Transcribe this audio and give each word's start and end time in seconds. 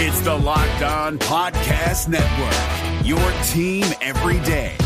It's 0.00 0.20
the 0.20 0.32
Locked 0.32 0.82
On 0.82 1.18
Podcast 1.18 2.06
Network, 2.06 3.04
your 3.04 3.18
team 3.48 3.84
every 4.00 4.38
day. 4.46 4.76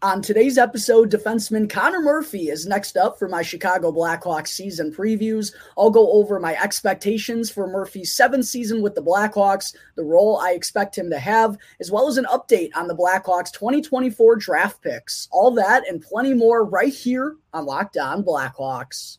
On 0.00 0.22
today's 0.22 0.58
episode, 0.58 1.10
defenseman 1.10 1.68
Connor 1.68 2.00
Murphy 2.00 2.50
is 2.50 2.68
next 2.68 2.96
up 2.96 3.18
for 3.18 3.28
my 3.28 3.42
Chicago 3.42 3.90
Blackhawks 3.90 4.48
season 4.48 4.94
previews. 4.94 5.52
I'll 5.76 5.90
go 5.90 6.12
over 6.12 6.38
my 6.38 6.54
expectations 6.54 7.50
for 7.50 7.66
Murphy's 7.66 8.14
seventh 8.14 8.44
season 8.44 8.80
with 8.80 8.94
the 8.94 9.02
Blackhawks, 9.02 9.74
the 9.96 10.04
role 10.04 10.38
I 10.38 10.52
expect 10.52 10.96
him 10.96 11.10
to 11.10 11.18
have, 11.18 11.58
as 11.80 11.90
well 11.90 12.06
as 12.06 12.16
an 12.16 12.26
update 12.26 12.70
on 12.76 12.86
the 12.86 12.94
Blackhawks 12.94 13.50
2024 13.50 14.36
draft 14.36 14.80
picks. 14.82 15.26
All 15.32 15.50
that 15.56 15.88
and 15.88 16.00
plenty 16.00 16.32
more 16.32 16.64
right 16.64 16.94
here 16.94 17.38
on 17.52 17.66
Locked 17.66 17.96
On 17.96 18.22
Blackhawks. 18.22 19.18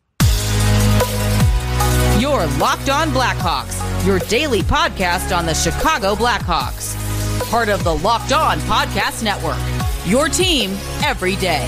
Your 2.24 2.46
Locked 2.58 2.88
On 2.88 3.10
Blackhawks, 3.10 4.06
your 4.06 4.18
daily 4.18 4.62
podcast 4.62 5.38
on 5.38 5.46
the 5.46 5.54
Chicago 5.54 6.16
Blackhawks. 6.16 6.96
Part 7.52 7.68
of 7.68 7.84
the 7.84 7.94
Locked 7.98 8.32
On 8.32 8.60
Podcast 8.60 9.24
Network. 9.24 9.60
Your 10.10 10.30
team 10.30 10.72
every 11.04 11.36
day. 11.36 11.68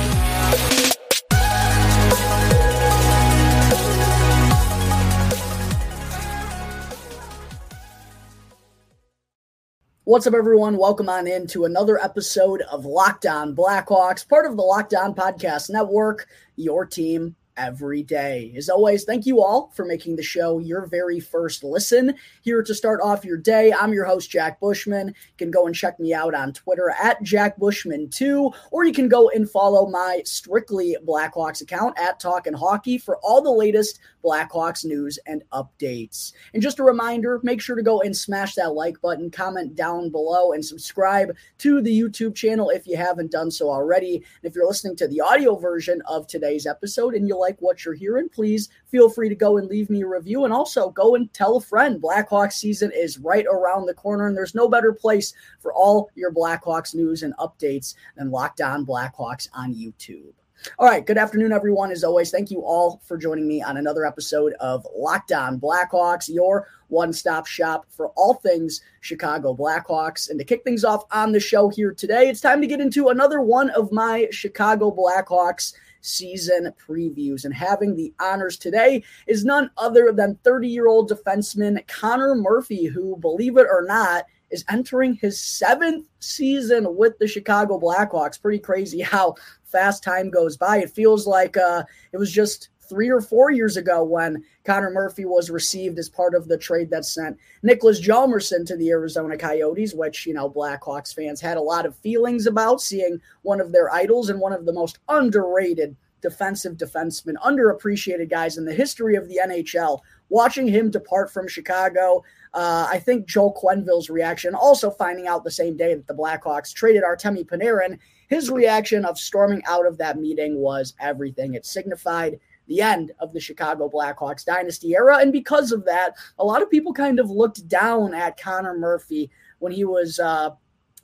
What's 10.05 10.25
up, 10.25 10.35
everyone? 10.35 10.77
Welcome 10.77 11.09
on 11.09 11.27
in 11.27 11.47
to 11.47 11.65
another 11.65 12.01
episode 12.01 12.61
of 12.61 12.85
Locked 12.85 13.25
On 13.25 13.53
Blackhawks, 13.53 14.25
part 14.25 14.45
of 14.45 14.55
the 14.55 14.63
Locked 14.63 14.93
On 14.93 15.13
Podcast 15.13 15.69
Network, 15.69 16.29
your 16.55 16.85
team 16.85 17.35
every 17.57 18.03
day. 18.03 18.53
As 18.55 18.69
always, 18.69 19.03
thank 19.03 19.25
you 19.25 19.41
all 19.41 19.71
for 19.73 19.85
making 19.85 20.15
the 20.15 20.23
show 20.23 20.59
your 20.59 20.85
very 20.85 21.19
first 21.19 21.63
listen. 21.63 22.15
Here 22.41 22.61
to 22.61 22.75
start 22.75 22.99
off 23.01 23.25
your 23.25 23.37
day, 23.37 23.73
I'm 23.73 23.93
your 23.93 24.05
host, 24.05 24.29
Jack 24.29 24.59
Bushman. 24.59 25.07
You 25.07 25.37
can 25.37 25.51
go 25.51 25.65
and 25.65 25.75
check 25.75 25.99
me 25.99 26.13
out 26.13 26.33
on 26.33 26.53
Twitter 26.53 26.93
at 27.01 27.21
Jack 27.23 27.57
Bushman2, 27.57 28.53
or 28.71 28.85
you 28.85 28.93
can 28.93 29.07
go 29.07 29.29
and 29.29 29.49
follow 29.49 29.87
my 29.87 30.21
Strictly 30.25 30.97
Blackhawks 31.05 31.61
account 31.61 31.97
at 31.97 32.19
Talkin' 32.19 32.53
Hockey 32.53 32.97
for 32.97 33.17
all 33.17 33.41
the 33.41 33.51
latest 33.51 33.99
Blackhawks 34.23 34.83
news 34.83 35.19
and 35.27 35.43
updates. 35.53 36.33
And 36.53 36.63
just 36.63 36.79
a 36.79 36.83
reminder 36.83 37.39
make 37.43 37.61
sure 37.61 37.75
to 37.75 37.83
go 37.83 38.01
and 38.01 38.15
smash 38.15 38.55
that 38.55 38.73
like 38.73 38.99
button, 39.01 39.29
comment 39.29 39.75
down 39.75 40.09
below, 40.09 40.51
and 40.51 40.65
subscribe 40.65 41.35
to 41.59 41.81
the 41.81 42.01
YouTube 42.01 42.35
channel 42.35 42.69
if 42.69 42.87
you 42.87 42.97
haven't 42.97 43.31
done 43.31 43.51
so 43.51 43.69
already. 43.69 44.15
And 44.15 44.23
if 44.43 44.55
you're 44.55 44.67
listening 44.67 44.95
to 44.97 45.07
the 45.07 45.21
audio 45.21 45.55
version 45.55 46.01
of 46.07 46.27
today's 46.27 46.65
episode 46.65 47.13
and 47.13 47.27
you 47.27 47.37
like 47.45 47.57
what 47.59 47.85
you're 47.85 47.93
hearing, 47.93 48.27
please 48.27 48.69
feel 48.87 49.09
free 49.09 49.29
to 49.29 49.35
go 49.35 49.57
and 49.57 49.67
leave 49.67 49.89
me 49.89 50.01
a 50.01 50.07
review. 50.07 50.45
And 50.45 50.53
also 50.53 50.89
go 50.89 51.15
and 51.15 51.31
tell 51.33 51.57
a 51.57 51.61
friend. 51.61 52.01
Blackhawks 52.01 52.53
season 52.53 52.91
is 52.91 53.19
right 53.19 53.45
around 53.45 53.85
the 53.85 53.93
corner, 53.93 54.27
and 54.27 54.35
there's 54.35 54.55
no 54.55 54.67
better 54.67 54.91
place 54.91 55.33
for 55.59 55.71
all 55.73 56.09
your 56.15 56.33
Blackhawks 56.33 56.95
news 56.95 57.21
and 57.21 57.35
updates 57.37 57.93
than 58.17 58.31
Locked 58.31 58.61
On 58.61 58.85
Blackhawks 58.85 59.47
on 59.53 59.75
YouTube. 59.75 60.33
All 60.79 60.87
right. 60.87 61.05
Good 61.05 61.17
afternoon, 61.17 61.51
everyone. 61.51 61.91
As 61.91 62.03
always, 62.03 62.31
thank 62.31 62.49
you 62.49 62.61
all 62.61 63.01
for 63.05 63.17
joining 63.17 63.47
me 63.47 63.61
on 63.61 63.77
another 63.77 64.05
episode 64.05 64.53
of 64.59 64.87
Locked 64.95 65.31
On 65.31 65.59
Blackhawks, 65.59 66.27
your 66.27 66.67
one 66.87 67.13
stop 67.13 67.45
shop 67.45 67.85
for 67.89 68.09
all 68.15 68.35
things 68.35 68.81
Chicago 69.01 69.55
Blackhawks. 69.55 70.29
And 70.29 70.39
to 70.39 70.45
kick 70.45 70.63
things 70.63 70.83
off 70.83 71.03
on 71.11 71.31
the 71.31 71.39
show 71.39 71.69
here 71.69 71.93
today, 71.93 72.29
it's 72.29 72.41
time 72.41 72.61
to 72.61 72.67
get 72.67 72.81
into 72.81 73.09
another 73.09 73.41
one 73.41 73.69
of 73.71 73.91
my 73.91 74.27
Chicago 74.31 74.91
Blackhawks 74.91 75.73
season 76.05 76.71
previews. 76.87 77.45
And 77.45 77.53
having 77.53 77.95
the 77.95 78.13
honors 78.19 78.57
today 78.57 79.03
is 79.27 79.45
none 79.45 79.69
other 79.77 80.11
than 80.11 80.39
30 80.43 80.67
year 80.69 80.87
old 80.87 81.09
defenseman 81.09 81.85
Connor 81.87 82.35
Murphy, 82.35 82.85
who, 82.85 83.17
believe 83.17 83.57
it 83.57 83.67
or 83.69 83.83
not, 83.85 84.25
is 84.51 84.63
entering 84.69 85.15
his 85.15 85.39
seventh 85.39 86.07
season 86.19 86.95
with 86.95 87.17
the 87.19 87.27
Chicago 87.27 87.79
Blackhawks. 87.79 88.41
Pretty 88.41 88.59
crazy 88.59 89.01
how 89.01 89.35
fast 89.63 90.03
time 90.03 90.29
goes 90.29 90.55
by. 90.55 90.77
It 90.77 90.91
feels 90.91 91.27
like 91.27 91.57
uh, 91.57 91.83
it 92.11 92.17
was 92.17 92.31
just 92.31 92.69
three 92.87 93.09
or 93.09 93.21
four 93.21 93.51
years 93.51 93.77
ago 93.77 94.03
when 94.03 94.43
Connor 94.63 94.91
Murphy 94.91 95.25
was 95.25 95.49
received 95.49 95.97
as 95.99 96.09
part 96.09 96.35
of 96.35 96.47
the 96.47 96.57
trade 96.57 96.89
that 96.91 97.05
sent 97.05 97.37
Niklas 97.63 98.01
Hjalmarsson 98.01 98.65
to 98.67 98.77
the 98.77 98.89
Arizona 98.89 99.37
Coyotes, 99.37 99.93
which, 99.93 100.25
you 100.25 100.33
know, 100.33 100.49
Blackhawks 100.49 101.13
fans 101.13 101.41
had 101.41 101.57
a 101.57 101.61
lot 101.61 101.85
of 101.85 101.95
feelings 101.97 102.47
about 102.47 102.81
seeing 102.81 103.19
one 103.41 103.61
of 103.61 103.71
their 103.71 103.93
idols 103.93 104.29
and 104.29 104.39
one 104.39 104.53
of 104.53 104.65
the 104.65 104.73
most 104.73 104.99
underrated 105.09 105.95
defensive 106.25 106.75
defensemen, 106.75 107.35
underappreciated 107.45 108.31
guys 108.31 108.57
in 108.57 108.65
the 108.65 108.73
history 108.73 109.15
of 109.15 109.27
the 109.27 109.39
NHL. 109.45 109.99
Watching 110.29 110.67
him 110.67 110.89
depart 110.89 111.31
from 111.31 111.47
Chicago, 111.47 112.23
uh, 112.55 112.87
I 112.89 112.97
think 112.97 113.27
Joel 113.27 113.53
Quenneville's 113.53 114.09
reaction, 114.09 114.55
also 114.55 114.89
finding 114.89 115.27
out 115.27 115.43
the 115.43 115.51
same 115.51 115.77
day 115.77 115.93
that 115.93 116.07
the 116.07 116.15
Blackhawks 116.15 116.73
traded 116.73 117.03
Artemi 117.03 117.45
Panarin, 117.45 117.99
his 118.27 118.49
reaction 118.49 119.05
of 119.05 119.19
storming 119.19 119.61
out 119.67 119.85
of 119.85 119.99
that 119.99 120.17
meeting 120.17 120.57
was 120.57 120.95
everything. 120.99 121.53
It 121.53 121.65
signified 121.65 122.39
the 122.67 122.81
end 122.81 123.11
of 123.19 123.33
the 123.33 123.39
Chicago 123.39 123.89
Blackhawks 123.89 124.45
dynasty 124.45 124.93
era. 124.93 125.17
And 125.17 125.31
because 125.31 125.71
of 125.71 125.85
that, 125.85 126.15
a 126.39 126.45
lot 126.45 126.61
of 126.61 126.69
people 126.69 126.93
kind 126.93 127.19
of 127.19 127.29
looked 127.29 127.67
down 127.67 128.13
at 128.13 128.39
Connor 128.39 128.77
Murphy 128.77 129.29
when 129.59 129.71
he 129.71 129.85
was 129.85 130.19
uh, 130.19 130.51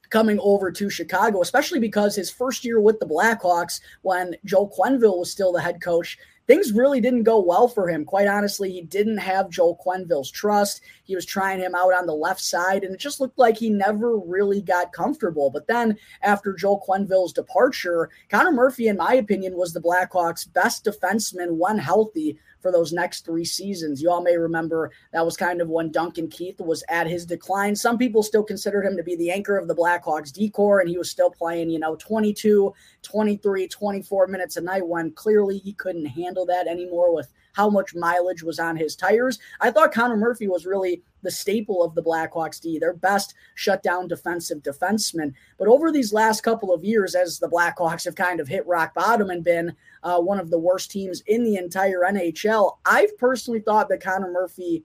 coming 0.10 0.40
over 0.42 0.72
to 0.72 0.90
Chicago, 0.90 1.42
especially 1.42 1.80
because 1.80 2.16
his 2.16 2.30
first 2.30 2.64
year 2.64 2.80
with 2.80 3.00
the 3.00 3.06
Blackhawks, 3.06 3.80
when 4.02 4.36
Joe 4.46 4.70
Quenneville 4.78 5.18
was 5.18 5.32
still 5.32 5.52
the 5.52 5.62
head 5.62 5.82
coach, 5.82 6.18
things 6.48 6.74
really 6.74 7.00
didn't 7.00 7.24
go 7.24 7.40
well 7.40 7.68
for 7.68 7.90
him. 7.90 8.06
Quite 8.06 8.28
honestly, 8.28 8.72
he 8.72 8.82
didn't 8.82 9.18
have 9.18 9.50
Joel 9.50 9.80
Quenneville's 9.86 10.32
trust. 10.32 10.82
He 11.04 11.16
was 11.16 11.26
trying 11.26 11.60
him 11.60 11.76
out 11.76 11.94
on 11.94 12.06
the 12.06 12.14
left 12.14 12.42
side, 12.42 12.84
and 12.84 12.94
it 12.94 13.00
just 13.00 13.20
looked 13.20 13.38
like 13.38 13.58
he 13.58 13.70
never 13.70 14.18
really 14.18 14.62
got 14.62 14.94
comfortable. 14.94 15.50
But 15.50 15.68
then, 15.68 15.98
after 16.22 16.54
Joel 16.54 16.84
Quenneville's 16.88 17.34
departure, 17.34 18.10
Connor 18.30 18.52
Murphy, 18.52 18.88
in 18.88 18.98
my 18.98 19.14
opinion, 19.14 19.56
was 19.56 19.74
the 19.74 19.82
Blackhawks' 19.82 20.52
best 20.52 20.86
defenseman 20.86 21.58
when 21.58 21.78
healthy 21.78 22.38
for 22.62 22.72
those 22.72 22.94
next 22.94 23.26
three 23.26 23.46
seasons. 23.46 24.02
You 24.02 24.12
all 24.12 24.22
may 24.22 24.38
remember 24.38 24.92
that 25.14 25.26
was 25.26 25.36
kind 25.36 25.62
of 25.62 25.70
when 25.70 25.92
Duncan 25.92 26.28
Keith 26.28 26.60
was 26.60 26.84
at 26.90 27.08
his 27.08 27.26
decline. 27.26 27.76
Some 27.76 27.98
people 27.98 28.24
still 28.24 28.44
considered 28.44 28.86
him 28.86 28.98
to 28.98 29.04
be 29.04 29.16
the 29.16 29.32
anchor 29.32 29.58
of 29.58 29.68
the 29.68 29.76
Blackhawks 29.76 30.32
D 30.32 30.50
corps, 30.50 30.80
and 30.80 30.90
he 30.90 30.98
was 30.98 31.10
still 31.10 31.32
playing, 31.32 31.70
you 31.70 31.80
know, 31.80 31.96
22, 31.96 32.74
23, 33.02 33.68
24 33.68 34.28
minutes 34.28 34.58
a 34.58 34.62
night 34.62 34.88
when 34.88 35.12
clearly 35.12 35.58
he 35.58 35.74
couldn't 35.74 36.06
handle 36.06 36.46
that 36.46 36.68
anymore 36.68 37.14
with 37.14 37.28
how 37.54 37.70
much 37.70 37.96
mileage 37.96 38.44
was 38.44 38.60
on 38.60 38.76
his 38.76 38.96
tires. 38.96 39.40
I 39.60 39.72
thought 39.72 39.94
Connor 39.94 40.18
Murphy 40.18 40.48
was 40.48 40.66
really 40.66 41.02
the 41.22 41.32
staple 41.32 41.84
of 41.84 41.96
the 41.96 42.04
Blackhawks 42.04 42.60
D, 42.60 42.80
their 42.80 42.94
best 42.94 43.34
shutdown 43.56 44.08
defensive 44.08 44.60
defenseman. 44.60 45.34
But 45.58 45.68
over 45.68 45.92
these 45.92 46.14
last 46.14 46.42
couple 46.42 46.74
of 46.74 46.84
years, 46.84 47.16
as 47.16 47.40
the 47.40 47.50
Blackhawks 47.50 48.06
have 48.06 48.16
kind 48.16 48.40
of 48.40 48.48
hit 48.48 48.66
rock 48.66 48.94
bottom 48.94 49.30
and 49.30 49.44
been 49.44 49.76
uh, 50.04 50.20
one 50.20 50.40
of 50.40 50.50
the 50.50 50.60
worst 50.60 50.92
teams 50.92 51.22
in 51.28 51.44
the 51.44 51.58
entire 51.58 52.02
NHL, 52.02 52.78
I've 52.86 53.16
personally 53.18 53.60
thought 53.60 53.90
that 53.90 54.04
Connor 54.04 54.32
Murphy 54.32 54.84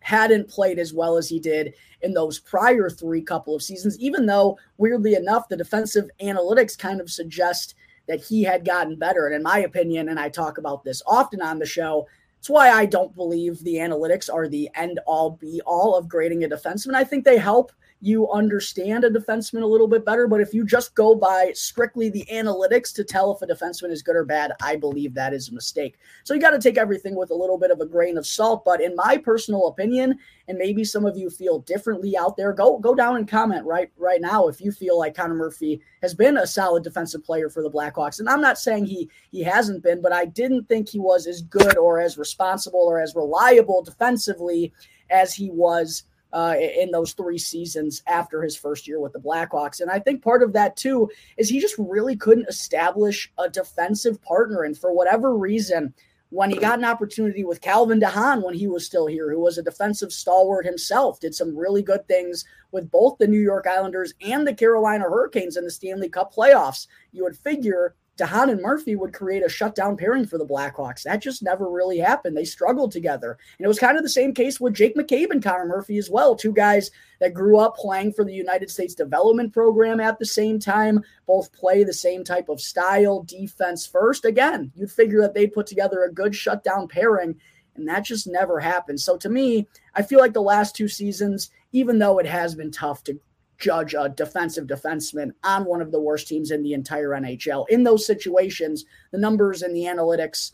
hadn't 0.00 0.48
played 0.48 0.78
as 0.78 0.92
well 0.92 1.16
as 1.16 1.28
he 1.28 1.38
did 1.38 1.74
in 2.02 2.14
those 2.14 2.38
prior 2.38 2.88
three 2.88 3.22
couple 3.22 3.54
of 3.54 3.62
seasons, 3.62 3.98
even 3.98 4.26
though, 4.26 4.58
weirdly 4.78 5.14
enough, 5.14 5.48
the 5.48 5.56
defensive 5.56 6.10
analytics 6.22 6.76
kind 6.76 7.00
of 7.00 7.10
suggest 7.10 7.74
that 8.10 8.20
he 8.20 8.42
had 8.42 8.64
gotten 8.64 8.96
better. 8.96 9.26
And 9.26 9.36
in 9.36 9.42
my 9.44 9.60
opinion, 9.60 10.08
and 10.08 10.18
I 10.18 10.28
talk 10.28 10.58
about 10.58 10.82
this 10.82 11.00
often 11.06 11.40
on 11.40 11.60
the 11.60 11.64
show, 11.64 12.08
it's 12.40 12.50
why 12.50 12.70
I 12.70 12.84
don't 12.84 13.14
believe 13.14 13.62
the 13.62 13.76
analytics 13.76 14.28
are 14.28 14.48
the 14.48 14.68
end 14.74 14.98
all 15.06 15.30
be 15.30 15.60
all 15.64 15.94
of 15.94 16.08
grading 16.08 16.42
a 16.42 16.48
defenseman. 16.48 16.94
I 16.94 17.04
think 17.04 17.24
they 17.24 17.38
help 17.38 17.70
you 18.00 18.30
understand 18.30 19.04
a 19.04 19.10
defenseman 19.10 19.62
a 19.62 19.66
little 19.66 19.86
bit 19.86 20.06
better. 20.06 20.26
But 20.26 20.40
if 20.40 20.54
you 20.54 20.64
just 20.64 20.94
go 20.94 21.14
by 21.14 21.52
strictly 21.54 22.08
the 22.08 22.24
analytics 22.32 22.94
to 22.94 23.04
tell 23.04 23.32
if 23.32 23.42
a 23.42 23.46
defenseman 23.46 23.90
is 23.90 24.02
good 24.02 24.16
or 24.16 24.24
bad, 24.24 24.52
I 24.62 24.76
believe 24.76 25.14
that 25.14 25.34
is 25.34 25.50
a 25.50 25.54
mistake. 25.54 25.98
So 26.24 26.32
you 26.32 26.40
got 26.40 26.50
to 26.50 26.58
take 26.58 26.78
everything 26.78 27.14
with 27.14 27.30
a 27.30 27.34
little 27.34 27.58
bit 27.58 27.70
of 27.70 27.80
a 27.80 27.86
grain 27.86 28.16
of 28.16 28.26
salt. 28.26 28.64
But 28.64 28.80
in 28.80 28.96
my 28.96 29.18
personal 29.18 29.68
opinion, 29.68 30.18
and 30.48 30.56
maybe 30.56 30.82
some 30.82 31.04
of 31.04 31.16
you 31.16 31.28
feel 31.28 31.60
differently 31.60 32.16
out 32.16 32.36
there, 32.36 32.52
go 32.52 32.78
go 32.78 32.94
down 32.94 33.16
and 33.16 33.28
comment 33.28 33.64
right 33.66 33.90
right 33.98 34.20
now 34.20 34.48
if 34.48 34.60
you 34.60 34.72
feel 34.72 34.98
like 34.98 35.14
Connor 35.14 35.34
Murphy 35.34 35.80
has 36.02 36.14
been 36.14 36.38
a 36.38 36.46
solid 36.46 36.82
defensive 36.82 37.22
player 37.22 37.50
for 37.50 37.62
the 37.62 37.70
Blackhawks. 37.70 38.18
And 38.18 38.28
I'm 38.28 38.40
not 38.40 38.58
saying 38.58 38.86
he 38.86 39.10
he 39.30 39.42
hasn't 39.42 39.82
been, 39.82 40.00
but 40.00 40.12
I 40.12 40.24
didn't 40.24 40.68
think 40.68 40.88
he 40.88 40.98
was 40.98 41.26
as 41.26 41.42
good 41.42 41.76
or 41.76 42.00
as 42.00 42.16
responsible 42.16 42.80
or 42.80 42.98
as 42.98 43.14
reliable 43.14 43.82
defensively 43.82 44.72
as 45.10 45.34
he 45.34 45.50
was 45.50 46.04
uh, 46.32 46.54
in 46.58 46.90
those 46.90 47.12
three 47.12 47.38
seasons 47.38 48.02
after 48.06 48.42
his 48.42 48.56
first 48.56 48.86
year 48.86 49.00
with 49.00 49.12
the 49.12 49.20
Blackhawks. 49.20 49.80
And 49.80 49.90
I 49.90 49.98
think 49.98 50.22
part 50.22 50.42
of 50.42 50.52
that 50.52 50.76
too 50.76 51.10
is 51.36 51.48
he 51.48 51.60
just 51.60 51.76
really 51.78 52.16
couldn't 52.16 52.48
establish 52.48 53.32
a 53.38 53.48
defensive 53.48 54.20
partner. 54.22 54.62
And 54.62 54.76
for 54.76 54.92
whatever 54.92 55.36
reason, 55.36 55.94
when 56.30 56.50
he 56.50 56.56
got 56.56 56.78
an 56.78 56.84
opportunity 56.84 57.44
with 57.44 57.60
Calvin 57.60 57.98
de 57.98 58.06
Haan 58.06 58.42
when 58.42 58.54
he 58.54 58.68
was 58.68 58.86
still 58.86 59.06
here, 59.06 59.30
who 59.30 59.40
was 59.40 59.58
a 59.58 59.62
defensive 59.62 60.12
stalwart 60.12 60.64
himself, 60.64 61.18
did 61.18 61.34
some 61.34 61.56
really 61.56 61.82
good 61.82 62.06
things 62.06 62.44
with 62.70 62.90
both 62.90 63.18
the 63.18 63.26
New 63.26 63.40
York 63.40 63.66
Islanders 63.66 64.14
and 64.20 64.46
the 64.46 64.54
Carolina 64.54 65.04
Hurricanes 65.04 65.56
in 65.56 65.64
the 65.64 65.70
Stanley 65.70 66.08
Cup 66.08 66.32
playoffs. 66.32 66.86
You 67.10 67.24
would 67.24 67.36
figure 67.36 67.96
de 68.20 68.26
Haan 68.26 68.50
and 68.50 68.60
Murphy 68.60 68.96
would 68.96 69.14
create 69.14 69.42
a 69.42 69.48
shutdown 69.48 69.96
pairing 69.96 70.26
for 70.26 70.36
the 70.36 70.44
Blackhawks. 70.44 71.04
That 71.04 71.22
just 71.22 71.42
never 71.42 71.70
really 71.70 71.96
happened. 71.96 72.36
They 72.36 72.44
struggled 72.44 72.92
together. 72.92 73.38
And 73.58 73.64
it 73.64 73.68
was 73.68 73.78
kind 73.78 73.96
of 73.96 74.02
the 74.02 74.10
same 74.10 74.34
case 74.34 74.60
with 74.60 74.74
Jake 74.74 74.94
McCabe 74.94 75.30
and 75.30 75.42
Connor 75.42 75.64
Murphy 75.64 75.96
as 75.96 76.10
well. 76.10 76.36
Two 76.36 76.52
guys 76.52 76.90
that 77.20 77.32
grew 77.32 77.58
up 77.58 77.76
playing 77.76 78.12
for 78.12 78.22
the 78.22 78.34
United 78.34 78.70
States 78.70 78.94
Development 78.94 79.50
Program 79.50 80.00
at 80.00 80.18
the 80.18 80.26
same 80.26 80.58
time, 80.58 81.02
both 81.26 81.50
play 81.54 81.82
the 81.82 81.94
same 81.94 82.22
type 82.22 82.50
of 82.50 82.60
style, 82.60 83.22
defense 83.22 83.86
first. 83.86 84.26
Again, 84.26 84.70
you'd 84.74 84.92
figure 84.92 85.22
that 85.22 85.32
they'd 85.32 85.54
put 85.54 85.66
together 85.66 86.04
a 86.04 86.12
good 86.12 86.36
shutdown 86.36 86.88
pairing. 86.88 87.34
And 87.76 87.88
that 87.88 88.04
just 88.04 88.26
never 88.26 88.60
happened. 88.60 89.00
So 89.00 89.16
to 89.16 89.30
me, 89.30 89.66
I 89.94 90.02
feel 90.02 90.18
like 90.18 90.34
the 90.34 90.42
last 90.42 90.76
two 90.76 90.88
seasons, 90.88 91.50
even 91.72 91.98
though 91.98 92.18
it 92.18 92.26
has 92.26 92.54
been 92.54 92.70
tough 92.70 93.02
to 93.04 93.18
judge 93.60 93.94
a 93.94 94.08
defensive 94.08 94.66
defenseman 94.66 95.32
on 95.44 95.64
one 95.64 95.80
of 95.80 95.92
the 95.92 96.00
worst 96.00 96.26
teams 96.26 96.50
in 96.50 96.62
the 96.62 96.72
entire 96.72 97.10
NHL. 97.10 97.66
In 97.68 97.84
those 97.84 98.06
situations, 98.06 98.84
the 99.12 99.18
numbers 99.18 99.62
and 99.62 99.76
the 99.76 99.84
analytics, 99.84 100.52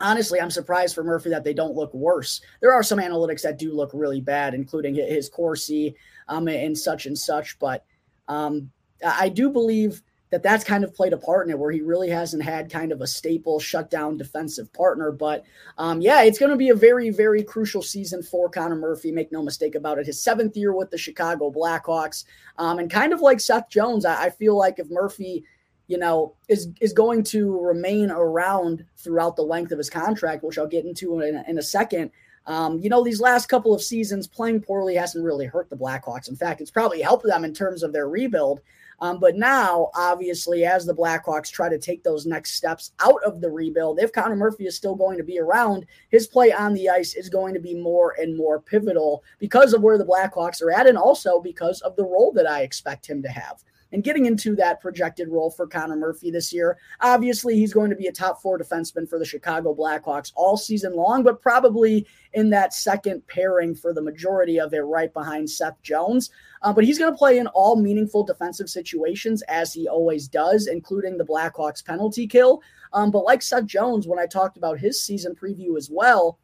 honestly, 0.00 0.40
I'm 0.40 0.50
surprised 0.50 0.94
for 0.94 1.04
Murphy 1.04 1.30
that 1.30 1.44
they 1.44 1.54
don't 1.54 1.76
look 1.76 1.92
worse. 1.94 2.40
There 2.60 2.72
are 2.72 2.82
some 2.82 2.98
analytics 2.98 3.42
that 3.42 3.58
do 3.58 3.72
look 3.72 3.90
really 3.92 4.20
bad, 4.20 4.54
including 4.54 4.94
his 4.94 5.28
Corsi 5.28 5.94
um, 6.26 6.48
and 6.48 6.76
such 6.76 7.06
and 7.06 7.16
such. 7.16 7.58
But 7.58 7.84
um, 8.26 8.70
I 9.04 9.28
do 9.28 9.50
believe 9.50 10.02
that 10.30 10.42
that's 10.42 10.64
kind 10.64 10.84
of 10.84 10.94
played 10.94 11.12
a 11.12 11.16
part 11.16 11.46
in 11.46 11.52
it 11.52 11.58
where 11.58 11.70
he 11.70 11.80
really 11.80 12.10
hasn't 12.10 12.42
had 12.42 12.70
kind 12.70 12.92
of 12.92 13.00
a 13.00 13.06
staple 13.06 13.58
shutdown 13.58 14.16
defensive 14.16 14.72
partner. 14.72 15.10
But 15.10 15.44
um, 15.78 16.00
yeah, 16.00 16.22
it's 16.22 16.38
going 16.38 16.50
to 16.50 16.56
be 16.56 16.68
a 16.68 16.74
very, 16.74 17.10
very 17.10 17.42
crucial 17.42 17.82
season 17.82 18.22
for 18.22 18.48
Connor 18.50 18.76
Murphy. 18.76 19.10
Make 19.10 19.32
no 19.32 19.42
mistake 19.42 19.74
about 19.74 19.98
it. 19.98 20.06
His 20.06 20.20
seventh 20.22 20.56
year 20.56 20.74
with 20.74 20.90
the 20.90 20.98
Chicago 20.98 21.50
Blackhawks. 21.50 22.24
Um, 22.58 22.78
and 22.78 22.90
kind 22.90 23.12
of 23.12 23.20
like 23.20 23.40
Seth 23.40 23.70
Jones, 23.70 24.04
I, 24.04 24.24
I 24.24 24.30
feel 24.30 24.56
like 24.56 24.78
if 24.78 24.90
Murphy 24.90 25.44
you 25.88 25.96
know, 25.96 26.34
is 26.48 26.68
is 26.80 26.92
going 26.92 27.24
to 27.24 27.58
remain 27.60 28.10
around 28.10 28.84
throughout 28.98 29.36
the 29.36 29.42
length 29.42 29.72
of 29.72 29.78
his 29.78 29.90
contract, 29.90 30.44
which 30.44 30.58
I'll 30.58 30.66
get 30.66 30.84
into 30.84 31.20
in, 31.20 31.42
in 31.48 31.58
a 31.58 31.62
second. 31.62 32.10
Um, 32.46 32.78
you 32.78 32.88
know, 32.88 33.02
these 33.02 33.20
last 33.20 33.48
couple 33.48 33.74
of 33.74 33.82
seasons 33.82 34.26
playing 34.26 34.62
poorly 34.62 34.94
hasn't 34.94 35.24
really 35.24 35.46
hurt 35.46 35.68
the 35.68 35.76
Blackhawks. 35.76 36.28
In 36.28 36.36
fact, 36.36 36.60
it's 36.60 36.70
probably 36.70 37.02
helped 37.02 37.26
them 37.26 37.44
in 37.44 37.52
terms 37.52 37.82
of 37.82 37.92
their 37.92 38.08
rebuild. 38.08 38.60
Um, 39.00 39.20
but 39.20 39.36
now, 39.36 39.90
obviously, 39.94 40.64
as 40.64 40.84
the 40.84 40.94
Blackhawks 40.94 41.50
try 41.50 41.68
to 41.68 41.78
take 41.78 42.02
those 42.02 42.26
next 42.26 42.54
steps 42.54 42.92
out 43.00 43.22
of 43.24 43.40
the 43.40 43.50
rebuild, 43.50 44.00
if 44.00 44.12
Connor 44.12 44.36
Murphy 44.36 44.66
is 44.66 44.76
still 44.76 44.96
going 44.96 45.18
to 45.18 45.24
be 45.24 45.38
around, 45.38 45.86
his 46.10 46.26
play 46.26 46.52
on 46.52 46.74
the 46.74 46.88
ice 46.88 47.14
is 47.14 47.28
going 47.28 47.54
to 47.54 47.60
be 47.60 47.74
more 47.74 48.16
and 48.18 48.36
more 48.36 48.60
pivotal 48.60 49.22
because 49.38 49.72
of 49.72 49.82
where 49.82 49.98
the 49.98 50.04
Blackhawks 50.04 50.62
are 50.62 50.72
at, 50.72 50.86
and 50.86 50.98
also 50.98 51.40
because 51.40 51.80
of 51.82 51.94
the 51.96 52.04
role 52.04 52.32
that 52.32 52.48
I 52.48 52.62
expect 52.62 53.08
him 53.08 53.22
to 53.22 53.28
have 53.28 53.62
and 53.92 54.04
getting 54.04 54.26
into 54.26 54.54
that 54.56 54.80
projected 54.80 55.28
role 55.28 55.50
for 55.50 55.66
Connor 55.66 55.96
Murphy 55.96 56.30
this 56.30 56.52
year. 56.52 56.78
Obviously, 57.00 57.54
he's 57.54 57.72
going 57.72 57.90
to 57.90 57.96
be 57.96 58.06
a 58.06 58.12
top 58.12 58.40
four 58.42 58.58
defenseman 58.58 59.08
for 59.08 59.18
the 59.18 59.24
Chicago 59.24 59.74
Blackhawks 59.74 60.32
all 60.34 60.56
season 60.56 60.94
long, 60.94 61.22
but 61.22 61.40
probably 61.40 62.06
in 62.34 62.50
that 62.50 62.74
second 62.74 63.26
pairing 63.26 63.74
for 63.74 63.92
the 63.92 64.02
majority 64.02 64.60
of 64.60 64.74
it, 64.74 64.80
right 64.80 65.12
behind 65.12 65.48
Seth 65.48 65.80
Jones. 65.82 66.30
Uh, 66.62 66.72
but 66.72 66.84
he's 66.84 66.98
going 66.98 67.12
to 67.12 67.18
play 67.18 67.38
in 67.38 67.46
all 67.48 67.76
meaningful 67.76 68.24
defensive 68.24 68.68
situations 68.68 69.42
as 69.42 69.72
he 69.72 69.88
always 69.88 70.28
does, 70.28 70.66
including 70.66 71.16
the 71.16 71.24
Blackhawks 71.24 71.84
penalty 71.84 72.26
kill. 72.26 72.62
Um, 72.92 73.10
but 73.10 73.24
like 73.24 73.42
Seth 73.42 73.66
Jones, 73.66 74.06
when 74.06 74.18
I 74.18 74.26
talked 74.26 74.56
about 74.56 74.78
his 74.78 75.00
season 75.00 75.34
preview 75.34 75.76
as 75.76 75.88
well, 75.90 76.38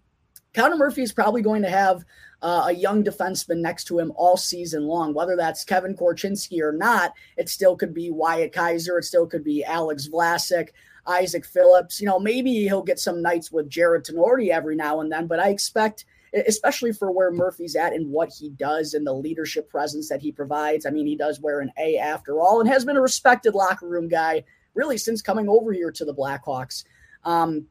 Connor 0.55 0.77
Murphy 0.77 1.03
is 1.03 1.12
probably 1.12 1.43
going 1.43 1.62
to 1.62 1.71
have 1.71 2.05
uh, 2.41 2.65
a 2.69 2.73
young 2.73 3.03
defenseman 3.03 3.59
next 3.59 3.85
to 3.85 3.99
him 3.99 4.12
all 4.17 4.37
season 4.37 4.85
long. 4.85 5.12
Whether 5.12 5.37
that's 5.37 5.65
Kevin 5.65 5.97
Korchinski 5.97 6.61
or 6.61 6.73
not, 6.73 7.12
it 7.37 7.49
still 7.49 7.77
could 7.77 7.93
be 7.93 8.11
Wyatt 8.11 8.53
Kaiser. 8.53 8.99
It 8.99 9.05
still 9.05 9.27
could 9.27 9.45
be 9.45 9.65
Alex 9.65 10.09
Vlasic, 10.09 10.69
Isaak 11.06 11.45
Phillips. 11.45 12.01
You 12.01 12.06
know, 12.06 12.19
maybe 12.19 12.53
he'll 12.62 12.83
get 12.83 12.99
some 12.99 13.21
nights 13.21 13.51
with 13.51 13.69
Jarred 13.69 14.05
Tinordi 14.05 14.51
every 14.51 14.77
now 14.77 15.01
and 15.01 15.11
then, 15.11 15.27
but 15.27 15.41
I 15.41 15.49
expect 15.49 16.05
especially 16.47 16.93
for 16.93 17.11
where 17.12 17.31
Murphy's 17.31 17.77
at 17.77 17.93
and 17.93 18.11
what 18.11 18.33
he 18.33 18.51
does 18.51 18.95
and 18.95 19.06
the 19.06 19.12
leadership 19.12 19.69
presence 19.69 20.09
that 20.09 20.21
he 20.21 20.33
provides. 20.33 20.85
I 20.85 20.91
mean, 20.91 21.06
he 21.06 21.17
does 21.17 21.41
wear 21.41 21.61
an 21.61 21.73
A 21.79 21.97
after 21.97 22.41
all 22.41 22.61
and 22.61 22.69
has 22.69 22.85
been 22.85 22.97
a 22.97 23.01
respected 23.01 23.55
locker 23.55 23.89
room 23.89 24.09
guy 24.09 24.45
really 24.75 24.99
since 24.99 25.23
coming 25.23 25.49
over 25.49 25.73
here 25.73 25.93
to 25.93 26.05
the 26.05 26.15
Blackhawks. 26.15 26.85
Um, 27.25 27.67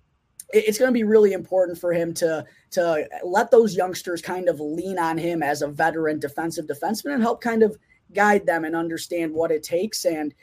it's 0.54 0.78
going 0.78 0.90
to 0.90 0.94
be 0.94 1.04
really 1.04 1.34
important 1.34 1.78
for 1.78 1.92
him 1.92 2.14
to 2.14 2.46
to 2.72 3.08
let 3.24 3.52
those 3.52 3.76
youngsters 3.76 4.22
kind 4.22 4.48
of 4.48 4.60
lean 4.60 5.00
on 5.00 5.18
him 5.18 5.42
as 5.44 5.62
a 5.62 5.68
veteran 5.68 6.20
defensive 6.20 6.66
defenseman 6.66 7.14
and 7.14 7.24
help 7.24 7.42
kind 7.42 7.64
of 7.64 7.78
guide 8.14 8.46
them 8.46 8.64
and 8.64 8.76
understand 8.76 9.34
what 9.34 9.52
it 9.52 9.64
takes 9.64 10.06
and 10.06 10.34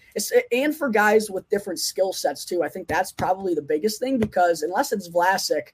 and 0.50 0.76
for 0.76 0.88
guys 0.88 1.30
with 1.30 1.48
different 1.48 1.78
skill 1.78 2.12
sets 2.12 2.44
too. 2.44 2.62
I 2.62 2.68
think 2.68 2.88
that's 2.88 3.12
probably 3.12 3.54
the 3.54 3.62
biggest 3.62 4.00
thing 4.00 4.18
because 4.18 4.62
unless 4.62 4.92
it's 4.92 5.08
Vlasic, 5.08 5.68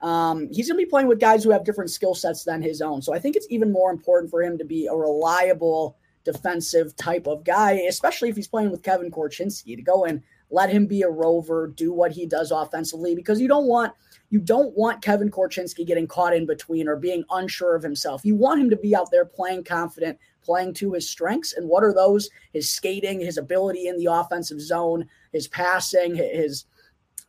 um, 0.00 0.48
he's 0.52 0.68
going 0.68 0.78
to 0.78 0.84
be 0.84 0.90
playing 0.90 1.08
with 1.08 1.20
guys 1.20 1.44
who 1.44 1.50
have 1.50 1.64
different 1.64 1.90
skill 1.90 2.14
sets 2.14 2.44
than 2.44 2.62
his 2.62 2.82
own. 2.82 3.02
So 3.02 3.14
I 3.14 3.18
think 3.18 3.36
it's 3.36 3.46
even 3.50 3.72
more 3.72 3.90
important 3.90 4.30
for 4.30 4.42
him 4.42 4.58
to 4.58 4.64
be 4.64 4.86
a 4.86 4.94
reliable 4.94 5.96
defensive 6.24 6.94
type 6.96 7.26
of 7.26 7.44
guy, 7.44 7.72
especially 7.88 8.28
if 8.28 8.36
he's 8.36 8.48
playing 8.48 8.70
with 8.70 8.82
Kevin 8.82 9.10
Korchinski 9.10 9.76
to 9.76 9.82
go 9.82 10.04
and 10.04 10.22
let 10.50 10.70
him 10.70 10.86
be 10.86 11.02
a 11.02 11.10
rover, 11.10 11.68
do 11.68 11.92
what 11.92 12.12
he 12.12 12.26
does 12.26 12.50
offensively, 12.50 13.14
because 13.14 13.40
you 13.40 13.48
don't 13.48 13.66
want 13.66 13.92
you 14.30 14.40
don't 14.40 14.76
want 14.76 15.02
Kevin 15.02 15.30
Korchinski 15.30 15.86
getting 15.86 16.06
caught 16.06 16.34
in 16.34 16.44
between 16.44 16.86
or 16.86 16.96
being 16.96 17.24
unsure 17.30 17.74
of 17.74 17.82
himself. 17.82 18.24
You 18.24 18.34
want 18.34 18.60
him 18.60 18.68
to 18.70 18.76
be 18.76 18.94
out 18.94 19.10
there 19.10 19.24
playing 19.24 19.64
confident, 19.64 20.18
playing 20.42 20.74
to 20.74 20.92
his 20.92 21.08
strengths. 21.08 21.54
And 21.54 21.66
what 21.66 21.82
are 21.82 21.94
those? 21.94 22.28
His 22.52 22.70
skating, 22.70 23.20
his 23.20 23.38
ability 23.38 23.88
in 23.88 23.96
the 23.96 24.12
offensive 24.12 24.60
zone, 24.60 25.08
his 25.32 25.48
passing, 25.48 26.14
his 26.14 26.66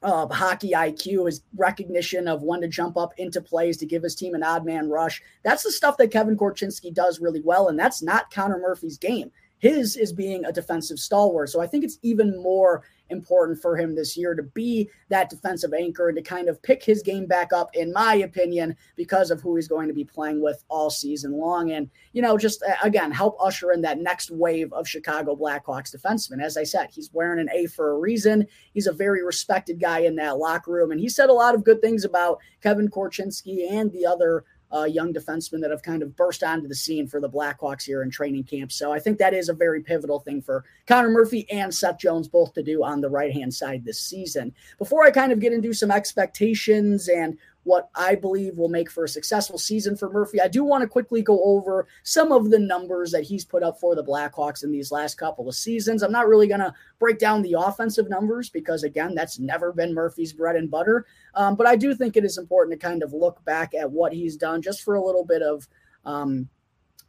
uh, 0.02 0.28
hockey 0.28 0.72
IQ, 0.72 1.26
his 1.26 1.42
recognition 1.56 2.28
of 2.28 2.42
when 2.42 2.62
to 2.62 2.68
jump 2.68 2.98
up 2.98 3.14
into 3.18 3.42
plays 3.42 3.78
to 3.78 3.86
give 3.86 4.04
his 4.04 4.16
team 4.16 4.34
an 4.34 4.44
odd 4.44 4.66
man 4.66 4.90
rush. 4.90 5.22
That's 5.44 5.64
the 5.64 5.72
stuff 5.72 5.98
that 5.98 6.12
Kevin 6.12 6.38
Korchinski 6.38 6.94
does 6.94 7.20
really 7.20 7.42
well. 7.42 7.70
And 7.70 7.80
that's 7.80 8.02
not 8.02 8.32
Connor 8.32 8.60
Murphy's 8.60 8.98
game. 8.98 9.32
His 9.60 9.98
is 9.98 10.14
being 10.14 10.46
a 10.46 10.54
defensive 10.54 11.00
stalwart. 11.00 11.50
So 11.50 11.62
I 11.62 11.68
think 11.68 11.84
it's 11.84 12.00
even 12.02 12.42
more 12.42 12.84
important 13.10 13.62
for 13.62 13.78
him 13.78 13.96
this 13.96 14.16
year 14.16 14.36
to 14.36 14.44
be 14.44 14.90
that 15.10 15.30
defensive 15.30 15.74
anchor 15.74 16.10
and 16.10 16.18
to 16.18 16.24
kind 16.24 16.50
of 16.50 16.62
pick 16.62 16.84
his 16.84 17.02
game 17.02 17.26
back 17.26 17.52
up, 17.54 17.70
in 17.76 17.92
my 17.94 18.16
opinion, 18.16 18.76
because 18.96 19.32
of 19.32 19.42
who 19.42 19.56
he's 19.56 19.68
going 19.68 19.88
to 19.88 19.94
be 19.94 20.04
playing 20.04 20.42
with 20.42 20.64
all 20.70 20.90
season 20.90 21.34
long. 21.34 21.72
And, 21.72 21.90
you 22.14 22.22
know, 22.22 22.38
just 22.38 22.64
uh, 22.64 22.76
again, 22.84 23.12
help 23.12 23.38
usher 23.40 23.72
in 23.72 23.82
that 23.82 24.00
next 24.00 24.32
wave 24.32 24.72
of 24.74 24.88
Chicago 24.88 25.36
Blackhawks 25.36 25.96
defensemen. 25.96 26.42
As 26.42 26.58
I 26.58 26.64
said, 26.64 26.90
he's 26.92 27.12
wearing 27.14 27.40
an 27.40 27.50
A 27.54 27.66
for 27.68 27.92
a 27.92 28.00
reason. 28.00 28.46
He's 28.74 28.88
a 28.88 28.94
very 28.94 29.24
respected 29.24 29.80
guy 29.80 30.00
in 30.00 30.16
that 30.16 30.38
locker 30.38 30.72
room. 30.72 30.92
And 30.92 31.00
he 31.00 31.10
said 31.10 31.30
a 31.30 31.34
lot 31.34 31.56
of 31.56 31.64
good 31.64 31.82
things 31.82 32.06
about 32.06 32.40
Kevin 32.62 32.90
Korchinski 32.90 33.72
and 33.72 33.92
the 33.92 34.06
other 34.06 34.46
uh, 34.74 34.84
young 34.84 35.14
defensemen 35.14 35.62
that 35.62 35.72
have 35.72 35.84
kind 35.84 36.04
of 36.04 36.16
burst 36.16 36.44
onto 36.44 36.68
the 36.68 36.76
scene 36.76 37.08
for 37.08 37.20
the 37.20 37.30
Blackhawks 37.30 37.84
here 37.84 38.04
in 38.04 38.12
training 38.12 38.44
camp. 38.44 38.72
So 38.72 38.92
I 38.92 39.00
think 39.00 39.18
that 39.18 39.34
is 39.34 39.50
a 39.50 39.54
very 39.54 39.82
pivotal 39.82 40.20
thing 40.20 40.42
for 40.42 40.64
Connor 40.88 41.10
Murphy 41.10 41.50
and 41.50 41.74
Seth 41.74 42.00
Jones 42.00 42.28
both 42.28 42.54
to 42.54 42.64
do 42.64 42.84
on 42.84 43.02
the 43.02 43.10
right 43.10 43.34
hand 43.34 43.54
side 43.54 43.84
this 43.84 44.00
season. 44.00 44.54
Before 44.78 45.04
I 45.04 45.12
kind 45.12 45.32
of 45.32 45.40
get 45.40 45.54
into 45.54 45.74
some 45.74 45.92
expectations 45.92 47.08
and 47.08 47.38
what 47.70 47.92
I 47.94 48.16
believe 48.16 48.58
will 48.58 48.68
make 48.68 48.90
for 48.90 49.04
a 49.04 49.08
successful 49.08 49.60
season 49.60 49.96
for 49.96 50.10
Murphy. 50.10 50.42
I 50.42 50.48
do 50.48 50.64
want 50.64 50.82
to 50.82 50.88
quickly 50.88 51.22
go 51.22 51.40
over 51.44 51.88
some 52.02 52.32
of 52.32 52.50
the 52.50 52.58
numbers 52.58 53.12
that 53.12 53.24
he's 53.24 53.46
put 53.46 53.62
up 53.62 53.80
for 53.80 53.94
the 53.94 54.04
Blackhawks 54.04 54.64
in 54.64 54.72
these 54.72 54.92
last 54.92 55.20
couple 55.20 55.48
of 55.48 55.54
seasons. 55.54 56.02
I'm 56.02 56.12
not 56.12 56.28
really 56.28 56.48
going 56.48 56.62
to 56.62 56.74
break 56.98 57.20
down 57.20 57.44
the 57.44 57.56
offensive 57.60 58.10
numbers 58.10 58.50
because, 58.50 58.84
again, 58.84 59.14
that's 59.14 59.38
never 59.38 59.72
been 59.72 59.94
Murphy's 59.94 60.34
bread 60.34 60.56
and 60.56 60.72
butter. 60.72 61.06
Um, 61.36 61.56
but 61.56 61.68
I 61.68 61.76
do 61.76 61.94
think 61.94 62.18
it 62.18 62.26
is 62.26 62.40
important 62.40 62.80
to 62.82 62.88
kind 62.88 63.04
of 63.04 63.14
look 63.14 63.46
back 63.46 63.76
at 63.76 63.92
what 63.92 64.14
he's 64.14 64.36
done 64.36 64.64
just 64.64 64.82
for 64.82 64.96
a 64.96 65.04
little 65.04 65.24
bit 65.24 65.44
of. 65.44 65.68
Um, 66.06 66.50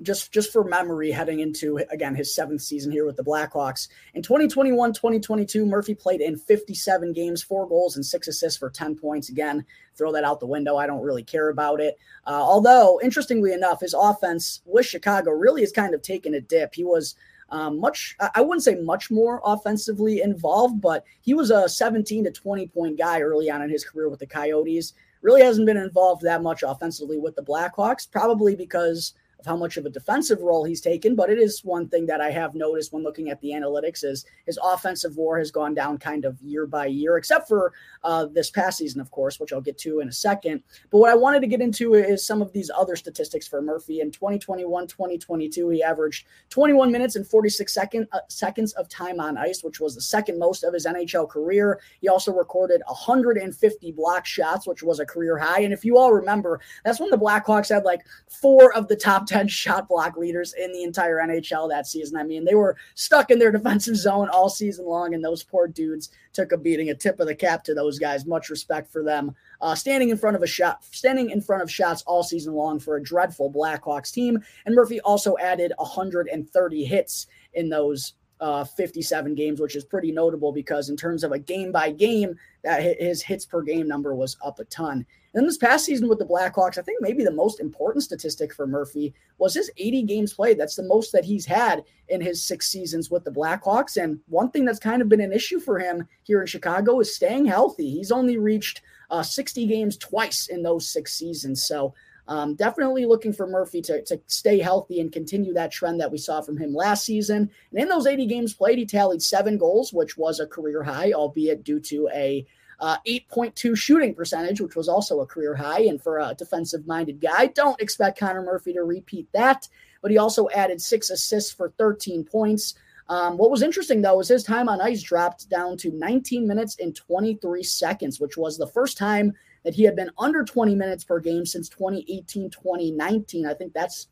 just 0.02 0.32
just 0.32 0.52
for 0.52 0.64
memory 0.64 1.10
heading 1.10 1.40
into 1.40 1.78
again 1.90 2.14
his 2.14 2.34
seventh 2.34 2.62
season 2.62 2.90
here 2.90 3.06
with 3.06 3.16
the 3.16 3.24
Blackhawks. 3.24 3.88
In 4.14 4.22
2021-2022, 4.22 5.66
Murphy 5.66 5.94
played 5.94 6.20
in 6.20 6.36
57 6.36 7.12
games, 7.12 7.42
four 7.42 7.68
goals 7.68 7.96
and 7.96 8.04
six 8.04 8.28
assists 8.28 8.58
for 8.58 8.70
10 8.70 8.96
points. 8.96 9.28
Again, 9.28 9.64
throw 9.96 10.12
that 10.12 10.24
out 10.24 10.40
the 10.40 10.46
window. 10.46 10.76
I 10.76 10.86
don't 10.86 11.02
really 11.02 11.22
care 11.22 11.48
about 11.50 11.80
it. 11.80 11.98
Uh, 12.26 12.42
although, 12.42 13.00
interestingly 13.02 13.52
enough, 13.52 13.80
his 13.80 13.94
offense 13.94 14.62
with 14.64 14.86
Chicago 14.86 15.30
really 15.32 15.62
has 15.62 15.72
kind 15.72 15.94
of 15.94 16.02
taken 16.02 16.34
a 16.34 16.40
dip. 16.40 16.74
He 16.74 16.84
was 16.84 17.14
um, 17.50 17.80
much, 17.80 18.16
I 18.34 18.40
wouldn't 18.40 18.62
say 18.62 18.76
much 18.76 19.10
more 19.10 19.40
offensively 19.44 20.22
involved, 20.22 20.80
but 20.80 21.04
he 21.20 21.34
was 21.34 21.50
a 21.50 21.68
17 21.68 22.24
to 22.24 22.30
20 22.30 22.68
point 22.68 22.98
guy 22.98 23.20
early 23.20 23.50
on 23.50 23.62
in 23.62 23.70
his 23.70 23.84
career 23.84 24.08
with 24.08 24.20
the 24.20 24.26
Coyotes. 24.26 24.94
Really 25.22 25.42
hasn't 25.42 25.66
been 25.66 25.76
involved 25.76 26.22
that 26.22 26.42
much 26.42 26.62
offensively 26.62 27.18
with 27.18 27.34
the 27.34 27.42
Blackhawks, 27.42 28.10
probably 28.10 28.54
because 28.54 29.14
of 29.40 29.46
how 29.46 29.56
much 29.56 29.76
of 29.76 29.86
a 29.86 29.90
defensive 29.90 30.40
role 30.40 30.64
he's 30.64 30.80
taken, 30.80 31.14
but 31.16 31.30
it 31.30 31.38
is 31.38 31.64
one 31.64 31.88
thing 31.88 32.06
that 32.06 32.20
I 32.20 32.30
have 32.30 32.54
noticed 32.54 32.92
when 32.92 33.02
looking 33.02 33.30
at 33.30 33.40
the 33.40 33.50
analytics 33.50 34.04
is 34.04 34.24
his 34.46 34.58
offensive 34.62 35.16
war 35.16 35.38
has 35.38 35.50
gone 35.50 35.74
down 35.74 35.98
kind 35.98 36.24
of 36.24 36.40
year 36.40 36.66
by 36.66 36.86
year, 36.86 37.16
except 37.16 37.48
for 37.48 37.72
uh, 38.04 38.26
this 38.26 38.50
past 38.50 38.78
season, 38.78 39.00
of 39.00 39.10
course, 39.10 39.40
which 39.40 39.52
I'll 39.52 39.60
get 39.60 39.78
to 39.78 40.00
in 40.00 40.08
a 40.08 40.12
second. 40.12 40.62
But 40.90 40.98
what 40.98 41.10
I 41.10 41.14
wanted 41.14 41.40
to 41.40 41.46
get 41.46 41.60
into 41.60 41.94
is 41.94 42.24
some 42.24 42.42
of 42.42 42.52
these 42.52 42.70
other 42.76 42.96
statistics 42.96 43.48
for 43.48 43.62
Murphy. 43.62 44.00
In 44.00 44.10
2021 44.10 44.86
2022, 44.86 45.68
he 45.70 45.82
averaged 45.82 46.26
21 46.50 46.92
minutes 46.92 47.16
and 47.16 47.26
46 47.26 47.72
second, 47.72 48.08
uh, 48.12 48.20
seconds 48.28 48.72
of 48.74 48.88
time 48.88 49.20
on 49.20 49.36
ice, 49.36 49.64
which 49.64 49.80
was 49.80 49.94
the 49.94 50.02
second 50.02 50.38
most 50.38 50.64
of 50.64 50.74
his 50.74 50.86
NHL 50.86 51.28
career. 51.28 51.80
He 52.00 52.08
also 52.08 52.32
recorded 52.32 52.82
150 52.86 53.92
block 53.92 54.26
shots, 54.26 54.66
which 54.66 54.82
was 54.82 55.00
a 55.00 55.06
career 55.06 55.38
high. 55.38 55.60
And 55.60 55.72
if 55.72 55.84
you 55.84 55.96
all 55.96 56.12
remember, 56.12 56.60
that's 56.84 57.00
when 57.00 57.10
the 57.10 57.18
Blackhawks 57.18 57.70
had 57.70 57.84
like 57.84 58.02
four 58.28 58.72
of 58.74 58.88
the 58.88 58.96
top 58.96 59.26
10 59.30 59.48
shot 59.48 59.88
block 59.88 60.16
leaders 60.16 60.52
in 60.54 60.72
the 60.72 60.82
entire 60.82 61.16
NHL 61.16 61.68
that 61.70 61.86
season. 61.86 62.18
I 62.18 62.24
mean, 62.24 62.44
they 62.44 62.54
were 62.54 62.76
stuck 62.94 63.30
in 63.30 63.38
their 63.38 63.52
defensive 63.60 63.96
zone 63.96 64.28
all 64.28 64.48
season 64.48 64.84
long, 64.84 65.14
and 65.14 65.24
those 65.24 65.42
poor 65.42 65.68
dudes 65.68 66.10
took 66.32 66.52
a 66.52 66.58
beating. 66.58 66.90
A 66.90 66.94
tip 66.94 67.20
of 67.20 67.26
the 67.26 67.34
cap 67.34 67.64
to 67.64 67.74
those 67.74 67.98
guys. 67.98 68.26
Much 68.26 68.50
respect 68.50 68.92
for 68.92 69.02
them. 69.02 69.34
Uh, 69.60 69.74
standing 69.74 70.10
in 70.10 70.16
front 70.16 70.36
of 70.36 70.42
a 70.42 70.46
shot, 70.46 70.84
standing 70.84 71.30
in 71.30 71.40
front 71.40 71.62
of 71.62 71.70
shots 71.70 72.02
all 72.02 72.22
season 72.22 72.54
long 72.54 72.78
for 72.78 72.96
a 72.96 73.02
dreadful 73.02 73.50
Blackhawks 73.50 74.12
team. 74.12 74.42
And 74.66 74.74
Murphy 74.74 75.00
also 75.00 75.36
added 75.38 75.72
130 75.78 76.84
hits 76.84 77.26
in 77.54 77.68
those 77.68 78.14
uh, 78.40 78.64
57 78.64 79.34
games, 79.34 79.60
which 79.60 79.76
is 79.76 79.84
pretty 79.84 80.10
notable 80.10 80.52
because 80.52 80.88
in 80.88 80.96
terms 80.96 81.24
of 81.24 81.32
a 81.32 81.38
game 81.38 81.72
by 81.72 81.90
game, 81.90 82.36
that 82.62 82.98
his 82.98 83.22
hits 83.22 83.44
per 83.44 83.62
game 83.62 83.86
number 83.86 84.14
was 84.14 84.36
up 84.42 84.58
a 84.58 84.64
ton. 84.64 85.06
And 85.34 85.46
this 85.46 85.58
past 85.58 85.84
season 85.84 86.08
with 86.08 86.18
the 86.18 86.26
Blackhawks, 86.26 86.76
I 86.76 86.82
think 86.82 87.00
maybe 87.00 87.22
the 87.22 87.30
most 87.30 87.60
important 87.60 88.02
statistic 88.02 88.52
for 88.52 88.66
Murphy 88.66 89.14
was 89.38 89.54
his 89.54 89.70
80 89.76 90.02
games 90.02 90.34
played. 90.34 90.58
That's 90.58 90.74
the 90.74 90.82
most 90.82 91.12
that 91.12 91.24
he's 91.24 91.46
had 91.46 91.84
in 92.08 92.20
his 92.20 92.42
six 92.42 92.66
seasons 92.66 93.10
with 93.10 93.24
the 93.24 93.30
Blackhawks. 93.30 94.02
And 94.02 94.18
one 94.26 94.50
thing 94.50 94.64
that's 94.64 94.80
kind 94.80 95.00
of 95.00 95.08
been 95.08 95.20
an 95.20 95.32
issue 95.32 95.60
for 95.60 95.78
him 95.78 96.08
here 96.24 96.40
in 96.40 96.46
Chicago 96.48 96.98
is 96.98 97.14
staying 97.14 97.46
healthy. 97.46 97.90
He's 97.90 98.10
only 98.10 98.38
reached 98.38 98.82
uh, 99.10 99.22
60 99.22 99.66
games 99.66 99.96
twice 99.96 100.48
in 100.48 100.62
those 100.62 100.88
six 100.88 101.14
seasons. 101.14 101.64
So 101.64 101.94
um, 102.26 102.54
definitely 102.54 103.06
looking 103.06 103.32
for 103.32 103.46
Murphy 103.46 103.82
to, 103.82 104.02
to 104.04 104.20
stay 104.26 104.60
healthy 104.60 105.00
and 105.00 105.12
continue 105.12 105.52
that 105.54 105.72
trend 105.72 106.00
that 106.00 106.12
we 106.12 106.18
saw 106.18 106.40
from 106.40 106.56
him 106.56 106.74
last 106.74 107.04
season. 107.04 107.50
And 107.70 107.80
in 107.80 107.88
those 107.88 108.06
80 108.06 108.26
games 108.26 108.54
played, 108.54 108.78
he 108.78 108.86
tallied 108.86 109.22
seven 109.22 109.58
goals, 109.58 109.92
which 109.92 110.16
was 110.16 110.38
a 110.38 110.46
career 110.46 110.82
high, 110.82 111.12
albeit 111.12 111.64
due 111.64 111.80
to 111.80 112.08
a 112.14 112.46
uh, 112.80 112.96
8.2 113.06 113.76
shooting 113.76 114.14
percentage, 114.14 114.60
which 114.60 114.74
was 114.74 114.88
also 114.88 115.20
a 115.20 115.26
career 115.26 115.54
high. 115.54 115.82
And 115.82 116.02
for 116.02 116.18
a 116.18 116.34
defensive 116.34 116.86
minded 116.86 117.20
guy, 117.20 117.46
don't 117.48 117.80
expect 117.80 118.18
Connor 118.18 118.42
Murphy 118.42 118.72
to 118.72 118.82
repeat 118.82 119.28
that. 119.32 119.68
But 120.02 120.10
he 120.10 120.18
also 120.18 120.48
added 120.50 120.80
six 120.80 121.10
assists 121.10 121.52
for 121.52 121.72
13 121.78 122.24
points. 122.24 122.74
Um, 123.08 123.36
what 123.36 123.50
was 123.50 123.62
interesting, 123.62 124.02
though, 124.02 124.16
was 124.16 124.28
his 124.28 124.44
time 124.44 124.68
on 124.68 124.80
ice 124.80 125.02
dropped 125.02 125.50
down 125.50 125.76
to 125.78 125.90
19 125.90 126.46
minutes 126.46 126.76
and 126.80 126.94
23 126.94 127.62
seconds, 127.62 128.20
which 128.20 128.36
was 128.36 128.56
the 128.56 128.68
first 128.68 128.96
time 128.96 129.34
that 129.64 129.74
he 129.74 129.82
had 129.82 129.96
been 129.96 130.10
under 130.18 130.44
20 130.44 130.74
minutes 130.74 131.04
per 131.04 131.18
game 131.18 131.44
since 131.44 131.68
2018 131.68 132.50
2019. 132.50 133.46
I 133.46 133.54
think 133.54 133.72
that's 133.72 134.08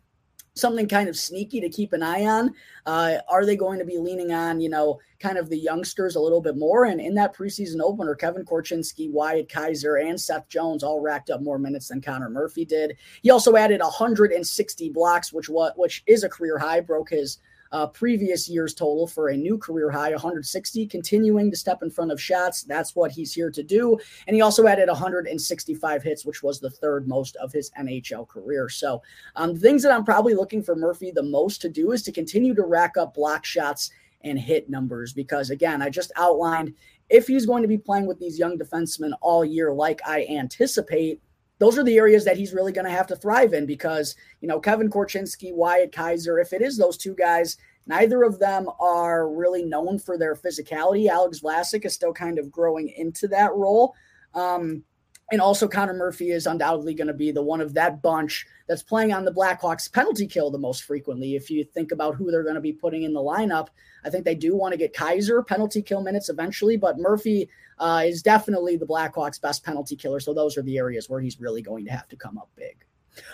something 0.58 0.88
kind 0.88 1.08
of 1.08 1.16
sneaky 1.16 1.60
to 1.60 1.68
keep 1.68 1.92
an 1.92 2.02
eye 2.02 2.24
on. 2.24 2.54
Uh, 2.86 3.18
are 3.28 3.44
they 3.44 3.56
going 3.56 3.78
to 3.78 3.84
be 3.84 3.98
leaning 3.98 4.32
on, 4.32 4.60
you 4.60 4.68
know, 4.68 4.98
kind 5.20 5.38
of 5.38 5.48
the 5.48 5.58
youngsters 5.58 6.16
a 6.16 6.20
little 6.20 6.40
bit 6.40 6.56
more? 6.56 6.84
And 6.84 7.00
in 7.00 7.14
that 7.14 7.36
preseason 7.36 7.80
opener, 7.80 8.14
Kevin 8.14 8.44
Korchinski, 8.44 9.10
Wyatt 9.10 9.48
Kaiser, 9.48 9.96
and 9.96 10.20
Seth 10.20 10.48
Jones 10.48 10.82
all 10.82 11.00
racked 11.00 11.30
up 11.30 11.42
more 11.42 11.58
minutes 11.58 11.88
than 11.88 12.00
Connor 12.00 12.30
Murphy 12.30 12.64
did. 12.64 12.96
He 13.22 13.30
also 13.30 13.56
added 13.56 13.80
160 13.80 14.90
blocks, 14.90 15.32
which 15.32 15.48
what 15.48 15.78
which 15.78 16.02
is 16.06 16.24
a 16.24 16.28
career 16.28 16.58
high, 16.58 16.80
broke 16.80 17.10
his 17.10 17.38
uh, 17.72 17.86
previous 17.86 18.48
year's 18.48 18.74
total 18.74 19.06
for 19.06 19.28
a 19.28 19.36
new 19.36 19.58
career 19.58 19.90
high 19.90 20.10
160, 20.10 20.86
continuing 20.86 21.50
to 21.50 21.56
step 21.56 21.82
in 21.82 21.90
front 21.90 22.12
of 22.12 22.20
shots. 22.20 22.62
That's 22.62 22.94
what 22.94 23.12
he's 23.12 23.32
here 23.32 23.50
to 23.50 23.62
do. 23.62 23.98
And 24.26 24.34
he 24.34 24.42
also 24.42 24.66
added 24.66 24.88
165 24.88 26.02
hits, 26.02 26.24
which 26.24 26.42
was 26.42 26.60
the 26.60 26.70
third 26.70 27.08
most 27.08 27.36
of 27.36 27.52
his 27.52 27.70
NHL 27.78 28.28
career. 28.28 28.68
So, 28.68 29.02
um, 29.36 29.56
things 29.56 29.82
that 29.82 29.92
I'm 29.92 30.04
probably 30.04 30.34
looking 30.34 30.62
for 30.62 30.76
Murphy 30.76 31.10
the 31.10 31.22
most 31.22 31.60
to 31.62 31.68
do 31.68 31.92
is 31.92 32.02
to 32.02 32.12
continue 32.12 32.54
to 32.54 32.62
rack 32.62 32.96
up 32.96 33.14
block 33.14 33.44
shots 33.44 33.90
and 34.22 34.38
hit 34.38 34.68
numbers 34.68 35.12
because, 35.12 35.50
again, 35.50 35.80
I 35.80 35.90
just 35.90 36.12
outlined 36.16 36.74
if 37.08 37.26
he's 37.26 37.46
going 37.46 37.62
to 37.62 37.68
be 37.68 37.78
playing 37.78 38.06
with 38.06 38.18
these 38.18 38.38
young 38.38 38.58
defensemen 38.58 39.12
all 39.20 39.44
year, 39.44 39.72
like 39.72 40.00
I 40.06 40.26
anticipate 40.28 41.20
those 41.58 41.78
are 41.78 41.84
the 41.84 41.96
areas 41.96 42.24
that 42.24 42.36
he's 42.36 42.52
really 42.52 42.72
going 42.72 42.84
to 42.84 42.90
have 42.90 43.06
to 43.08 43.16
thrive 43.16 43.52
in 43.52 43.66
because, 43.66 44.14
you 44.40 44.48
know, 44.48 44.60
Kevin 44.60 44.90
Korchinski, 44.90 45.52
Wyatt 45.54 45.92
Kaiser, 45.92 46.38
if 46.38 46.52
it 46.52 46.62
is 46.62 46.76
those 46.76 46.96
two 46.96 47.14
guys, 47.14 47.56
neither 47.86 48.22
of 48.22 48.38
them 48.38 48.68
are 48.80 49.28
really 49.28 49.64
known 49.64 49.98
for 49.98 50.16
their 50.16 50.34
physicality. 50.34 51.08
Alex 51.08 51.40
Vlasic 51.40 51.84
is 51.84 51.94
still 51.94 52.12
kind 52.12 52.38
of 52.38 52.50
growing 52.50 52.88
into 52.96 53.26
that 53.28 53.52
role. 53.54 53.94
Um, 54.34 54.84
and 55.30 55.42
also, 55.42 55.68
Connor 55.68 55.92
Murphy 55.92 56.30
is 56.30 56.46
undoubtedly 56.46 56.94
going 56.94 57.08
to 57.08 57.14
be 57.14 57.30
the 57.30 57.42
one 57.42 57.60
of 57.60 57.74
that 57.74 58.00
bunch 58.00 58.46
that's 58.66 58.82
playing 58.82 59.12
on 59.12 59.26
the 59.26 59.32
Blackhawks 59.32 59.92
penalty 59.92 60.26
kill 60.26 60.50
the 60.50 60.58
most 60.58 60.84
frequently. 60.84 61.36
If 61.36 61.50
you 61.50 61.64
think 61.64 61.92
about 61.92 62.14
who 62.14 62.30
they're 62.30 62.42
going 62.42 62.54
to 62.54 62.62
be 62.62 62.72
putting 62.72 63.02
in 63.02 63.12
the 63.12 63.20
lineup, 63.20 63.68
I 64.04 64.10
think 64.10 64.24
they 64.24 64.34
do 64.34 64.56
want 64.56 64.72
to 64.72 64.78
get 64.78 64.94
Kaiser 64.94 65.42
penalty 65.42 65.82
kill 65.82 66.02
minutes 66.02 66.30
eventually, 66.30 66.78
but 66.78 66.98
Murphy 66.98 67.50
uh, 67.78 68.04
is 68.06 68.22
definitely 68.22 68.76
the 68.76 68.86
Blackhawks' 68.86 69.40
best 69.40 69.64
penalty 69.64 69.96
killer. 69.96 70.20
So 70.20 70.32
those 70.32 70.56
are 70.56 70.62
the 70.62 70.78
areas 70.78 71.10
where 71.10 71.20
he's 71.20 71.38
really 71.38 71.60
going 71.60 71.84
to 71.84 71.90
have 71.90 72.08
to 72.08 72.16
come 72.16 72.38
up 72.38 72.48
big. 72.56 72.84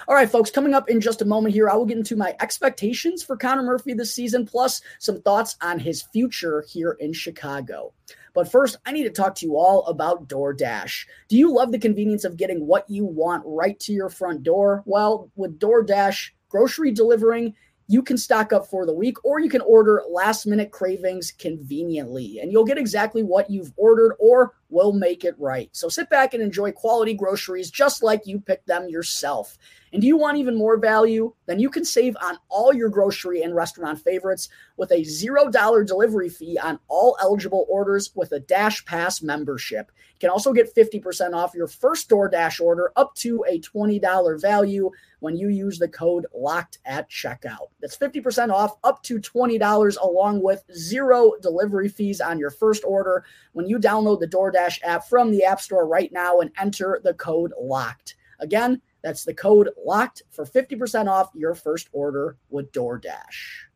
All 0.09 0.15
right, 0.15 0.31
folks, 0.31 0.51
coming 0.51 0.75
up 0.75 0.89
in 0.89 1.01
just 1.01 1.23
a 1.23 1.27
moment 1.27 1.55
here, 1.55 1.69
I 1.69 1.77
will 1.77 1.87
get 1.87 1.99
into 1.99 2.17
my 2.17 2.35
expectations 2.41 3.23
for 3.23 3.37
Connor 3.37 3.63
Murphy 3.63 3.93
this 3.93 4.15
season, 4.15 4.47
plus 4.47 4.81
some 4.99 5.21
thoughts 5.21 5.57
on 5.61 5.79
his 5.79 6.03
future 6.03 6.65
here 6.69 6.97
in 6.99 7.13
Chicago. 7.13 7.93
But 8.35 8.51
first, 8.51 8.77
I 8.85 8.93
need 8.93 9.05
to 9.05 9.11
talk 9.11 9.37
to 9.37 9.47
you 9.47 9.57
all 9.57 9.87
about 9.87 10.29
DoorDash. 10.29 11.07
Do 11.29 11.37
you 11.37 11.55
love 11.55 11.73
the 11.73 11.79
convenience 11.79 12.25
of 12.25 12.37
getting 12.37 12.67
what 12.67 12.91
you 12.91 13.05
want 13.05 13.45
right 13.47 13.79
to 13.81 13.93
your 13.93 14.11
front 14.11 14.43
door? 14.43 14.83
Well, 14.85 15.31
with 15.37 15.59
DoorDash, 15.61 16.31
grocery 16.49 16.91
delivering, 16.91 17.55
you 17.87 18.03
can 18.03 18.17
stock 18.17 18.53
up 18.53 18.67
for 18.67 18.87
the 18.87 18.95
week 18.95 19.23
or 19.25 19.41
you 19.41 19.51
can 19.51 19.61
order 19.61 20.03
last 20.09 20.47
minute 20.47 20.71
cravings 20.71 21.33
conveniently 21.33 22.39
and 22.41 22.51
you'll 22.51 22.65
get 22.65 22.79
exactly 22.79 23.23
what 23.23 23.51
you've 23.51 23.73
ordered 23.77 24.15
or 24.19 24.55
we'll 24.71 24.93
make 24.93 25.25
it 25.25 25.35
right. 25.39 25.69
So 25.73 25.89
sit 25.89 26.09
back 26.09 26.33
and 26.35 26.43
enjoy 26.43 26.73
quality 26.73 27.15
groceries 27.15 27.71
just 27.71 28.03
like 28.03 28.27
you 28.27 28.41
picked 28.41 28.67
them 28.67 28.89
yourself. 28.89 29.59
And 29.93 30.01
do 30.01 30.09
you 30.09 30.17
want 30.17 30.39
even 30.39 30.57
more 30.57 30.79
value? 30.79 31.33
Then 31.47 31.61
you 31.61 31.71
can 31.71 31.85
save 31.85 32.17
on 32.21 32.39
all 32.49 32.75
your 32.75 32.89
grocery 32.89 33.43
and 33.43 33.55
restaurant 33.55 34.01
favorites 34.01 34.49
with 34.77 34.91
a 34.91 35.03
$0 35.03 35.87
delivery 35.87 36.29
fee 36.29 36.59
on 36.59 36.81
all 36.89 37.17
eligible 37.21 37.67
orders 37.69 38.11
with 38.15 38.33
a 38.33 38.41
Dash 38.41 38.85
Pass 38.85 39.23
membership. 39.23 39.93
Can 40.25 40.31
also 40.31 40.55
get 40.55 40.75
50% 40.75 41.35
off 41.35 41.55
your 41.55 41.69
first 41.69 42.09
DoorDash 42.09 42.59
order 42.59 42.93
up 42.97 43.15
to 43.17 43.45
a 43.47 43.61
$20 43.61 44.41
value 44.41 44.91
when 45.21 45.37
you 45.37 45.51
use 45.51 45.79
the 45.79 45.87
code 45.87 46.25
LOCKED 46.35 46.79
at 46.87 47.11
checkout. 47.11 47.69
That's 47.83 47.95
50% 47.95 48.51
off 48.51 48.79
up 48.85 49.03
to 49.03 49.21
$20 49.21 49.97
along 50.01 50.43
with 50.43 50.65
zero 50.75 51.33
delivery 51.43 51.91
fees 51.91 52.23
on 52.23 52.39
your 52.39 52.49
first 52.49 52.85
order 52.87 53.27
when 53.53 53.67
you 53.67 53.79
download 53.79 54.19
the 54.19 54.27
DoorDash 54.27 54.79
app 54.83 55.07
from 55.09 55.31
the 55.31 55.45
App 55.45 55.61
Store 55.61 55.87
right 55.87 56.11
now 56.11 56.41
and 56.41 56.51
enter 56.59 57.03
the 57.05 57.13
code 57.13 57.53
LOCKED. 57.61 58.15
Again, 58.41 58.81
that's 59.03 59.27
the 59.27 59.35
code 59.35 59.69
LOCKED 59.87 60.23
for 60.31 60.47
50% 60.47 61.07
off 61.07 61.33
your 61.35 61.55
first 61.55 61.91
order 61.93 62.39
with 62.49 62.73
DoorDash. 62.73 63.67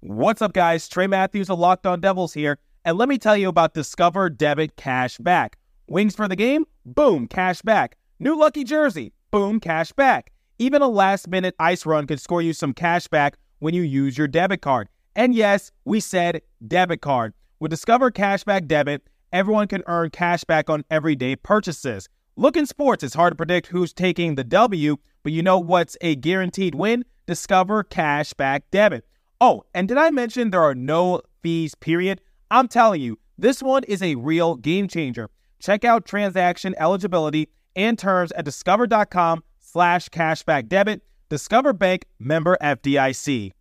What's 0.00 0.40
up, 0.40 0.52
guys? 0.52 0.88
Trey 0.88 1.06
Matthews 1.06 1.50
of 1.50 1.58
Locked 1.58 1.84
On 1.84 2.00
Devils 2.00 2.32
here, 2.32 2.58
and 2.86 2.96
let 2.96 3.08
me 3.08 3.18
tell 3.18 3.36
you 3.36 3.48
about 3.48 3.74
Discover 3.74 4.30
Debit 4.30 4.76
Cash 4.76 5.18
Back. 5.18 5.58
Wings 5.88 6.14
for 6.14 6.28
the 6.28 6.36
game? 6.36 6.64
Boom, 6.84 7.26
cash 7.26 7.60
back. 7.62 7.96
New 8.20 8.38
lucky 8.38 8.62
jersey? 8.62 9.12
Boom, 9.32 9.58
cash 9.58 9.90
back. 9.90 10.30
Even 10.60 10.82
a 10.82 10.88
last 10.88 11.26
minute 11.26 11.56
ice 11.58 11.84
run 11.84 12.06
could 12.06 12.20
score 12.20 12.40
you 12.40 12.52
some 12.52 12.72
cash 12.72 13.08
back 13.08 13.38
when 13.58 13.74
you 13.74 13.82
use 13.82 14.16
your 14.16 14.28
debit 14.28 14.62
card. 14.62 14.88
And 15.16 15.34
yes, 15.34 15.72
we 15.84 15.98
said 15.98 16.42
debit 16.64 17.00
card. 17.00 17.34
With 17.58 17.72
Discover 17.72 18.12
Cashback 18.12 18.68
Debit, 18.68 19.02
everyone 19.32 19.66
can 19.66 19.82
earn 19.88 20.10
cash 20.10 20.44
back 20.44 20.70
on 20.70 20.84
everyday 20.88 21.34
purchases. 21.34 22.08
Look 22.36 22.56
in 22.56 22.66
sports, 22.66 23.02
it's 23.02 23.14
hard 23.14 23.32
to 23.32 23.36
predict 23.36 23.66
who's 23.66 23.92
taking 23.92 24.36
the 24.36 24.44
W, 24.44 24.96
but 25.24 25.32
you 25.32 25.42
know 25.42 25.58
what's 25.58 25.96
a 26.02 26.14
guaranteed 26.14 26.76
win? 26.76 27.04
Discover 27.26 27.82
Cashback 27.84 28.62
Debit. 28.70 29.04
Oh, 29.40 29.64
and 29.74 29.88
did 29.88 29.98
I 29.98 30.10
mention 30.10 30.50
there 30.50 30.62
are 30.62 30.74
no 30.74 31.22
fees, 31.42 31.74
period? 31.74 32.20
I'm 32.50 32.68
telling 32.68 33.00
you, 33.00 33.18
this 33.38 33.62
one 33.62 33.84
is 33.84 34.02
a 34.02 34.14
real 34.14 34.56
game 34.56 34.88
changer. 34.88 35.30
Check 35.60 35.84
out 35.84 36.04
transaction 36.04 36.74
eligibility 36.78 37.48
and 37.74 37.98
terms 37.98 38.32
at 38.32 38.44
discover.com 38.44 39.42
slash 39.58 40.08
cashback 40.08 40.68
debit. 40.68 41.02
Discover 41.28 41.72
Bank 41.74 42.06
member 42.18 42.56
FDIC. 42.62 43.52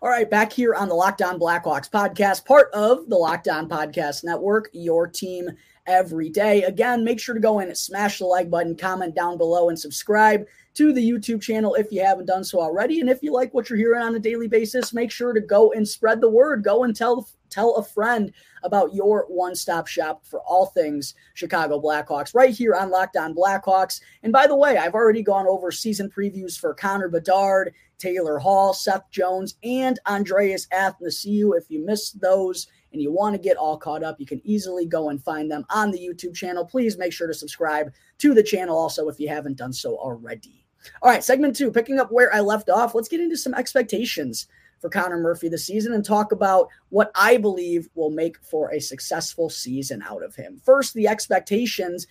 All 0.00 0.08
right, 0.08 0.30
back 0.30 0.52
here 0.52 0.76
on 0.76 0.88
the 0.88 0.94
Locked 0.94 1.22
On 1.22 1.40
Blackhawks 1.40 1.90
podcast, 1.90 2.44
part 2.44 2.70
of 2.72 3.08
the 3.08 3.16
Locked 3.16 3.48
On 3.48 3.68
Podcast 3.68 4.22
Network, 4.22 4.70
your 4.72 5.08
team 5.08 5.50
every 5.88 6.28
day. 6.28 6.62
Again, 6.62 7.02
make 7.02 7.18
sure 7.18 7.34
to 7.34 7.40
go 7.40 7.58
in 7.58 7.66
and 7.66 7.76
smash 7.76 8.18
the 8.18 8.24
like 8.24 8.48
button, 8.48 8.76
comment 8.76 9.16
down 9.16 9.38
below, 9.38 9.68
and 9.68 9.78
subscribe 9.78 10.46
to 10.78 10.92
the 10.92 11.10
YouTube 11.10 11.42
channel 11.42 11.74
if 11.74 11.90
you 11.90 12.00
haven't 12.00 12.26
done 12.26 12.44
so 12.44 12.60
already. 12.60 13.00
And 13.00 13.10
if 13.10 13.20
you 13.20 13.32
like 13.32 13.52
what 13.52 13.68
you're 13.68 13.76
hearing 13.76 14.00
on 14.00 14.14
a 14.14 14.20
daily 14.20 14.46
basis, 14.46 14.92
make 14.92 15.10
sure 15.10 15.32
to 15.32 15.40
go 15.40 15.72
and 15.72 15.86
spread 15.86 16.20
the 16.20 16.30
word. 16.30 16.62
Go 16.62 16.84
and 16.84 16.94
tell 16.94 17.28
tell 17.50 17.74
a 17.74 17.82
friend 17.82 18.32
about 18.62 18.94
your 18.94 19.24
one-stop 19.28 19.88
shop 19.88 20.24
for 20.24 20.40
all 20.42 20.66
things 20.66 21.14
Chicago 21.34 21.80
Blackhawks 21.80 22.32
right 22.32 22.54
here 22.54 22.76
on 22.76 22.90
Locked 22.90 23.16
On 23.16 23.34
Blackhawks. 23.34 24.00
And 24.22 24.32
by 24.32 24.46
the 24.46 24.54
way, 24.54 24.76
I've 24.76 24.94
already 24.94 25.22
gone 25.22 25.48
over 25.48 25.72
season 25.72 26.10
previews 26.10 26.56
for 26.56 26.74
Connor 26.74 27.08
Bedard, 27.08 27.74
Taylor 27.98 28.38
Hall, 28.38 28.72
Seth 28.72 29.10
Jones, 29.10 29.56
and 29.64 29.98
Andreas 30.06 30.68
Athanasiou. 30.68 31.58
If 31.58 31.68
you 31.70 31.84
missed 31.84 32.20
those, 32.20 32.68
and 32.92 33.02
you 33.02 33.12
want 33.12 33.34
to 33.34 33.42
get 33.42 33.56
all 33.56 33.76
caught 33.76 34.04
up, 34.04 34.18
you 34.20 34.26
can 34.26 34.40
easily 34.44 34.86
go 34.86 35.10
and 35.10 35.22
find 35.22 35.50
them 35.50 35.66
on 35.70 35.90
the 35.90 35.98
YouTube 35.98 36.34
channel. 36.34 36.64
Please 36.64 36.96
make 36.96 37.12
sure 37.12 37.26
to 37.26 37.34
subscribe 37.34 37.92
to 38.18 38.32
the 38.32 38.42
channel 38.42 38.78
also 38.78 39.08
if 39.08 39.18
you 39.18 39.28
haven't 39.28 39.58
done 39.58 39.72
so 39.72 39.96
already. 39.96 40.67
All 41.02 41.10
right, 41.10 41.24
segment 41.24 41.56
two, 41.56 41.70
picking 41.70 41.98
up 41.98 42.10
where 42.10 42.34
I 42.34 42.40
left 42.40 42.70
off, 42.70 42.94
let's 42.94 43.08
get 43.08 43.20
into 43.20 43.36
some 43.36 43.54
expectations 43.54 44.46
for 44.80 44.88
Connor 44.88 45.18
Murphy 45.18 45.48
this 45.48 45.66
season 45.66 45.92
and 45.92 46.04
talk 46.04 46.32
about 46.32 46.68
what 46.90 47.10
I 47.14 47.36
believe 47.36 47.88
will 47.94 48.10
make 48.10 48.38
for 48.42 48.70
a 48.70 48.80
successful 48.80 49.50
season 49.50 50.02
out 50.02 50.22
of 50.22 50.34
him. 50.36 50.60
First, 50.64 50.94
the 50.94 51.08
expectations. 51.08 52.06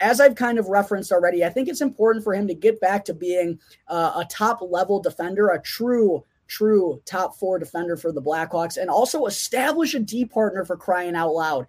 As 0.00 0.20
I've 0.20 0.36
kind 0.36 0.60
of 0.60 0.68
referenced 0.68 1.10
already, 1.10 1.44
I 1.44 1.48
think 1.48 1.68
it's 1.68 1.80
important 1.80 2.22
for 2.24 2.32
him 2.32 2.46
to 2.46 2.54
get 2.54 2.80
back 2.80 3.04
to 3.06 3.14
being 3.14 3.58
uh, 3.88 4.12
a 4.16 4.24
top 4.30 4.60
level 4.62 5.00
defender, 5.00 5.48
a 5.48 5.60
true 5.60 6.24
true 6.46 7.02
top 7.04 7.36
four 7.36 7.58
defender 7.58 7.96
for 7.96 8.10
the 8.10 8.22
Blackhawks 8.22 8.78
and 8.78 8.88
also 8.88 9.26
establish 9.26 9.94
a 9.94 10.00
D 10.00 10.24
partner 10.24 10.64
for 10.64 10.76
crying 10.76 11.14
out 11.14 11.34
loud. 11.34 11.66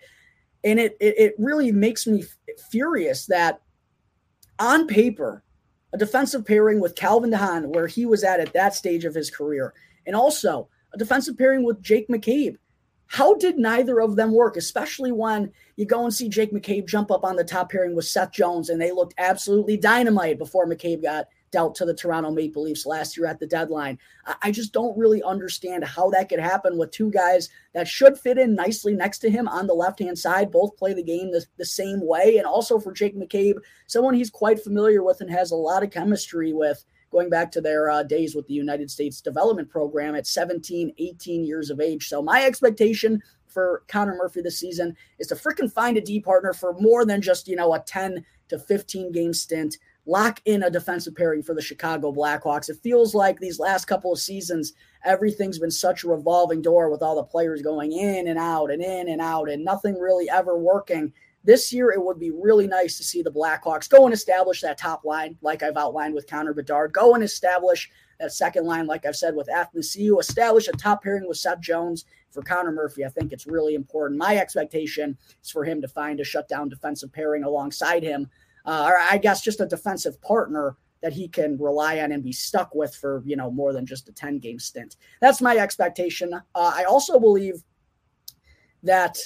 And 0.64 0.80
it, 0.80 0.96
it, 1.00 1.16
it 1.18 1.36
really 1.38 1.72
makes 1.72 2.08
me 2.08 2.24
f- 2.24 2.60
furious 2.72 3.26
that 3.26 3.62
on 4.58 4.88
paper, 4.88 5.44
a 5.94 5.98
defensive 5.98 6.46
pairing 6.46 6.80
with 6.80 6.96
Calvin 6.96 7.30
de 7.30 7.38
Haan, 7.38 7.72
where 7.72 7.88
he 7.88 8.06
was 8.06 8.24
at 8.24 8.40
at 8.40 8.54
that 8.54 8.76
stage 8.76 9.06
of 9.06 9.16
his 9.16 9.32
career, 9.32 9.74
and 10.06 10.16
also 10.16 10.68
a 10.94 10.98
defensive 10.98 11.38
pairing 11.38 11.64
with 11.64 11.82
Jake 11.82 12.08
McCabe. 12.08 12.58
How 13.08 13.34
did 13.36 13.58
neither 13.58 14.00
of 14.00 14.16
them 14.16 14.32
work, 14.32 14.56
especially 14.56 15.12
when 15.12 15.52
you 15.78 15.86
go 15.86 16.04
and 16.04 16.14
see 16.14 16.30
Jake 16.30 16.54
McCabe 16.54 16.88
jump 16.88 17.10
up 17.10 17.24
on 17.24 17.36
the 17.36 17.44
top 17.44 17.72
pairing 17.72 17.96
with 17.96 18.06
Seth 18.06 18.32
Jones 18.32 18.70
and 18.70 18.80
they 18.80 18.92
looked 18.92 19.16
absolutely 19.18 19.78
dynamite 19.78 20.38
before 20.38 20.68
McCabe 20.68 21.02
got 21.02 21.28
dealt 21.52 21.76
to 21.76 21.86
the 21.86 21.94
Toronto 21.94 22.32
Maple 22.32 22.64
Leafs 22.64 22.86
last 22.86 23.18
year 23.18 23.26
at 23.26 23.40
the 23.40 23.48
deadline. 23.48 23.98
I 24.42 24.52
just 24.52 24.74
don't 24.74 24.98
really 24.98 25.24
understand 25.24 25.84
how 25.84 26.10
that 26.12 26.30
could 26.30 26.40
happen 26.40 26.78
with 26.78 26.92
two 26.92 27.12
guys 27.12 27.50
that 27.74 27.88
should 27.88 28.18
fit 28.18 28.38
in 28.38 28.56
nicely 28.56 28.94
next 28.94 29.20
to 29.20 29.30
him 29.30 29.48
on 29.48 29.68
the 29.68 29.74
left 29.74 30.00
hand 30.00 30.18
side, 30.18 30.52
both 30.52 30.78
play 30.78 30.94
the 30.94 31.04
game 31.04 31.32
the, 31.32 31.46
the 31.58 31.66
same 31.66 32.06
way. 32.06 32.38
And 32.38 32.46
also 32.46 32.80
for 32.80 32.92
Jake 32.92 33.18
McCabe, 33.18 33.56
someone 33.88 34.14
he's 34.14 34.30
quite 34.30 34.64
familiar 34.64 35.04
with 35.04 35.22
and 35.22 35.30
has 35.30 35.52
a 35.52 35.56
lot 35.56 35.84
of 35.84 35.92
chemistry 35.92 36.54
with 36.54 36.84
going 37.12 37.30
back 37.30 37.52
to 37.52 37.62
their 37.62 37.90
uh, 37.90 38.04
days 38.04 38.36
with 38.36 38.48
the 38.48 38.54
United 38.54 38.90
States 38.92 39.22
Development 39.22 39.70
Program 39.70 40.16
at 40.16 40.28
17, 40.28 40.94
18 40.98 41.46
years 41.46 41.70
of 41.70 41.80
age. 41.80 42.08
So 42.08 42.22
my 42.22 42.44
expectation 42.44 43.22
for 43.48 43.84
Connor 43.88 44.16
Murphy 44.16 44.42
this 44.42 44.60
season 44.60 44.96
is 45.18 45.28
to 45.28 45.36
freaking 45.36 45.72
find 45.72 45.98
a 45.98 46.02
D 46.02 46.20
partner 46.20 46.54
for 46.54 46.74
more 46.80 47.06
than 47.06 47.22
just, 47.22 47.48
you 47.48 47.56
know, 47.56 47.74
a 47.74 47.80
10 47.80 48.24
to 48.50 48.60
15 48.60 49.12
game 49.12 49.34
stint 49.34 49.78
lock 50.06 50.42
in 50.46 50.64
a 50.64 50.70
defensive 50.70 51.16
pairing 51.16 51.44
for 51.44 51.54
the 51.54 51.62
Chicago 51.62 52.12
Blackhawks. 52.12 52.70
It 52.70 52.80
feels 52.82 53.14
like 53.14 53.40
these 53.40 53.60
last 53.60 53.86
couple 53.86 54.12
of 54.12 54.20
seasons, 54.20 54.74
everything's 55.06 55.60
been 55.60 55.72
such 55.72 56.04
a 56.04 56.10
revolving 56.10 56.62
door 56.62 56.90
with 56.90 57.02
all 57.02 57.16
the 57.16 57.24
players 57.24 57.62
going 57.62 57.92
in 57.92 58.28
and 58.28 58.40
out 58.40 58.72
and 58.72 58.82
in 58.82 59.10
and 59.10 59.22
out 59.22 59.50
and 59.50 59.64
nothing 59.64 59.96
really 59.96 60.30
ever 60.30 60.58
working. 60.58 61.14
This 61.44 61.72
year, 61.72 61.92
it 61.92 62.04
would 62.04 62.20
be 62.20 62.32
really 62.32 62.68
nice 62.68 62.98
to 62.98 63.04
see 63.04 63.22
the 63.22 63.32
Blackhawks 63.32 63.90
go 63.90 64.06
and 64.06 64.14
establish 64.14 64.62
that 64.62 64.78
top 64.78 65.06
line, 65.06 65.38
like 65.42 65.64
I've 65.64 65.78
outlined 65.78 66.14
with 66.14 66.28
Connor 66.28 66.54
Bedard. 66.54 66.92
Go 66.92 67.16
and 67.16 67.24
establish 67.24 67.90
that 68.20 68.34
second 68.34 68.66
line, 68.66 68.88
like 68.88 69.06
I've 69.06 69.16
said 69.16 69.36
with 69.36 69.48
Athanasiou. 69.48 70.20
Establish 70.20 70.68
a 70.68 70.74
top 70.74 71.04
pairing 71.04 71.28
with 71.28 71.38
Seth 71.38 71.62
Jones. 71.62 72.06
For 72.32 72.44
Connor 72.44 72.72
Murphy, 72.72 73.04
I 73.04 73.10
think 73.10 73.32
it's 73.34 73.48
really 73.48 73.74
important. 73.74 74.20
My 74.20 74.38
expectation 74.38 75.18
is 75.44 75.50
for 75.50 75.64
him 75.64 75.82
to 75.82 75.88
find 75.88 76.20
a 76.20 76.24
shutdown 76.24 76.70
defensive 76.70 77.12
pairing 77.12 77.44
alongside 77.44 78.04
him 78.04 78.30
uh, 78.70 78.86
or 78.86 79.00
I 79.00 79.18
guess 79.18 79.42
just 79.42 79.62
a 79.62 79.66
defensive 79.66 80.22
partner 80.22 80.78
that 81.02 81.12
he 81.12 81.28
can 81.28 81.58
rely 81.58 82.02
on 82.02 82.12
and 82.12 82.24
be 82.24 82.32
stuck 82.32 82.76
with 82.76 82.94
for 82.94 83.24
you 83.26 83.36
know 83.36 83.50
more 83.50 83.74
than 83.74 83.84
just 83.84 84.08
a 84.10 84.14
10 84.14 84.38
game 84.38 84.60
stint. 84.60 84.96
That's 85.22 85.42
my 85.42 85.58
expectation. 85.58 86.34
Uh, 86.34 86.42
I 86.76 86.84
also 86.84 87.20
believe 87.20 87.64
that 88.84 89.18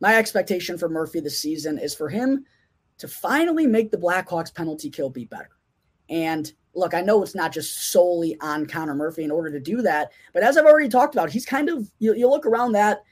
my 0.00 0.16
expectation 0.16 0.76
for 0.76 0.88
Murphy 0.88 1.20
this 1.20 1.40
season 1.40 1.78
is 1.78 1.94
for 1.94 2.08
him 2.08 2.44
to 2.98 3.06
finally 3.06 3.68
make 3.68 3.92
the 3.92 3.98
Blackhawks 3.98 4.52
penalty 4.52 4.90
kill 4.90 5.10
be 5.10 5.26
better. 5.26 5.50
And 6.10 6.52
look, 6.74 6.92
I 6.92 7.02
know 7.02 7.22
it's 7.22 7.36
not 7.36 7.52
just 7.52 7.92
solely 7.92 8.36
on 8.40 8.66
Connor 8.66 8.96
Murphy 8.96 9.22
in 9.22 9.30
order 9.30 9.52
to 9.52 9.60
do 9.60 9.80
that, 9.82 10.10
but 10.34 10.42
as 10.42 10.56
I've 10.56 10.66
already 10.66 10.88
talked 10.88 11.14
about, 11.14 11.30
he's 11.30 11.46
kind 11.46 11.68
of 11.68 11.88
you, 12.00 12.14
you 12.14 12.28
look 12.28 12.46
around 12.46 12.72
that 12.72 13.02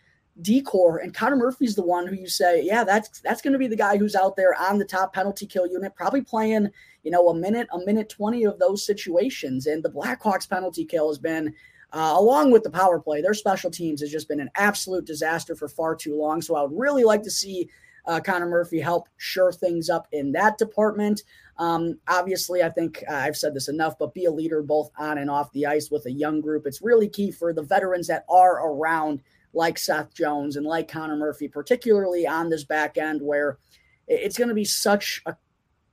D 0.43 0.63
corps 0.63 0.99
and 0.99 1.15
Connor 1.15 1.37
Murphy's 1.37 1.75
the 1.75 1.83
one 1.83 2.07
who 2.07 2.15
you 2.15 2.29
say, 2.29 2.63
yeah, 2.63 2.85
that's 2.85 3.21
that's 3.21 3.43
going 3.43 3.53
to 3.53 3.59
be 3.59 3.67
the 3.67 3.77
guy 3.77 3.97
who's 3.97 4.15
out 4.15 4.37
there 4.37 4.55
on 4.61 4.79
the 4.79 4.85
top 4.85 5.13
penalty 5.13 5.47
kill 5.47 5.67
unit, 5.67 5.95
probably 5.95 6.23
playing, 6.23 6.71
you 7.03 7.11
know, 7.11 7.29
a 7.29 7.35
minute, 7.35 7.69
a 7.73 7.79
minute 7.79 8.09
20 8.09 8.45
of 8.45 8.59
those 8.59 8.85
situations. 8.85 9.67
And 9.67 9.83
the 9.83 9.91
Blackhawks 9.91 10.49
penalty 10.49 10.85
kill 10.85 11.09
has 11.09 11.19
been 11.19 11.55
uh, 11.93 12.15
along 12.17 12.53
with 12.53 12.63
the 12.63 12.71
power 12.71 13.01
play, 13.01 13.21
their 13.21 13.35
special 13.35 13.71
teams 13.71 14.01
has 14.01 14.11
just 14.11 14.29
been 14.29 14.41
an 14.41 14.51
absolute 14.55 15.05
disaster 15.05 15.57
for 15.57 15.69
far 15.69 15.97
too 15.97 16.17
long. 16.17 16.41
So 16.41 16.55
I 16.55 16.63
would 16.63 16.79
really 16.79 17.05
like 17.05 17.23
to 17.25 17.31
see 17.31 17.69
uh, 18.07 18.21
Connor 18.21 18.47
Murphy 18.47 18.81
help 18.81 19.09
shore 19.17 19.53
things 19.53 19.91
up 19.91 20.07
in 20.13 20.33
that 20.33 20.57
department. 20.57 21.25
Um, 21.59 21.99
obviously, 22.09 22.63
I 22.63 22.71
think 22.71 23.03
uh, 23.09 23.15
I've 23.15 23.37
said 23.37 23.55
this 23.55 23.69
enough, 23.69 23.99
but 23.99 24.15
be 24.15 24.25
a 24.25 24.31
leader 24.31 24.63
both 24.63 24.91
on 24.99 25.19
and 25.19 25.31
off 25.31 25.53
the 25.53 25.67
ice 25.67 25.91
with 25.91 26.07
a 26.07 26.13
young 26.13 26.41
group. 26.41 26.65
It's 26.65 26.81
really 26.81 27.09
key 27.09 27.31
for 27.33 27.53
the 27.53 27.63
veterans 27.63 28.07
that 28.07 28.25
are 28.29 28.67
around 28.67 29.21
like 29.53 29.79
Seth 29.79 30.15
Jones 30.15 30.57
and 30.57 30.67
like 30.67 30.91
Connor 30.91 31.17
Murphy, 31.17 31.49
particularly 31.49 32.27
on 32.27 32.51
this 32.51 32.65
back 32.65 32.97
end 32.97 33.21
where 33.23 33.59
it's 34.07 34.39
going 34.39 34.49
to 34.49 34.55
be 34.55 34.65
such 34.65 35.23
a 35.27 35.37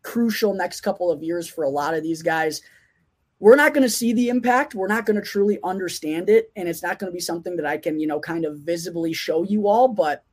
crucial 0.04 0.54
next 0.54 0.82
couple 0.82 1.12
of 1.12 1.24
years 1.24 1.48
for 1.48 1.63
a 1.63 1.70
lot 1.70 1.93
of 1.93 2.04
these 2.04 2.22
guys. 2.22 2.62
We're 3.39 3.56
not 3.56 3.74
going 3.74 3.84
to 3.84 3.89
see 3.89 4.13
the 4.13 4.30
impact. 4.30 4.74
We're 4.74 4.88
not 4.88 5.06
going 5.06 5.20
to 5.20 5.28
truly 5.28 5.60
understand 5.63 6.30
it. 6.30 6.52
And 6.56 6.67
it's 6.67 6.82
not 6.82 6.98
going 6.98 7.12
to 7.12 7.15
be 7.15 7.20
something 7.20 7.56
that 7.58 7.65
I 7.65 7.78
can, 7.78 8.00
you 8.00 8.08
know, 8.08 8.20
kind 8.20 8.46
of 8.46 8.60
visibly 8.60 9.13
show 9.13 9.43
you 9.43 9.67
all, 9.67 9.88
but 9.88 10.24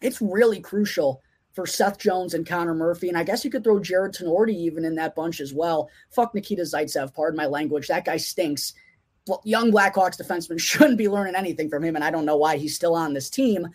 it's 0.00 0.22
really 0.22 0.60
crucial 0.60 1.20
for 1.52 1.66
Seth 1.66 1.98
Jones 1.98 2.34
and 2.34 2.46
Connor 2.46 2.74
Murphy. 2.74 3.08
And 3.08 3.18
I 3.18 3.24
guess 3.24 3.44
you 3.44 3.50
could 3.50 3.64
throw 3.64 3.80
Jarred 3.80 4.14
Tinordi 4.14 4.54
even 4.54 4.84
in 4.84 4.94
that 4.94 5.14
bunch 5.14 5.40
as 5.40 5.52
well. 5.52 5.90
Fuck 6.10 6.34
Nikita 6.34 6.62
Zaitsev, 6.62 7.12
pardon 7.12 7.36
my 7.36 7.46
language. 7.46 7.88
That 7.88 8.04
guy 8.04 8.16
stinks 8.16 8.74
young 9.44 9.72
Blackhawks 9.72 10.20
defenseman 10.20 10.60
shouldn't 10.60 10.98
be 10.98 11.08
learning 11.08 11.36
anything 11.36 11.68
from 11.68 11.84
him, 11.84 11.94
and 11.94 12.04
I 12.04 12.10
don't 12.10 12.26
know 12.26 12.36
why 12.36 12.56
he's 12.56 12.74
still 12.74 12.94
on 12.94 13.14
this 13.14 13.30
team. 13.30 13.68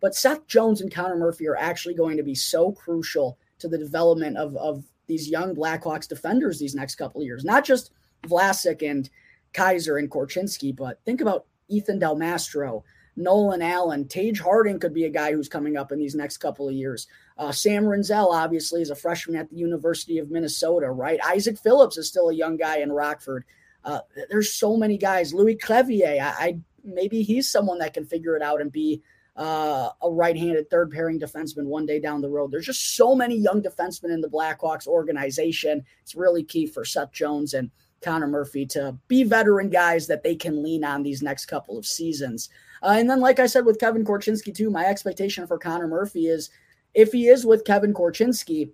But 0.00 0.14
Seth 0.14 0.46
Jones 0.46 0.80
and 0.80 0.94
Connor 0.94 1.16
Murphy 1.16 1.48
are 1.48 1.56
actually 1.56 1.94
going 1.94 2.16
to 2.16 2.22
be 2.22 2.34
so 2.34 2.72
crucial 2.72 3.38
to 3.58 3.68
the 3.68 3.78
development 3.78 4.36
of, 4.36 4.56
of 4.56 4.84
these 5.06 5.28
young 5.28 5.54
Blackhawks 5.54 6.08
defenders 6.08 6.58
these 6.58 6.74
next 6.74 6.94
couple 6.94 7.20
of 7.20 7.26
years. 7.26 7.44
Not 7.44 7.64
just 7.64 7.90
Vlasic 8.22 8.88
and 8.88 9.10
Kaiser 9.52 9.96
and 9.96 10.10
Korchinski, 10.10 10.74
but 10.74 11.00
think 11.04 11.20
about 11.20 11.46
Ethan 11.68 11.98
Del 11.98 12.16
Mastro, 12.16 12.84
Nolan 13.16 13.62
Allan, 13.62 14.04
Taige 14.04 14.38
Harding 14.38 14.78
could 14.78 14.94
be 14.94 15.04
a 15.04 15.10
guy 15.10 15.32
who's 15.32 15.48
coming 15.48 15.76
up 15.76 15.90
in 15.90 15.98
these 15.98 16.14
next 16.14 16.36
couple 16.36 16.68
of 16.68 16.74
years. 16.74 17.08
Uh, 17.36 17.50
Sam 17.50 17.84
Rinzel, 17.84 18.32
obviously, 18.32 18.80
is 18.80 18.90
a 18.90 18.94
freshman 18.94 19.36
at 19.36 19.50
the 19.50 19.56
University 19.56 20.18
of 20.18 20.30
Minnesota, 20.30 20.90
right? 20.90 21.18
Isaak 21.24 21.58
Phillips 21.58 21.98
is 21.98 22.08
still 22.08 22.28
a 22.28 22.34
young 22.34 22.56
guy 22.56 22.78
in 22.78 22.92
Rockford. 22.92 23.44
Uh, 23.84 24.00
there's 24.30 24.52
so 24.52 24.76
many 24.76 24.98
guys. 24.98 25.32
Louis 25.32 25.56
Crevier, 25.56 26.20
I, 26.20 26.28
I, 26.28 26.58
maybe 26.84 27.22
he's 27.22 27.48
someone 27.48 27.78
that 27.78 27.94
can 27.94 28.04
figure 28.04 28.36
it 28.36 28.42
out 28.42 28.60
and 28.60 28.72
be 28.72 29.02
uh, 29.36 29.90
a 30.02 30.10
right-handed 30.10 30.68
third 30.68 30.90
pairing 30.90 31.20
defenseman 31.20 31.64
one 31.64 31.86
day 31.86 32.00
down 32.00 32.20
the 32.20 32.28
road. 32.28 32.50
There's 32.50 32.66
just 32.66 32.96
so 32.96 33.14
many 33.14 33.36
young 33.36 33.62
defensemen 33.62 34.12
in 34.12 34.20
the 34.20 34.28
Blackhawks 34.28 34.86
organization. 34.86 35.84
It's 36.02 36.16
really 36.16 36.42
key 36.42 36.66
for 36.66 36.84
Seth 36.84 37.12
Jones 37.12 37.54
and 37.54 37.70
Connor 38.02 38.26
Murphy 38.26 38.66
to 38.66 38.96
be 39.06 39.22
veteran 39.22 39.70
guys 39.70 40.06
that 40.08 40.22
they 40.22 40.34
can 40.34 40.62
lean 40.62 40.84
on 40.84 41.02
these 41.02 41.22
next 41.22 41.46
couple 41.46 41.78
of 41.78 41.86
seasons. 41.86 42.48
Uh, 42.82 42.96
and 42.98 43.08
then, 43.08 43.20
like 43.20 43.38
I 43.38 43.46
said 43.46 43.64
with 43.64 43.80
Kevin 43.80 44.04
Korchinski 44.04 44.54
too, 44.54 44.70
my 44.70 44.86
expectation 44.86 45.46
for 45.46 45.58
Connor 45.58 45.88
Murphy 45.88 46.26
is 46.26 46.50
if 46.94 47.12
he 47.12 47.28
is 47.28 47.46
with 47.46 47.64
Kevin 47.64 47.94
Korchinski, 47.94 48.70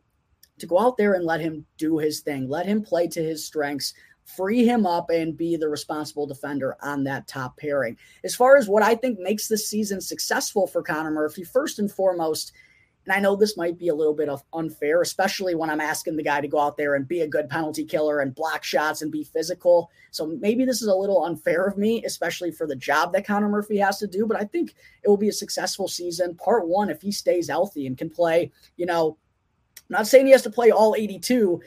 to 0.59 0.67
go 0.67 0.79
out 0.79 0.97
there 0.97 1.15
and 1.15 1.25
let 1.25 1.41
him 1.41 1.67
do 1.79 1.99
his 1.99 2.21
thing, 2.21 2.49
let 2.49 2.67
him 2.67 2.83
play 2.83 3.09
to 3.09 3.23
his 3.23 3.45
strengths, 3.45 3.95
free 4.25 4.65
him 4.65 4.87
up 4.87 5.11
and 5.11 5.37
be 5.37 5.57
the 5.57 5.69
responsible 5.69 6.27
defender 6.27 6.77
on 6.83 7.05
that 7.05 7.29
top 7.29 7.57
pairing. 7.59 7.97
As 8.25 8.35
far 8.35 8.57
as 8.57 8.69
what 8.69 8.83
I 8.83 8.95
think 8.95 9.19
makes 9.19 9.49
this 9.49 9.69
season 9.69 10.01
successful 10.01 10.67
for 10.67 10.83
Connor 10.83 11.11
Murphy, 11.11 11.45
first 11.45 11.79
and 11.79 11.91
foremost, 11.91 12.53
And 13.07 13.15
I 13.15 13.21
know 13.21 13.37
this 13.37 13.57
might 13.57 13.79
be 13.79 13.89
a 13.89 13.95
little 13.95 14.15
bit 14.15 14.29
of 14.29 14.43
unfair, 14.53 15.03
especially 15.03 15.55
when 15.55 15.69
I'm 15.69 15.81
asking 15.81 16.17
the 16.17 16.23
guy 16.23 16.41
to 16.41 16.49
go 16.49 16.59
out 16.59 16.77
there 16.77 16.95
and 16.95 17.07
be 17.07 17.21
a 17.21 17.29
good 17.29 17.51
penalty 17.51 17.85
killer 17.85 18.21
and 18.21 18.35
block 18.35 18.65
shots 18.65 19.03
and 19.03 19.13
be 19.13 19.25
physical. 19.25 19.91
So 20.11 20.27
maybe 20.27 20.65
this 20.65 20.81
is 20.81 20.89
a 20.89 20.95
little 20.95 21.25
unfair 21.25 21.67
of 21.67 21.77
me, 21.77 22.03
especially 22.05 22.51
for 22.51 22.67
the 22.67 22.77
job 22.77 23.13
that 23.13 23.27
Connor 23.27 23.49
Murphy 23.49 23.77
has 23.79 23.99
to 23.99 24.07
do. 24.07 24.27
But 24.27 24.41
I 24.41 24.45
think 24.45 24.75
it 25.03 25.09
will 25.09 25.19
be 25.19 25.29
a 25.29 25.33
successful 25.33 25.87
season. 25.87 26.35
Part 26.37 26.67
one, 26.67 26.89
if 26.89 27.03
he 27.03 27.13
stays 27.13 27.49
healthy 27.49 27.87
and 27.87 27.99
can 27.99 28.09
play, 28.09 28.51
you 28.77 28.87
know, 28.87 29.19
I'm 29.91 29.99
not 29.99 30.07
saying 30.07 30.25
he 30.27 30.33
has 30.33 30.43
to 30.43 30.51
play 30.51 30.71
all 30.71 30.95
82, 30.97 31.61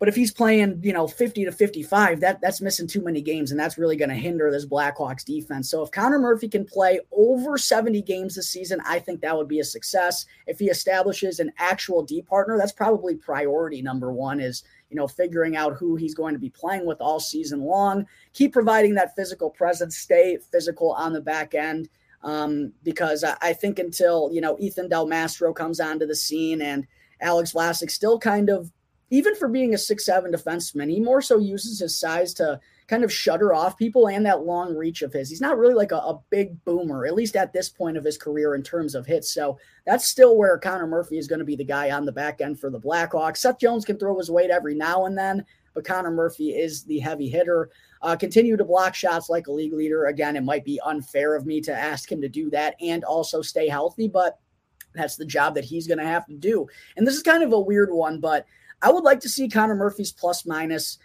but 0.00 0.08
if 0.08 0.16
he's 0.16 0.32
playing, 0.32 0.80
you 0.82 0.94
know, 0.94 1.06
50 1.06 1.44
to 1.44 1.52
55, 1.52 2.20
that 2.20 2.40
that's 2.40 2.62
missing 2.62 2.86
too 2.86 3.02
many 3.02 3.20
games, 3.20 3.50
and 3.50 3.60
that's 3.60 3.76
really 3.76 3.96
going 3.96 4.08
to 4.08 4.14
hinder 4.14 4.50
this 4.50 4.64
Blackhawks 4.64 5.26
defense. 5.26 5.70
So 5.70 5.82
if 5.82 5.90
Connor 5.90 6.18
Murphy 6.18 6.48
can 6.48 6.64
play 6.64 7.00
over 7.12 7.58
70 7.58 8.00
games 8.00 8.34
this 8.34 8.48
season, 8.48 8.80
I 8.86 8.98
think 8.98 9.20
that 9.20 9.36
would 9.36 9.46
be 9.46 9.60
a 9.60 9.64
success. 9.64 10.24
If 10.46 10.58
he 10.58 10.70
establishes 10.70 11.38
an 11.38 11.52
actual 11.58 12.02
D 12.02 12.22
partner, 12.22 12.56
that's 12.56 12.72
probably 12.72 13.14
priority 13.14 13.82
number 13.82 14.10
one 14.10 14.40
is, 14.40 14.64
you 14.88 14.96
know, 14.96 15.06
figuring 15.06 15.54
out 15.54 15.76
who 15.76 15.96
he's 15.96 16.14
going 16.14 16.32
to 16.32 16.40
be 16.40 16.48
playing 16.48 16.86
with 16.86 17.02
all 17.02 17.20
season 17.20 17.60
long. 17.60 18.06
Keep 18.32 18.54
providing 18.54 18.94
that 18.94 19.14
physical 19.14 19.50
presence, 19.50 19.98
stay 19.98 20.38
physical 20.50 20.92
on 20.92 21.12
the 21.12 21.20
back 21.20 21.54
end. 21.54 21.90
Um, 22.22 22.72
because 22.84 23.22
I, 23.22 23.36
I 23.42 23.52
think 23.52 23.78
until, 23.78 24.30
you 24.32 24.40
know, 24.40 24.56
Ethan 24.58 24.88
Del 24.88 25.06
Mastro 25.06 25.52
comes 25.52 25.78
onto 25.78 26.06
the 26.06 26.16
scene 26.16 26.62
and 26.62 26.86
Alex 27.20 27.52
Vlasic 27.52 27.90
still 27.90 28.18
kind 28.18 28.48
of 28.48 28.72
even 29.10 29.34
for 29.34 29.48
being 29.48 29.74
a 29.74 29.78
six 29.78 30.06
seven 30.06 30.32
defenseman, 30.32 30.90
he 30.90 31.00
more 31.00 31.20
so 31.20 31.38
uses 31.38 31.80
his 31.80 31.98
size 31.98 32.32
to 32.34 32.60
kind 32.86 33.04
of 33.04 33.12
shutter 33.12 33.54
off 33.54 33.76
people 33.76 34.08
and 34.08 34.26
that 34.26 34.44
long 34.44 34.74
reach 34.74 35.02
of 35.02 35.12
his. 35.12 35.28
He's 35.28 35.40
not 35.40 35.58
really 35.58 35.74
like 35.74 35.92
a, 35.92 35.96
a, 35.96 36.20
big 36.30 36.62
boomer, 36.64 37.06
at 37.06 37.14
least 37.14 37.36
at 37.36 37.52
this 37.52 37.68
point 37.68 37.96
of 37.96 38.02
his 38.02 38.18
career 38.18 38.56
in 38.56 38.64
terms 38.64 38.96
of 38.96 39.06
hits. 39.06 39.32
So 39.32 39.58
that's 39.86 40.06
still 40.06 40.36
where 40.36 40.58
Connor 40.58 40.88
Murphy 40.88 41.16
is 41.16 41.28
going 41.28 41.38
to 41.38 41.44
be 41.44 41.54
the 41.54 41.64
guy 41.64 41.92
on 41.92 42.04
the 42.04 42.10
back 42.10 42.40
end 42.40 42.58
for 42.58 42.68
the 42.68 42.80
Blackhawks. 42.80 43.38
Seth 43.38 43.60
Jones 43.60 43.84
can 43.84 43.96
throw 43.96 44.18
his 44.18 44.30
weight 44.30 44.50
every 44.50 44.74
now 44.74 45.06
and 45.06 45.16
then, 45.16 45.44
but 45.72 45.84
Connor 45.84 46.10
Murphy 46.10 46.50
is 46.50 46.82
the 46.82 46.98
heavy 46.98 47.28
hitter. 47.28 47.70
Uh, 48.02 48.16
continue 48.16 48.56
to 48.56 48.64
block 48.64 48.96
shots 48.96 49.28
like 49.28 49.46
a 49.46 49.52
league 49.52 49.72
leader. 49.72 50.06
Again, 50.06 50.34
it 50.34 50.42
might 50.42 50.64
be 50.64 50.80
unfair 50.84 51.36
of 51.36 51.46
me 51.46 51.60
to 51.60 51.72
ask 51.72 52.10
him 52.10 52.20
to 52.20 52.28
do 52.28 52.50
that 52.50 52.74
and 52.80 53.04
also 53.04 53.40
stay 53.40 53.68
healthy, 53.68 54.08
but 54.08 54.40
that's 54.94 55.16
the 55.16 55.24
job 55.24 55.54
that 55.54 55.64
he's 55.64 55.86
going 55.86 55.98
to 55.98 56.04
have 56.04 56.26
to 56.26 56.34
do. 56.34 56.66
And 56.96 57.06
this 57.06 57.14
is 57.14 57.22
kind 57.22 57.44
of 57.44 57.52
a 57.52 57.60
weird 57.60 57.92
one, 57.92 58.18
but 58.18 58.46
I 58.82 58.90
would 58.90 59.04
like 59.04 59.20
to 59.20 59.28
see 59.28 59.48
Connor 59.48 59.74
Murphy's 59.74 60.12
plus 60.12 60.46
minus. 60.46 60.98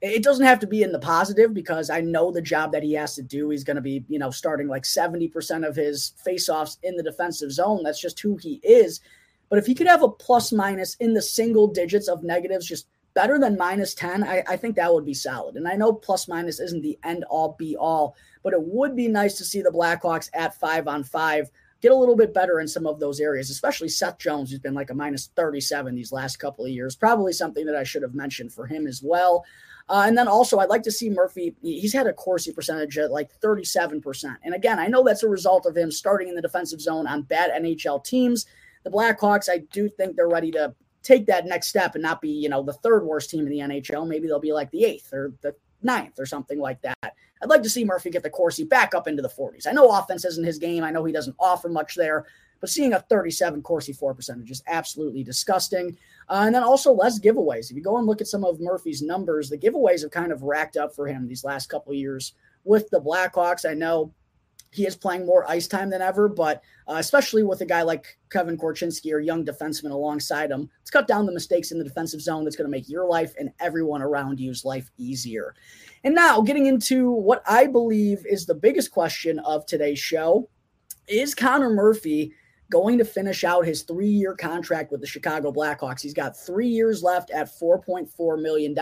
It 0.00 0.22
doesn't 0.22 0.44
have 0.44 0.58
to 0.60 0.66
be 0.66 0.82
in 0.82 0.92
the 0.92 0.98
positive 0.98 1.54
because 1.54 1.88
I 1.88 2.00
know 2.00 2.32
the 2.32 2.42
job 2.42 2.72
that 2.72 2.82
he 2.82 2.92
has 2.94 3.14
to 3.14 3.22
do. 3.22 3.50
He's 3.50 3.64
going 3.64 3.76
to 3.76 3.82
be, 3.82 4.04
you 4.08 4.18
know, 4.18 4.30
starting 4.30 4.68
like 4.68 4.82
70% 4.82 5.66
of 5.66 5.76
his 5.76 6.12
faceoffs 6.26 6.78
in 6.82 6.96
the 6.96 7.02
defensive 7.02 7.52
zone. 7.52 7.82
That's 7.84 8.00
just 8.00 8.18
who 8.20 8.36
he 8.36 8.60
is. 8.64 9.00
But 9.48 9.58
if 9.58 9.66
he 9.66 9.74
could 9.74 9.86
have 9.86 10.02
a 10.02 10.08
plus 10.08 10.50
minus 10.50 10.96
in 10.96 11.14
the 11.14 11.22
single 11.22 11.68
digits 11.68 12.08
of 12.08 12.24
negatives, 12.24 12.66
just 12.66 12.86
better 13.14 13.38
than 13.38 13.56
minus 13.56 13.94
10, 13.94 14.24
I, 14.24 14.42
I, 14.48 14.56
think 14.56 14.76
that 14.76 14.92
would 14.92 15.04
be 15.04 15.14
solid. 15.14 15.56
And 15.56 15.68
I 15.68 15.76
know 15.76 15.92
plus 15.92 16.26
minus 16.26 16.58
isn't 16.58 16.82
the 16.82 16.98
end 17.04 17.24
all 17.24 17.54
be 17.58 17.76
all, 17.76 18.16
but 18.42 18.54
it 18.54 18.62
would 18.62 18.96
be 18.96 19.08
nice 19.08 19.34
to 19.34 19.44
see 19.44 19.60
the 19.60 19.70
Blackhawks 19.70 20.30
at 20.32 20.58
five 20.58 20.88
on 20.88 21.04
five 21.04 21.50
get 21.82 21.92
a 21.92 21.96
little 21.96 22.16
bit 22.16 22.32
better 22.32 22.60
in 22.60 22.68
some 22.68 22.86
of 22.86 23.00
those 23.00 23.20
areas, 23.20 23.50
especially 23.50 23.88
Seth 23.88 24.18
Jones, 24.18 24.50
who's 24.50 24.60
been 24.60 24.72
like 24.72 24.90
a 24.90 24.94
minus 24.94 25.26
37 25.34 25.94
these 25.94 26.12
last 26.12 26.36
couple 26.36 26.64
of 26.64 26.70
years. 26.70 26.94
Probably 26.94 27.32
something 27.32 27.66
that 27.66 27.76
I 27.76 27.82
should 27.82 28.02
have 28.02 28.14
mentioned 28.14 28.52
for 28.52 28.66
him 28.66 28.86
as 28.86 29.02
well. 29.02 29.44
Uh, 29.88 30.04
and 30.06 30.16
then 30.16 30.28
also, 30.28 30.58
I'd 30.58 30.68
like 30.68 30.84
to 30.84 30.92
see 30.92 31.10
Murphy. 31.10 31.56
He's 31.60 31.92
had 31.92 32.06
a 32.06 32.12
Corsi 32.12 32.52
percentage 32.52 32.96
at 32.98 33.10
like 33.10 33.30
37%. 33.40 34.36
And 34.44 34.54
again, 34.54 34.78
I 34.78 34.86
know 34.86 35.02
that's 35.02 35.24
a 35.24 35.28
result 35.28 35.66
of 35.66 35.76
him 35.76 35.90
starting 35.90 36.28
in 36.28 36.36
the 36.36 36.40
defensive 36.40 36.80
zone 36.80 37.08
on 37.08 37.22
bad 37.22 37.50
NHL 37.50 38.04
teams. 38.04 38.46
The 38.84 38.90
Blackhawks, 38.90 39.50
I 39.50 39.58
do 39.72 39.88
think 39.88 40.14
they're 40.14 40.28
ready 40.28 40.52
to 40.52 40.74
take 41.02 41.26
that 41.26 41.46
next 41.46 41.66
step 41.66 41.96
and 41.96 42.02
not 42.02 42.20
be, 42.20 42.28
you 42.28 42.48
know, 42.48 42.62
the 42.62 42.72
third 42.74 43.04
worst 43.04 43.30
team 43.30 43.46
in 43.46 43.50
the 43.50 43.58
NHL. 43.58 44.06
Maybe 44.06 44.28
they'll 44.28 44.38
be 44.38 44.52
like 44.52 44.70
the 44.70 44.84
eighth 44.84 45.12
or 45.12 45.32
the 45.42 45.54
ninth 45.84 46.18
or 46.18 46.26
something 46.26 46.58
like 46.58 46.80
that. 46.82 46.96
I'd 47.02 47.48
like 47.48 47.62
to 47.62 47.70
see 47.70 47.84
Murphy 47.84 48.10
get 48.10 48.22
the 48.22 48.30
Corsi 48.30 48.64
back 48.64 48.94
up 48.94 49.08
into 49.08 49.22
the 49.22 49.28
40s. 49.28 49.66
I 49.66 49.72
know 49.72 49.90
offense 49.90 50.24
isn't 50.24 50.44
his 50.44 50.58
game. 50.58 50.84
I 50.84 50.90
know 50.90 51.04
he 51.04 51.12
doesn't 51.12 51.36
offer 51.38 51.68
much 51.68 51.96
there, 51.96 52.26
but 52.60 52.70
seeing 52.70 52.92
a 52.92 53.00
37 53.00 53.62
Corsi 53.62 53.92
for 53.92 54.14
percentage 54.14 54.50
is 54.50 54.62
absolutely 54.68 55.24
disgusting. 55.24 55.96
Uh, 56.28 56.44
and 56.46 56.54
then 56.54 56.62
also 56.62 56.92
less 56.92 57.18
giveaways. 57.18 57.70
If 57.70 57.76
you 57.76 57.82
go 57.82 57.98
and 57.98 58.06
look 58.06 58.20
at 58.20 58.28
some 58.28 58.44
of 58.44 58.60
Murphy's 58.60 59.02
numbers, 59.02 59.50
the 59.50 59.58
giveaways 59.58 60.02
have 60.02 60.12
kind 60.12 60.30
of 60.30 60.44
racked 60.44 60.76
up 60.76 60.94
for 60.94 61.06
him 61.06 61.26
these 61.26 61.44
last 61.44 61.68
couple 61.68 61.92
years 61.92 62.34
with 62.64 62.88
the 62.90 63.00
Blackhawks. 63.00 63.68
I 63.68 63.74
know 63.74 64.12
he 64.72 64.86
is 64.86 64.96
playing 64.96 65.26
more 65.26 65.48
ice 65.48 65.66
time 65.68 65.90
than 65.90 66.00
ever, 66.00 66.28
but 66.28 66.62
uh, 66.88 66.94
especially 66.94 67.42
with 67.42 67.60
a 67.60 67.66
guy 67.66 67.82
like 67.82 68.18
Kevin 68.30 68.56
Korchinski 68.56 69.12
or 69.12 69.20
young 69.20 69.44
defenseman 69.44 69.90
alongside 69.90 70.50
him, 70.50 70.70
let's 70.80 70.90
cut 70.90 71.06
down 71.06 71.26
the 71.26 71.32
mistakes 71.32 71.72
in 71.72 71.78
the 71.78 71.84
defensive 71.84 72.22
zone. 72.22 72.42
That's 72.42 72.56
going 72.56 72.66
to 72.66 72.70
make 72.70 72.88
your 72.88 73.06
life 73.06 73.34
and 73.38 73.50
everyone 73.60 74.00
around 74.00 74.40
you's 74.40 74.64
life 74.64 74.90
easier. 74.96 75.54
And 76.04 76.14
now, 76.14 76.40
getting 76.40 76.66
into 76.66 77.10
what 77.10 77.42
I 77.46 77.66
believe 77.66 78.24
is 78.26 78.46
the 78.46 78.54
biggest 78.54 78.90
question 78.90 79.38
of 79.40 79.66
today's 79.66 79.98
show 79.98 80.48
is 81.06 81.34
Connor 81.34 81.70
Murphy 81.70 82.32
going 82.72 82.96
to 82.96 83.04
finish 83.04 83.44
out 83.44 83.66
his 83.66 83.82
three 83.82 84.08
year 84.08 84.34
contract 84.34 84.90
with 84.90 85.02
the 85.02 85.06
Chicago 85.06 85.52
Blackhawks. 85.52 86.00
He's 86.00 86.14
got 86.14 86.34
three 86.34 86.68
years 86.68 87.02
left 87.02 87.30
at 87.30 87.52
$4.4 87.60 88.40
million. 88.40 88.74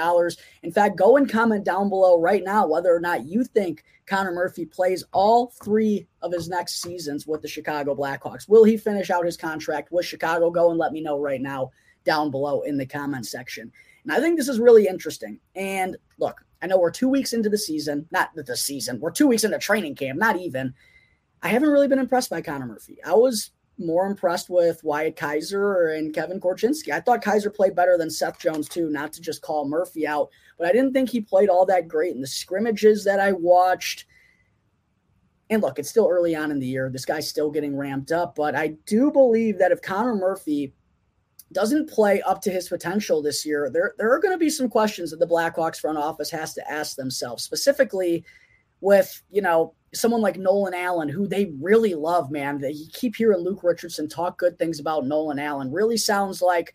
In 0.63 0.73
fact, 0.73 0.97
go 0.97 1.17
and 1.17 1.29
comment 1.29 1.65
down 1.65 1.89
below 1.89 2.21
right 2.21 2.45
now 2.45 2.69
whether 2.69 2.95
or 2.95 3.01
not 3.01 3.27
you 3.27 3.43
think 3.43 3.83
Connor 4.07 4.31
Murphy 4.31 4.65
plays 4.65 5.03
all 5.13 5.53
three 5.63 6.07
of 6.23 6.33
his 6.33 6.49
next 6.49 6.81
seasons 6.81 7.27
with 7.27 7.43
the 7.43 7.49
Chicago 7.49 7.97
Blackhawks. 7.97 8.49
Will 8.49 8.63
he 8.63 8.77
finish 8.77 9.11
out 9.11 9.27
his 9.27 9.37
contract 9.37 9.91
with 9.91 10.07
Chicago? 10.07 10.51
Go 10.51 10.71
and 10.71 10.79
let 10.79 10.93
me 10.93 11.01
know 11.01 11.19
right 11.19 11.43
now 11.43 11.73
down 12.05 12.31
below 12.31 12.63
in 12.63 12.79
the 12.79 12.87
comment 12.87 13.27
section. 13.27 13.73
And 14.05 14.13
I 14.13 14.21
think 14.21 14.39
this 14.39 14.49
is 14.49 14.61
really 14.61 14.87
interesting. 14.87 15.41
And 15.57 15.97
look, 16.19 16.45
I 16.63 16.69
know 16.69 16.79
we're 16.79 16.93
two 16.93 17.09
weeks 17.09 17.33
into 17.33 17.49
the 17.49 17.59
season, 17.59 18.07
not 18.13 18.31
the 18.37 18.57
season, 18.57 19.01
we're 19.01 19.11
two 19.11 19.27
weeks 19.27 19.43
into 19.43 19.59
training 19.59 19.97
camp, 19.97 20.19
not 20.19 20.37
even. 20.37 20.75
I 21.43 21.49
haven't 21.49 21.71
really 21.71 21.89
been 21.89 21.99
impressed 21.99 22.31
by 22.31 22.43
Connor 22.43 22.67
Murphy. 22.67 22.99
I 23.05 23.15
was 23.15 23.51
more 23.81 24.07
impressed 24.07 24.51
with 24.51 24.85
Wyatt 24.85 25.17
Kaiser 25.17 25.89
and 25.89 26.15
Kevin 26.15 26.41
Korchinski. 26.41 26.93
I 26.93 27.01
thought 27.01 27.23
Kaiser 27.23 27.51
played 27.51 27.75
better 27.75 27.97
than 27.99 28.11
Seth 28.11 28.39
Jones, 28.39 28.69
too, 28.69 28.91
not 28.91 29.13
to 29.15 29.21
just 29.21 29.43
call 29.43 29.67
Murphy 29.67 30.07
out, 30.07 30.29
but 30.59 30.67
I 30.67 30.73
didn't 30.73 30.93
think 30.93 31.09
he 31.09 31.21
played 31.21 31.49
all 31.49 31.67
that 31.67 31.89
great 31.89 32.15
in 32.15 32.21
the 32.21 32.27
scrimmages 32.27 33.05
that 33.05 33.19
I 33.19 33.33
watched. 33.33 34.05
And 35.49 35.63
look, 35.63 35.79
it's 35.79 35.91
still 35.91 36.09
early 36.09 36.37
on 36.37 36.51
in 36.51 36.61
the 36.61 36.67
year. 36.67 36.91
This 36.91 37.05
guy's 37.05 37.29
still 37.29 37.51
getting 37.51 37.77
ramped 37.77 38.13
up, 38.13 38.37
but 38.37 38.55
I 38.55 38.77
do 38.87 39.11
believe 39.11 39.59
that 39.59 39.73
if 39.73 39.83
Connor 39.83 40.15
Murphy 40.15 40.73
doesn't 41.53 41.91
play 41.91 42.23
up 42.23 42.41
to 42.43 42.51
his 42.51 42.69
potential 42.69 43.21
this 43.21 43.45
year, 43.45 43.69
there, 43.69 43.95
there 43.99 44.13
are 44.13 44.21
going 44.21 44.35
to 44.35 44.39
be 44.39 44.51
some 44.51 44.69
questions 44.69 45.11
that 45.11 45.19
the 45.19 45.27
Blackhawks 45.27 45.81
front 45.81 45.99
office 45.99 46.31
has 46.31 46.55
to 46.55 46.71
ask 46.71 46.95
themselves, 46.95 47.43
specifically 47.43 48.25
with, 48.81 49.23
you 49.31 49.43
know, 49.43 49.75
someone 49.93 50.21
like 50.21 50.37
Nolan 50.37 50.75
Allan, 50.75 51.09
who 51.09 51.27
they 51.27 51.53
really 51.61 51.95
love, 51.95 52.31
man. 52.31 52.59
They 52.59 52.75
keep 52.93 53.17
hearing 53.17 53.41
Luke 53.41 53.63
Richardson 53.63 54.09
talk 54.09 54.39
good 54.39 54.59
things 54.59 54.79
about 54.79 55.07
Nolan 55.07 55.39
Allan. 55.39 55.73
Really 55.73 55.97
sounds 55.97 56.41
like 56.41 56.75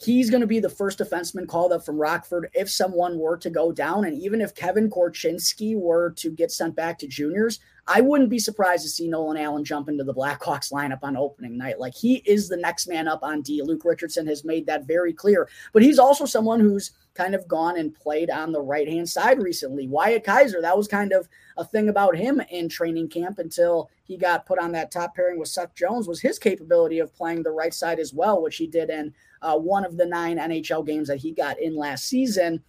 he's 0.00 0.30
going 0.30 0.40
to 0.40 0.46
be 0.46 0.60
the 0.60 0.68
first 0.68 0.98
defenseman 0.98 1.46
called 1.46 1.72
up 1.72 1.84
from 1.84 1.98
Rockford 1.98 2.50
if 2.54 2.70
someone 2.70 3.18
were 3.18 3.36
to 3.38 3.50
go 3.50 3.72
down. 3.72 4.04
And 4.04 4.16
even 4.16 4.40
if 4.40 4.54
Kevin 4.54 4.88
Korchinski 4.88 5.76
were 5.76 6.10
to 6.12 6.30
get 6.30 6.52
sent 6.52 6.76
back 6.76 6.98
to 7.00 7.08
juniors, 7.08 7.58
I 7.90 8.02
wouldn't 8.02 8.30
be 8.30 8.38
surprised 8.38 8.82
to 8.84 8.88
see 8.88 9.08
Nolan 9.08 9.38
Allan 9.38 9.64
jump 9.64 9.88
into 9.88 10.04
the 10.04 10.14
Blackhawks 10.14 10.70
lineup 10.72 11.00
on 11.02 11.16
opening 11.16 11.56
night. 11.56 11.80
Like 11.80 11.94
he 11.94 12.16
is 12.26 12.48
the 12.48 12.56
next 12.56 12.86
man 12.86 13.08
up 13.08 13.22
on 13.22 13.40
D. 13.40 13.62
Luke 13.62 13.84
Richardson 13.84 14.26
has 14.26 14.44
made 14.44 14.66
that 14.66 14.86
very 14.86 15.12
clear. 15.12 15.48
But 15.72 15.82
he's 15.82 15.98
also 15.98 16.26
someone 16.26 16.60
who's 16.60 16.92
kind 17.14 17.34
of 17.34 17.48
gone 17.48 17.76
and 17.78 17.94
played 17.94 18.30
on 18.30 18.52
the 18.52 18.60
right 18.60 18.86
hand 18.86 19.08
side 19.08 19.42
recently. 19.42 19.88
Wyatt 19.88 20.22
Kaiser, 20.22 20.60
that 20.60 20.76
was 20.76 20.86
kind 20.86 21.12
of 21.12 21.28
a 21.56 21.64
thing 21.64 21.88
about 21.88 22.14
him 22.14 22.40
in 22.50 22.68
training 22.68 23.08
camp 23.08 23.38
until 23.40 23.90
he 24.04 24.16
got 24.16 24.46
put 24.46 24.60
on 24.60 24.70
that 24.72 24.92
top 24.92 25.16
pairing 25.16 25.38
with 25.38 25.48
Seth 25.48 25.74
Jones 25.74 26.06
was 26.06 26.20
his 26.20 26.38
capability 26.38 27.00
of 27.00 27.14
playing 27.16 27.42
the 27.42 27.50
right 27.50 27.74
side 27.74 27.98
as 27.98 28.14
well, 28.14 28.40
which 28.42 28.56
he 28.56 28.66
did 28.66 28.90
in 28.90 29.14
uh, 29.42 29.56
one 29.56 29.84
of 29.84 29.96
the 29.96 30.06
nine 30.06 30.38
NHL 30.38 30.86
games 30.86 31.08
that 31.08 31.18
he 31.18 31.32
got 31.32 31.60
in 31.60 31.76
last 31.76 32.06
season. 32.06 32.62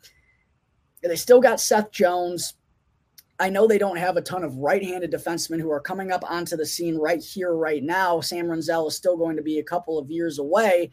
They 1.02 1.16
still 1.16 1.40
got 1.40 1.62
Seth 1.62 1.92
Jones 1.92 2.54
I 3.40 3.50
know 3.50 3.68
they 3.68 3.78
don't 3.78 3.98
have 3.98 4.18
a 4.18 4.22
ton 4.22 4.44
of 4.44 4.58
right-handed 4.58 5.12
defensemen 5.12 5.62
who 5.62 5.72
are 5.72 5.80
coming 5.80 6.12
up 6.12 6.30
onto 6.30 6.58
the 6.58 6.66
scene 6.66 6.98
right 6.98 7.24
here, 7.24 7.54
right 7.54 7.82
now. 7.82 8.20
Sam 8.20 8.48
Rinzel 8.48 8.90
is 8.90 8.98
still 8.98 9.16
going 9.16 9.38
to 9.38 9.42
be 9.42 9.60
a 9.60 9.64
couple 9.64 9.98
of 9.98 10.12
years 10.12 10.40
away. 10.40 10.92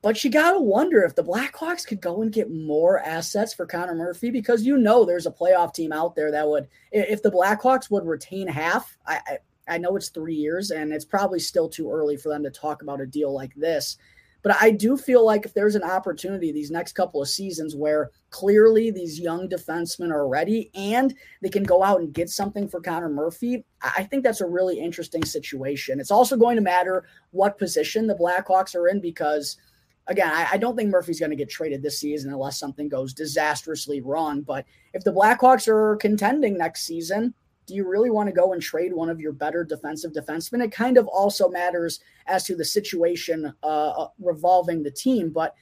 But 0.00 0.22
you 0.22 0.30
got 0.30 0.52
to 0.52 0.60
wonder 0.60 1.02
if 1.02 1.16
the 1.16 1.24
Blackhawks 1.24 1.84
could 1.84 2.00
go 2.00 2.22
and 2.22 2.32
get 2.32 2.52
more 2.52 3.00
assets 3.00 3.52
for 3.52 3.66
Connor 3.66 3.96
Murphy 3.96 4.30
because 4.30 4.62
you 4.62 4.78
know 4.78 5.04
there's 5.04 5.26
a 5.26 5.32
playoff 5.32 5.74
team 5.74 5.92
out 5.92 6.14
there 6.14 6.30
that 6.30 6.46
would, 6.48 6.68
if 6.92 7.24
the 7.24 7.32
Blackhawks 7.32 7.90
would 7.90 8.06
retain 8.06 8.46
half, 8.46 8.96
I, 9.04 9.18
I, 9.26 9.38
I 9.68 9.78
know 9.78 9.96
it's 9.96 10.08
three 10.08 10.34
years 10.34 10.70
and 10.70 10.92
it's 10.92 11.04
probably 11.04 11.40
still 11.40 11.68
too 11.68 11.90
early 11.90 12.16
for 12.16 12.28
them 12.28 12.42
to 12.42 12.50
talk 12.50 12.82
about 12.82 13.00
a 13.00 13.06
deal 13.06 13.32
like 13.32 13.54
this. 13.54 13.96
But 14.42 14.56
I 14.60 14.70
do 14.70 14.96
feel 14.96 15.26
like 15.26 15.44
if 15.44 15.52
there's 15.52 15.74
an 15.74 15.82
opportunity 15.82 16.52
these 16.52 16.70
next 16.70 16.92
couple 16.92 17.20
of 17.20 17.28
seasons 17.28 17.74
where 17.74 18.10
clearly 18.30 18.90
these 18.90 19.18
young 19.18 19.48
defensemen 19.48 20.10
are 20.10 20.28
ready 20.28 20.70
and 20.74 21.12
they 21.42 21.48
can 21.48 21.64
go 21.64 21.82
out 21.82 22.00
and 22.00 22.12
get 22.12 22.30
something 22.30 22.68
for 22.68 22.80
Connor 22.80 23.08
Murphy, 23.08 23.64
I 23.82 24.04
think 24.04 24.22
that's 24.22 24.40
a 24.40 24.46
really 24.46 24.78
interesting 24.78 25.24
situation. 25.24 25.98
It's 25.98 26.12
also 26.12 26.36
going 26.36 26.54
to 26.54 26.62
matter 26.62 27.04
what 27.32 27.58
position 27.58 28.06
the 28.06 28.14
Blackhawks 28.14 28.74
are 28.74 28.88
in 28.88 29.00
because– 29.00 29.56
again, 30.08 30.30
I, 30.32 30.48
I, 30.52 30.56
don't 30.56 30.76
think 30.76 30.90
Murphy's 30.90 31.20
going 31.20 31.30
to 31.30 31.36
get 31.36 31.50
traded 31.50 31.82
this 31.82 31.98
season 32.00 32.32
unless 32.32 32.58
something 32.58 32.88
goes 32.88 33.12
disastrously 33.12 34.00
wrong. 34.00 34.40
But 34.40 34.64
if 34.94 35.04
the 35.04 35.12
Blackhawks 35.12 35.68
are 35.68 35.96
contending 35.96 36.58
next 36.58 36.82
season, 36.82 37.34
do 37.68 37.74
you 37.74 37.86
really 37.86 38.10
want 38.10 38.28
to 38.28 38.34
go 38.34 38.52
and 38.52 38.60
trade 38.60 38.92
one 38.92 39.10
of 39.10 39.20
your 39.20 39.32
better 39.32 39.62
defensive 39.62 40.12
defensemen? 40.12 40.64
It 40.64 40.72
kind 40.72 40.96
of 40.96 41.06
also 41.06 41.48
matters 41.48 42.00
as 42.26 42.44
to 42.44 42.56
the 42.56 42.64
situation 42.64 43.52
uh, 43.62 43.66
uh 43.66 44.08
revolving 44.18 44.82
the 44.82 44.90
team. 44.90 45.30
But 45.30 45.54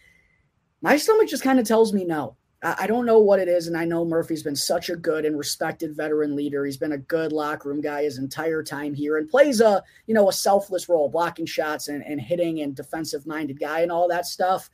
my 0.81 0.97
stomach 0.97 1.29
just 1.29 1.43
kind 1.43 1.59
of 1.59 1.67
tells 1.67 1.93
me 1.93 2.05
no. 2.05 2.37
I 2.63 2.87
don't 2.87 3.05
know 3.05 3.19
what 3.19 3.39
it 3.39 3.49
is, 3.49 3.67
and 3.67 3.77
I 3.77 3.85
know 3.85 4.05
Murphy's 4.05 4.43
been 4.43 4.57
such 4.57 4.89
a 4.89 4.97
good 4.97 5.27
and 5.27 5.37
respected 5.37 5.95
veteran 5.95 6.35
leader. 6.35 6.65
He's 6.65 6.79
been 6.79 6.93
a 6.93 6.99
good 6.99 7.31
locker 7.31 7.69
room 7.69 7.83
guy 7.83 8.05
his 8.05 8.19
entire 8.19 8.63
time 8.63 8.95
here, 8.95 9.19
and 9.19 9.29
plays 9.29 9.61
a 9.61 9.85
you 10.07 10.15
know 10.15 10.31
a 10.31 10.33
selfless 10.33 10.89
role, 10.89 11.11
blocking 11.11 11.45
shots 11.45 11.89
and, 11.89 12.03
and 12.03 12.21
hitting 12.21 12.63
and 12.63 12.75
defensive 12.75 13.27
minded 13.27 13.61
guy 13.61 13.81
and 13.81 13.93
all 13.93 14.09
that 14.09 14.27
stuff. 14.27 14.71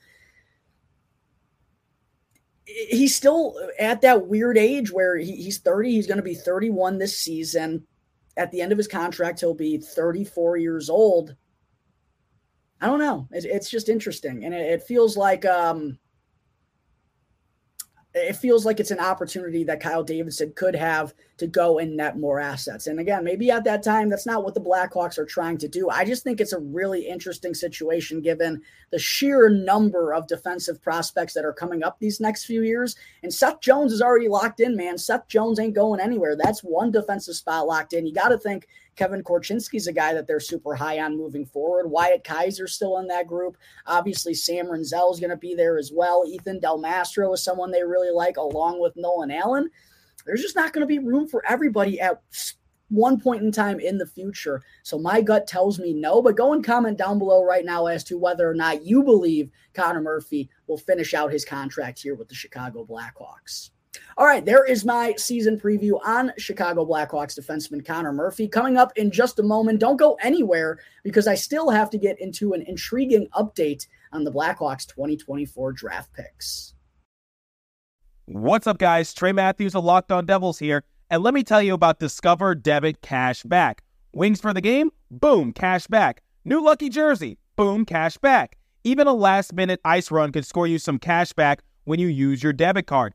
He's 2.65 3.15
still 3.15 3.57
at 3.79 4.01
that 4.03 4.27
weird 4.27 4.57
age 4.57 4.93
where 4.93 5.17
he, 5.17 5.33
he's 5.37 5.59
30. 5.59 5.91
He's 5.91 6.07
going 6.07 6.19
to 6.19 6.23
be 6.23 6.35
31 6.35 6.99
this 6.99 7.19
season. 7.19 7.87
At 8.37 8.51
the 8.51 8.61
end 8.61 8.73
of 8.73 8.79
his 8.79 8.89
contract, 8.89 9.41
he'll 9.41 9.55
be 9.55 9.79
34 9.79 10.57
years 10.57 10.89
old. 10.89 11.35
I 12.81 12.87
don't 12.87 12.99
know. 13.01 13.29
It, 13.31 13.45
it's 13.45 13.69
just 13.71 13.89
interesting, 13.89 14.45
and 14.45 14.55
it, 14.55 14.61
it 14.61 14.83
feels 14.83 15.17
like. 15.17 15.45
um 15.45 15.99
it 18.15 18.37
feels 18.37 18.67
like 18.67 18.79
it's 18.79 18.91
an 18.91 19.01
opportunity 19.01 19.65
that 19.65 19.81
Kyle 19.81 20.05
Davidson 20.05 20.53
could 20.55 20.75
have 20.75 21.15
to 21.39 21.47
go 21.47 21.79
and 21.79 21.97
net 21.97 22.19
more 22.19 22.41
assets. 22.41 22.87
And 22.87 23.01
again, 23.01 23.25
maybe 23.25 23.51
at 23.51 23.65
that 23.65 23.83
time, 23.83 24.11
that's 24.11 24.27
not 24.27 24.45
what 24.45 24.53
the 24.53 24.61
Blackhawks 24.61 25.17
are 25.17 25.25
trying 25.25 25.57
to 25.59 25.69
do. 25.69 25.89
I 25.89 26.05
just 26.05 26.23
think 26.23 26.41
it's 26.41 26.53
a 26.53 26.59
really 26.59 27.09
interesting 27.09 27.55
situation 27.55 28.21
given 28.21 28.61
the 28.91 28.99
sheer 28.99 29.49
number 29.49 30.13
of 30.13 30.29
defensive 30.29 30.83
prospects 30.83 31.33
that 31.35 31.47
are 31.47 31.55
coming 31.55 31.83
up 31.83 31.99
these 31.99 32.21
next 32.21 32.45
few 32.45 32.63
years. 32.63 32.97
And 33.23 33.33
Seth 33.33 33.61
Jones 33.61 33.93
is 33.93 34.03
already 34.03 34.29
locked 34.29 34.61
in, 34.61 34.77
man. 34.77 34.99
Seth 34.99 35.27
Jones 35.29 35.59
ain't 35.59 35.75
going 35.75 36.01
anywhere. 36.01 36.37
That's 36.37 36.63
one 36.63 36.91
defensive 36.91 37.35
spot 37.35 37.67
locked 37.67 37.95
in. 37.95 38.07
You 38.07 38.13
got 38.13 38.29
to 38.29 38.39
think 38.39 38.69
Kevin 38.97 39.23
Korchinski's 39.23 39.87
a 39.87 39.93
guy 39.93 40.13
that 40.15 40.27
they're 40.27 40.41
super 40.41 40.75
high 40.75 41.01
on 41.01 41.17
moving 41.17 41.47
forward. 41.47 41.91
Wyatt 41.91 42.25
Kaiser's 42.25 42.75
still 42.75 42.99
in 42.99 43.07
that 43.09 43.27
group. 43.27 43.57
Obviously, 43.87 44.35
Sam 44.35 44.67
Rinzel 44.67 45.13
is 45.13 45.21
going 45.21 45.31
to 45.31 45.37
be 45.37 45.55
there 45.55 45.79
as 45.79 45.91
well. 45.95 46.25
Ethan 46.27 46.61
Del 46.61 46.79
Mastro 46.79 47.33
is 47.33 47.43
someone 47.43 47.71
they 47.71 47.83
really 47.83 48.11
like, 48.11 48.37
along 48.37 48.81
with 48.81 48.97
Nolan 48.97 49.31
Allan. 49.31 49.71
There's 50.27 50.43
just 50.43 50.57
not 50.57 50.73
going 50.73 50.83
to 50.83 50.87
be 50.87 50.99
room 50.99 51.27
for 51.27 51.43
everybody 51.49 52.01
at 52.01 52.21
one 52.93 53.19
point 53.19 53.43
in 53.43 53.51
time 53.51 53.81
in 53.81 53.97
the 53.97 54.07
future. 54.07 54.63
So 54.83 54.99
my 54.99 55.23
gut 55.23 55.47
tells 55.47 55.79
me 55.79 55.95
no, 55.95 56.21
but 56.21 56.37
go 56.37 56.53
and 56.53 56.63
comment 56.63 56.99
down 56.99 57.19
below 57.19 57.43
right 57.43 57.65
now 57.65 57.87
as 57.87 58.05
to 58.05 58.19
whether 58.19 58.49
or 58.49 58.55
not 58.55 58.85
you 58.85 59.03
believe 59.03 59.51
Connor 59.73 60.03
Murphy 60.03 60.51
will 60.67 60.77
finish 60.77 61.15
out 61.15 61.33
his 61.33 61.45
contract 61.45 62.01
here 62.01 62.15
with 62.15 62.29
the 62.29 62.35
Chicago 62.35 62.85
Blackhawks. 62.85 63.71
All 64.17 64.27
right, 64.27 64.45
there 64.45 64.65
is 64.65 64.85
my 64.85 65.15
season 65.17 65.59
preview 65.59 65.99
on 66.05 66.33
Chicago 66.39 66.85
Blackhawks 66.85 67.39
defenseman 67.39 67.85
Connor 67.85 68.13
Murphy. 68.13 68.47
Coming 68.47 68.77
up 68.77 68.93
in 68.97 69.11
just 69.11 69.39
a 69.39 69.43
moment. 69.43 69.81
Don't 69.81 69.97
go 69.97 70.19
anywhere 70.23 70.79
because 71.03 71.27
I 71.27 71.35
still 71.35 71.71
have 71.71 71.91
to 71.91 71.99
get 71.99 72.21
into 72.21 72.53
an 72.53 72.63
intriguing 72.63 73.27
update 73.35 73.87
on 74.13 74.25
the 74.25 74.33
Blackhawks 74.33 74.87
2024 74.87 75.73
draft 75.73 76.13
picks. 76.13 76.75
What's 78.27 78.67
up, 78.67 78.79
guys? 78.79 79.13
Trey 79.13 79.33
Matthews 79.33 79.75
of 79.75 79.85
Locked 79.85 80.13
On 80.13 80.25
Devils 80.25 80.59
here, 80.59 80.85
and 81.11 81.23
let 81.23 81.35
me 81.35 81.43
tell 81.43 81.61
you 81.63 81.75
about 81.75 81.99
Discover 81.99 82.55
Debit 82.57 83.03
Cash 83.03 83.43
Back. 83.43 83.83
Wings 84.15 84.41
for 84.41 84.53
the 84.53 84.61
game? 84.61 84.91
Boom, 85.11 85.53
cash 85.53 85.87
back. 85.87 86.23
New 86.45 86.63
lucky 86.63 86.89
jersey? 86.89 87.39
Boom, 87.57 87.85
cash 87.85 88.19
back. 88.19 88.59
Even 88.85 89.07
a 89.07 89.13
last 89.13 89.53
minute 89.53 89.81
ice 89.85 90.11
run 90.11 90.33
could 90.33 90.47
score 90.47 90.67
you 90.67 90.79
some 90.79 90.99
cash 90.99 91.33
back 91.33 91.63
when 91.85 91.99
you 91.99 92.09
use 92.09 92.43
your 92.43 92.53
debit 92.53 92.87
card. 92.87 93.15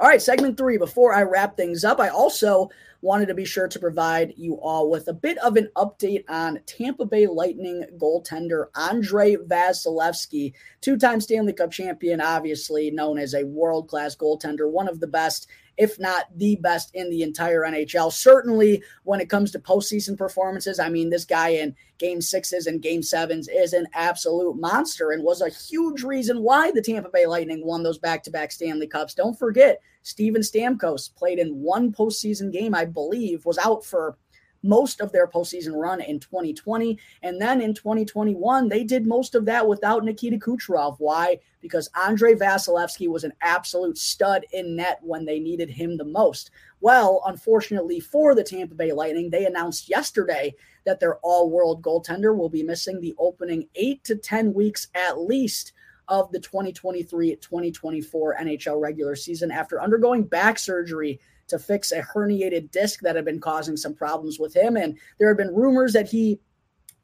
All 0.00 0.08
right, 0.08 0.22
segment 0.22 0.56
three. 0.56 0.78
Before 0.78 1.12
I 1.12 1.24
wrap 1.24 1.58
things 1.58 1.84
up, 1.84 2.00
I 2.00 2.08
also 2.08 2.70
wanted 3.02 3.26
to 3.26 3.34
be 3.34 3.44
sure 3.44 3.68
to 3.68 3.78
provide 3.78 4.32
you 4.34 4.54
all 4.54 4.90
with 4.90 5.08
a 5.08 5.12
bit 5.12 5.36
of 5.38 5.58
an 5.58 5.68
update 5.76 6.24
on 6.26 6.58
Tampa 6.64 7.04
Bay 7.04 7.26
Lightning 7.26 7.84
goaltender 7.98 8.68
Andrei 8.74 9.36
Vasilevskiy, 9.36 10.54
two 10.80 10.96
time 10.96 11.20
Stanley 11.20 11.52
Cup 11.52 11.70
champion, 11.70 12.22
obviously 12.22 12.90
known 12.90 13.18
as 13.18 13.34
a 13.34 13.44
world 13.44 13.88
class 13.88 14.16
goaltender, 14.16 14.70
one 14.70 14.88
of 14.88 15.00
the 15.00 15.06
best 15.06 15.46
if 15.80 15.98
not 15.98 16.26
the 16.36 16.56
best 16.56 16.90
in 16.92 17.08
the 17.08 17.22
entire 17.22 17.62
NHL. 17.62 18.12
Certainly, 18.12 18.82
when 19.04 19.18
it 19.18 19.30
comes 19.30 19.50
to 19.50 19.58
postseason 19.58 20.16
performances, 20.16 20.78
I 20.78 20.90
mean, 20.90 21.08
this 21.08 21.24
guy 21.24 21.50
in 21.50 21.74
game 21.96 22.20
sixes 22.20 22.66
and 22.66 22.82
game 22.82 23.02
sevens 23.02 23.48
is 23.48 23.72
an 23.72 23.86
absolute 23.94 24.56
monster 24.56 25.10
and 25.10 25.24
was 25.24 25.40
a 25.40 25.48
huge 25.48 26.02
reason 26.02 26.42
why 26.42 26.70
the 26.70 26.82
Tampa 26.82 27.08
Bay 27.08 27.26
Lightning 27.26 27.64
won 27.64 27.82
those 27.82 27.98
back 27.98 28.22
to 28.24 28.30
back 28.30 28.52
Stanley 28.52 28.88
Cups. 28.88 29.14
Don't 29.14 29.38
forget, 29.38 29.80
Steven 30.02 30.42
Stamkos 30.42 31.14
played 31.14 31.38
in 31.38 31.60
one 31.60 31.92
postseason 31.92 32.52
game, 32.52 32.74
I 32.74 32.84
believe, 32.84 33.44
was 33.44 33.58
out 33.58 33.84
for 33.84 34.16
most 34.62 35.00
of 35.00 35.12
their 35.12 35.26
postseason 35.26 35.74
run 35.74 36.00
in 36.00 36.18
2020. 36.20 36.98
And 37.22 37.40
then 37.40 37.60
in 37.60 37.74
2021, 37.74 38.68
they 38.68 38.84
did 38.84 39.06
most 39.06 39.34
of 39.34 39.44
that 39.46 39.66
without 39.66 40.04
Nikita 40.04 40.36
Kucherov. 40.36 40.96
Why? 40.98 41.38
Because 41.60 41.90
Andrei 41.94 42.34
Vasilevskiy 42.34 43.08
was 43.08 43.24
an 43.24 43.32
absolute 43.40 43.96
stud 43.96 44.44
in 44.52 44.76
net 44.76 44.98
when 45.02 45.24
they 45.24 45.38
needed 45.38 45.70
him 45.70 45.96
the 45.96 46.04
most. 46.04 46.50
Well, 46.80 47.22
unfortunately 47.26 48.00
for 48.00 48.34
the 48.34 48.44
Tampa 48.44 48.74
Bay 48.74 48.92
Lightning, 48.92 49.30
they 49.30 49.46
announced 49.46 49.88
yesterday 49.88 50.54
that 50.84 51.00
their 51.00 51.16
all 51.16 51.50
world 51.50 51.82
goaltender 51.82 52.36
will 52.36 52.48
be 52.48 52.62
missing 52.62 53.00
the 53.00 53.14
opening 53.18 53.68
eight 53.74 54.02
to 54.04 54.16
10 54.16 54.54
weeks 54.54 54.88
at 54.94 55.20
least 55.20 55.72
of 56.10 56.30
the 56.32 56.40
2023 56.40 57.36
2024 57.36 58.36
NHL 58.42 58.80
regular 58.80 59.16
season 59.16 59.50
after 59.50 59.80
undergoing 59.80 60.24
back 60.24 60.58
surgery 60.58 61.20
to 61.46 61.58
fix 61.58 61.92
a 61.92 62.02
herniated 62.02 62.70
disc 62.70 63.00
that 63.00 63.16
had 63.16 63.24
been 63.24 63.40
causing 63.40 63.76
some 63.76 63.94
problems 63.94 64.38
with 64.38 64.54
him. 64.54 64.76
And 64.76 64.98
there 65.18 65.28
have 65.28 65.38
been 65.38 65.54
rumors 65.54 65.92
that 65.94 66.08
he 66.08 66.40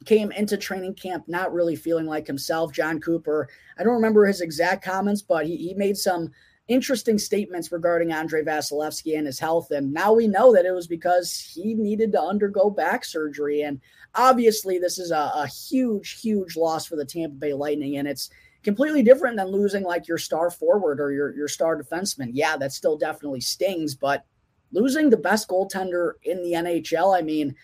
came 0.05 0.31
into 0.33 0.57
training 0.57 0.95
camp 0.95 1.25
not 1.27 1.53
really 1.53 1.77
feeling 1.77 2.07
like 2.07 2.27
himself. 2.27 2.73
Jon 2.73 3.01
Cooper, 3.01 3.49
I 3.79 3.83
don't 3.83 3.95
remember 3.95 4.27
his 4.27 4.41
exact 4.41 4.85
comments, 4.85 5.23
but 5.23 5.47
he, 5.47 5.57
he 5.57 5.75
made 5.75 5.97
some 5.97 6.31
interesting 6.69 7.19
statements 7.19 7.71
regarding 7.71 8.13
Andrei 8.13 8.43
Vasilevskiy 8.43 9.17
and 9.17 9.27
his 9.27 9.39
health. 9.39 9.71
And 9.71 9.93
now 9.93 10.13
we 10.13 10.27
know 10.27 10.53
that 10.53 10.67
it 10.67 10.73
was 10.73 10.89
because 10.89 11.39
he 11.39 11.75
needed 11.75 12.13
to 12.13 12.21
undergo 12.21 12.71
back 12.71 13.05
surgery. 13.05 13.63
And 13.63 13.81
obviously, 14.15 14.79
this 14.79 14.99
is 14.99 15.13
a, 15.13 15.31
a 15.35 15.47
huge, 15.47 16.21
huge 16.21 16.57
loss 16.57 16.87
for 16.87 16.97
the 16.97 17.05
Tampa 17.05 17.37
Bay 17.37 17.55
Lightning. 17.55 17.97
And 17.97 18.09
it's 18.09 18.31
completely 18.67 19.01
different 19.01 19.37
than 19.37 19.47
losing 19.47 19.85
like 19.85 20.09
your 20.09 20.19
star 20.19 20.51
forward 20.51 21.01
or 21.01 21.13
your, 21.13 21.33
your 21.37 21.47
star 21.47 21.81
defenseman. 21.81 22.31
Yeah, 22.33 22.57
that 22.57 22.73
still 22.73 22.99
definitely 22.99 23.41
stings, 23.41 23.95
but 23.95 24.25
losing 24.73 25.09
the 25.09 25.17
best 25.17 25.49
goaltender 25.49 26.15
in 26.25 26.43
the 26.43 26.55
NHL, 26.55 27.17
I 27.17 27.23
mean, 27.23 27.55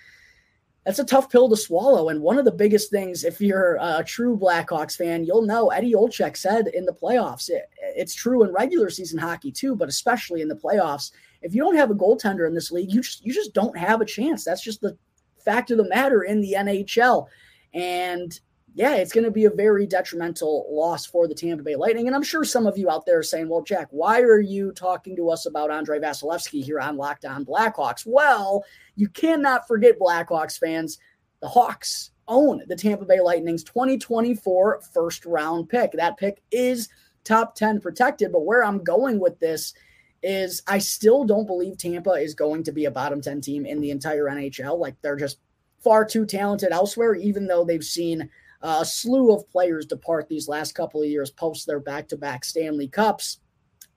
that's 0.87 1.01
a 1.01 1.05
tough 1.05 1.29
pill 1.29 1.49
to 1.49 1.57
swallow. 1.57 2.09
And 2.09 2.23
one 2.23 2.39
of 2.39 2.45
the 2.45 2.53
biggest 2.53 2.89
things, 2.93 3.25
if 3.25 3.41
you're 3.41 3.79
a 3.81 4.05
true 4.05 4.39
Blackhawks 4.39 4.97
fan, 4.97 5.25
you'll 5.25 5.43
know 5.43 5.71
Eddie 5.71 5.95
Olczyk 5.95 6.37
said 6.37 6.69
in 6.69 6.85
the 6.85 6.93
playoffs. 6.93 7.51
It, 7.51 7.69
it's 7.81 8.15
true 8.15 8.45
in 8.45 8.53
regular 8.53 8.89
season 8.89 9.19
hockey 9.19 9.51
too, 9.51 9.75
but 9.75 9.89
especially 9.89 10.41
in 10.41 10.49
the 10.49 10.55
playoffs. 10.55 11.11
If 11.43 11.53
you 11.53 11.63
don't 11.63 11.77
have 11.77 11.91
a 11.91 11.97
goaltender 11.97 12.47
in 12.47 12.55
this 12.55 12.71
league, 12.71 12.93
you 12.93 13.03
just 13.03 13.27
you 13.27 13.35
just 13.35 13.55
don't 13.55 13.77
have 13.77 14.01
a 14.01 14.07
chance. 14.07 14.45
That's 14.45 14.63
just 14.63 14.81
the 14.81 14.97
fact 15.45 15.73
of 15.73 15.79
the 15.79 15.89
matter 15.89 16.23
in 16.23 16.41
the 16.41 16.55
NHL. 16.57 17.27
And 17.75 18.39
yeah, 18.75 18.97
it's 18.97 19.13
going 19.13 19.25
to 19.25 19.31
be 19.31 19.45
a 19.45 19.51
very 19.51 19.87
detrimental 19.87 20.67
loss 20.71 21.05
for 21.05 21.29
the 21.29 21.35
Tampa 21.35 21.63
Bay 21.63 21.77
Lightning. 21.77 22.07
And 22.07 22.17
I'm 22.17 22.23
sure 22.23 22.45
some 22.45 22.67
of 22.67 22.79
you 22.79 22.89
out 22.89 23.05
there 23.05 23.19
are 23.19 23.23
saying, 23.23 23.49
well, 23.49 23.63
Jack, 23.63 23.89
why 23.91 24.21
are 24.21 24.41
you 24.41 24.73
talking 24.73 25.15
to 25.17 25.29
us 25.29 25.45
about 25.45 25.71
Andrei 25.71 25.99
Vasilevskiy 25.99 26.65
here 26.65 26.81
on 26.81 26.97
Locked 26.97 27.27
On 27.27 27.45
Blackhawks? 27.45 28.07
Well, 28.07 28.65
you 28.97 29.09
cannot 29.09 29.69
forget, 29.69 29.99
Blackhawks 29.99 30.59
fans, 30.59 30.99
the 31.41 31.49
Hawks 31.49 32.13
own 32.29 32.63
the 32.67 32.77
Tampa 32.77 33.05
Bay 33.05 33.21
Lightning's 33.21 33.65
2024 33.65 34.83
first 34.93 35.27
round 35.27 35.69
pick. 35.69 35.93
That 35.93 36.17
pick 36.17 36.43
is 36.51 36.89
top 37.25 37.55
10 37.55 37.81
protected, 37.81 38.33
but 38.33 38.47
where 38.47 38.65
I'm 38.65 38.83
going 38.83 39.19
with 39.19 39.39
this 39.39 39.75
is 40.23 40.63
I 40.67 40.79
still 40.79 41.25
don't 41.25 41.47
believe 41.47 41.77
Tampa 41.77 42.13
is 42.13 42.35
going 42.35 42.63
to 42.65 42.73
be 42.73 42.87
a 42.87 42.91
bottom 42.91 43.21
10 43.21 43.41
team 43.41 43.67
in 43.67 43.81
the 43.81 43.91
entire 43.91 44.25
NHL. 44.25 44.79
Like 44.79 44.95
they're 45.03 45.17
just 45.17 45.39
far 45.81 46.05
too 46.05 46.25
talented 46.25 46.73
elsewhere, 46.73 47.15
even 47.15 47.47
though 47.47 47.65
they've 47.65 47.85
seen 47.85 48.31
Uh, 48.63 48.79
a 48.81 48.85
slew 48.85 49.35
of 49.35 49.49
players 49.51 49.87
depart 49.87 50.29
these 50.29 50.49
last 50.49 50.75
couple 50.75 51.03
of 51.03 51.09
years 51.09 51.31
post 51.31 51.67
their 51.67 51.81
back 51.81 52.09
to 52.09 52.17
back 52.17 52.45
Stanley 52.45 52.89
Cups. 52.89 53.41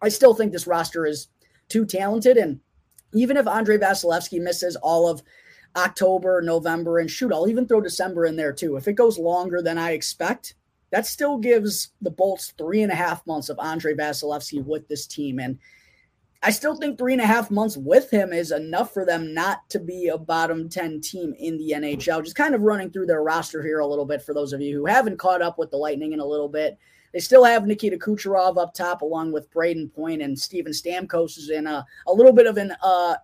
I 0.02 0.10
still 0.10 0.34
think 0.34 0.52
this 0.52 0.68
roster 0.68 1.06
is 1.06 1.28
too 1.70 1.86
talented. 1.86 2.38
And 2.38 2.60
even 3.14 3.38
if 3.38 3.48
Andrei 3.48 3.78
Vasilevskiy 3.78 4.42
misses 4.42 4.76
all 4.76 5.08
of 5.08 5.22
October, 5.76 6.42
November, 6.42 7.00
and 7.00 7.10
shoot, 7.10 7.32
I'll 7.32 7.48
even 7.48 7.68
throw 7.68 7.82
December 7.82 8.26
in 8.26 8.36
there 8.36 8.54
too. 8.54 8.76
If 8.76 8.88
it 8.88 8.94
goes 8.94 9.20
longer 9.20 9.62
than 9.62 9.78
I 9.78 9.92
expect, 9.92 10.56
that 10.92 11.06
still 11.06 11.38
gives 11.38 11.90
the 12.02 12.12
Bolts 12.12 12.54
three 12.58 12.82
and 12.82 12.92
a 12.92 12.96
half 12.96 13.26
months 13.28 13.50
of 13.50 13.60
Andrei 13.60 13.94
Vasilevskiy 13.94 14.64
with 14.64 14.88
this 14.88 15.06
team. 15.06 15.40
And 15.40 15.60
I 16.46 16.52
still 16.52 16.76
think 16.76 17.00
three 17.00 17.14
and 17.14 17.22
a 17.24 17.26
half 17.26 17.50
months 17.50 17.76
with 17.76 18.12
him 18.12 18.32
is 18.32 18.52
enough 18.52 18.94
for 18.94 19.04
them 19.04 19.34
not 19.34 19.68
to 19.72 19.80
be 19.80 20.10
a 20.10 20.18
bottom 20.18 20.70
10 20.70 21.02
team 21.02 21.34
in 21.40 21.58
the 21.58 21.72
NHL. 21.72 22.24
Just 22.24 22.36
kind 22.36 22.54
of 22.54 22.62
running 22.62 22.92
through 22.92 23.08
their 23.08 23.24
roster 23.24 23.64
here 23.64 23.80
a 23.80 23.88
little 23.88 24.06
bit 24.06 24.22
for 24.22 24.36
those 24.36 24.54
of 24.54 24.62
you 24.62 24.78
who 24.78 24.86
haven't 24.86 25.18
caught 25.18 25.42
up 25.42 25.58
with 25.58 25.72
the 25.72 25.78
Lightning 25.78 26.14
in 26.14 26.20
a 26.20 26.26
little 26.26 26.48
bit. 26.48 26.78
They 27.14 27.20
still 27.20 27.44
have 27.44 27.66
Nikita 27.66 27.98
Kucherov 27.98 28.62
up 28.62 28.76
top, 28.76 29.02
along 29.02 29.32
with 29.32 29.52
Brayden 29.52 29.92
Point 29.92 30.22
and 30.22 30.38
Steven 30.38 30.72
Stamkos 30.72 31.36
is 31.40 31.50
in 31.50 31.66
a, 31.66 31.84
a 32.06 32.14
little 32.14 32.34
bit 32.34 32.46
of 32.46 32.58
an 32.58 32.74
uh, 32.84 33.16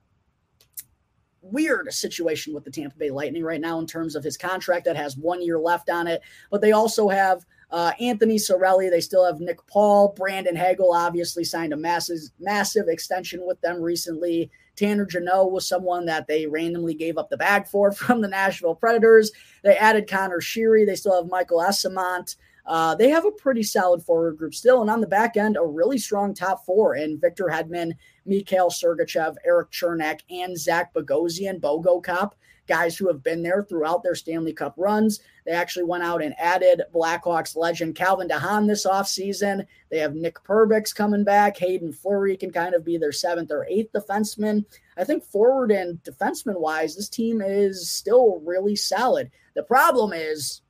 weird 1.41 1.93
situation 1.93 2.55
with 2.55 2.63
the 2.63 2.71
Tampa 2.71 2.97
Bay 2.97 3.11
Lightning 3.11 3.43
right 3.43 3.61
now 3.61 3.77
in 3.77 3.85
terms 3.85 4.15
of 4.15 4.23
his 4.23 4.35
contract 4.35 4.85
that 4.85 4.95
has 4.95 5.15
one 5.15 5.43
year 5.43 5.59
left 5.59 5.91
on 5.91 6.07
it. 6.07 6.23
But 6.49 6.61
they 6.61 6.71
also 6.71 7.07
have 7.07 7.45
uh, 7.71 7.93
Anthony 7.99 8.35
Cirelli, 8.35 8.89
they 8.89 9.01
still 9.01 9.25
have 9.25 9.39
Nick 9.39 9.65
Paul. 9.67 10.13
Brandon 10.17 10.55
Hagel 10.55 10.93
obviously 10.93 11.43
signed 11.43 11.71
a 11.71 11.77
massive, 11.77 12.19
massive 12.39 12.87
extension 12.87 13.45
with 13.45 13.59
them 13.61 13.81
recently. 13.81 14.51
Tanner 14.75 15.05
Jeannot 15.05 15.51
was 15.51 15.67
someone 15.67 16.05
that 16.05 16.27
they 16.27 16.47
randomly 16.47 16.93
gave 16.93 17.17
up 17.17 17.29
the 17.29 17.37
bag 17.37 17.67
for 17.67 17.91
from 17.91 18.21
the 18.21 18.27
Nashville 18.27 18.75
Predators. 18.75 19.31
They 19.63 19.77
added 19.77 20.09
Conor 20.09 20.41
Sheary. 20.41 20.85
They 20.85 20.95
still 20.95 21.15
have 21.15 21.31
Michael 21.31 21.59
Eyssimont. 21.59 22.35
Uh, 22.65 22.93
they 22.95 23.09
have 23.09 23.25
a 23.25 23.31
pretty 23.31 23.63
solid 23.63 24.03
forward 24.03 24.37
group 24.37 24.53
still. 24.53 24.81
And 24.81 24.89
on 24.89 25.01
the 25.01 25.07
back 25.07 25.35
end, 25.35 25.57
a 25.57 25.65
really 25.65 25.97
strong 25.97 26.33
top 26.33 26.65
four 26.65 26.95
in 26.95 27.19
Victor 27.19 27.45
Hedman, 27.45 27.93
Mikhail 28.25 28.69
Sergachev, 28.69 29.35
Erik 29.45 29.71
Cernak, 29.71 30.21
and 30.29 30.57
Zach 30.57 30.93
Bogosian, 30.93 31.59
Bogo 31.59 32.03
Cop 32.03 32.35
guys 32.71 32.95
who 32.97 33.07
have 33.07 33.21
been 33.21 33.43
there 33.43 33.63
throughout 33.63 34.01
their 34.01 34.15
Stanley 34.15 34.53
Cup 34.53 34.73
runs. 34.77 35.19
They 35.45 35.51
actually 35.51 35.83
went 35.83 36.03
out 36.03 36.23
and 36.23 36.33
added 36.39 36.83
Blackhawks 36.93 37.57
legend 37.57 37.95
Calvin 37.95 38.29
de 38.29 38.39
Haan 38.39 38.65
this 38.65 38.85
offseason. 38.85 39.65
They 39.89 39.97
have 39.97 40.15
Nick 40.15 40.35
Perbix 40.35 40.95
coming 40.95 41.25
back. 41.25 41.57
Haydn 41.57 41.91
Fleury 41.91 42.37
can 42.37 42.49
kind 42.49 42.73
of 42.73 42.85
be 42.85 42.97
their 42.97 43.11
seventh 43.11 43.51
or 43.51 43.65
eighth 43.69 43.91
defenseman. 43.91 44.63
I 44.97 45.03
think 45.03 45.25
forward 45.25 45.69
and 45.71 46.01
defenseman 46.03 46.61
wise, 46.61 46.95
this 46.95 47.09
team 47.09 47.41
is 47.41 47.89
still 47.89 48.39
really 48.45 48.77
solid. 48.77 49.31
The 49.53 49.63
problem 49.63 50.13
is 50.13 50.61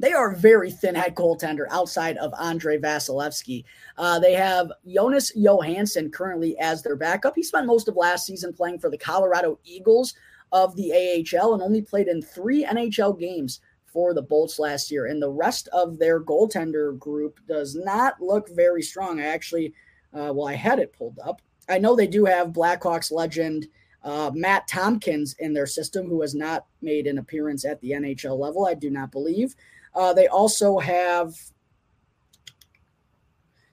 they 0.00 0.12
are 0.12 0.34
very 0.34 0.72
thin 0.72 0.96
at 0.96 1.14
goaltender 1.14 1.66
outside 1.70 2.16
of 2.16 2.34
Andrei 2.40 2.78
Vasilevskiy. 2.78 3.64
Uh, 3.96 4.18
they 4.18 4.32
have 4.32 4.72
Jonas 4.86 5.30
Johansson 5.36 6.10
currently 6.10 6.58
as 6.58 6.82
their 6.82 6.96
backup. 6.96 7.34
He 7.36 7.44
spent 7.44 7.66
most 7.66 7.86
of 7.86 7.96
last 7.96 8.26
season 8.26 8.52
playing 8.52 8.80
for 8.80 8.90
the 8.90 8.98
Colorado 8.98 9.60
Eagles, 9.64 10.14
of 10.52 10.74
the 10.76 10.92
AHL 10.92 11.54
and 11.54 11.62
only 11.62 11.82
played 11.82 12.08
in 12.08 12.22
three 12.22 12.64
NHL 12.64 13.18
games 13.18 13.60
for 13.86 14.14
the 14.14 14.22
Bolts 14.22 14.58
last 14.58 14.90
year. 14.90 15.06
And 15.06 15.20
the 15.20 15.30
rest 15.30 15.68
of 15.72 15.98
their 15.98 16.20
goaltender 16.20 16.98
group 16.98 17.40
does 17.48 17.74
not 17.74 18.20
look 18.20 18.48
very 18.50 18.82
strong. 18.82 19.20
I 19.20 19.26
actually, 19.26 19.74
uh, 20.12 20.32
well, 20.34 20.48
I 20.48 20.54
had 20.54 20.78
it 20.78 20.92
pulled 20.92 21.18
up. 21.24 21.42
I 21.68 21.78
know 21.78 21.94
they 21.94 22.06
do 22.06 22.24
have 22.24 22.48
Blackhawks 22.48 23.12
legend 23.12 23.68
uh, 24.02 24.30
Matt 24.34 24.68
Tomkins 24.68 25.34
in 25.38 25.52
their 25.52 25.66
system, 25.66 26.06
who 26.06 26.20
has 26.22 26.34
not 26.34 26.66
made 26.80 27.06
an 27.06 27.18
appearance 27.18 27.64
at 27.64 27.80
the 27.80 27.90
NHL 27.90 28.38
level, 28.38 28.66
I 28.66 28.74
do 28.74 28.90
not 28.90 29.10
believe. 29.10 29.54
Uh, 29.94 30.12
they 30.12 30.28
also 30.28 30.78
have 30.78 31.34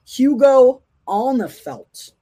Hugo 0.06 0.82
Alnefelt, 1.08 2.14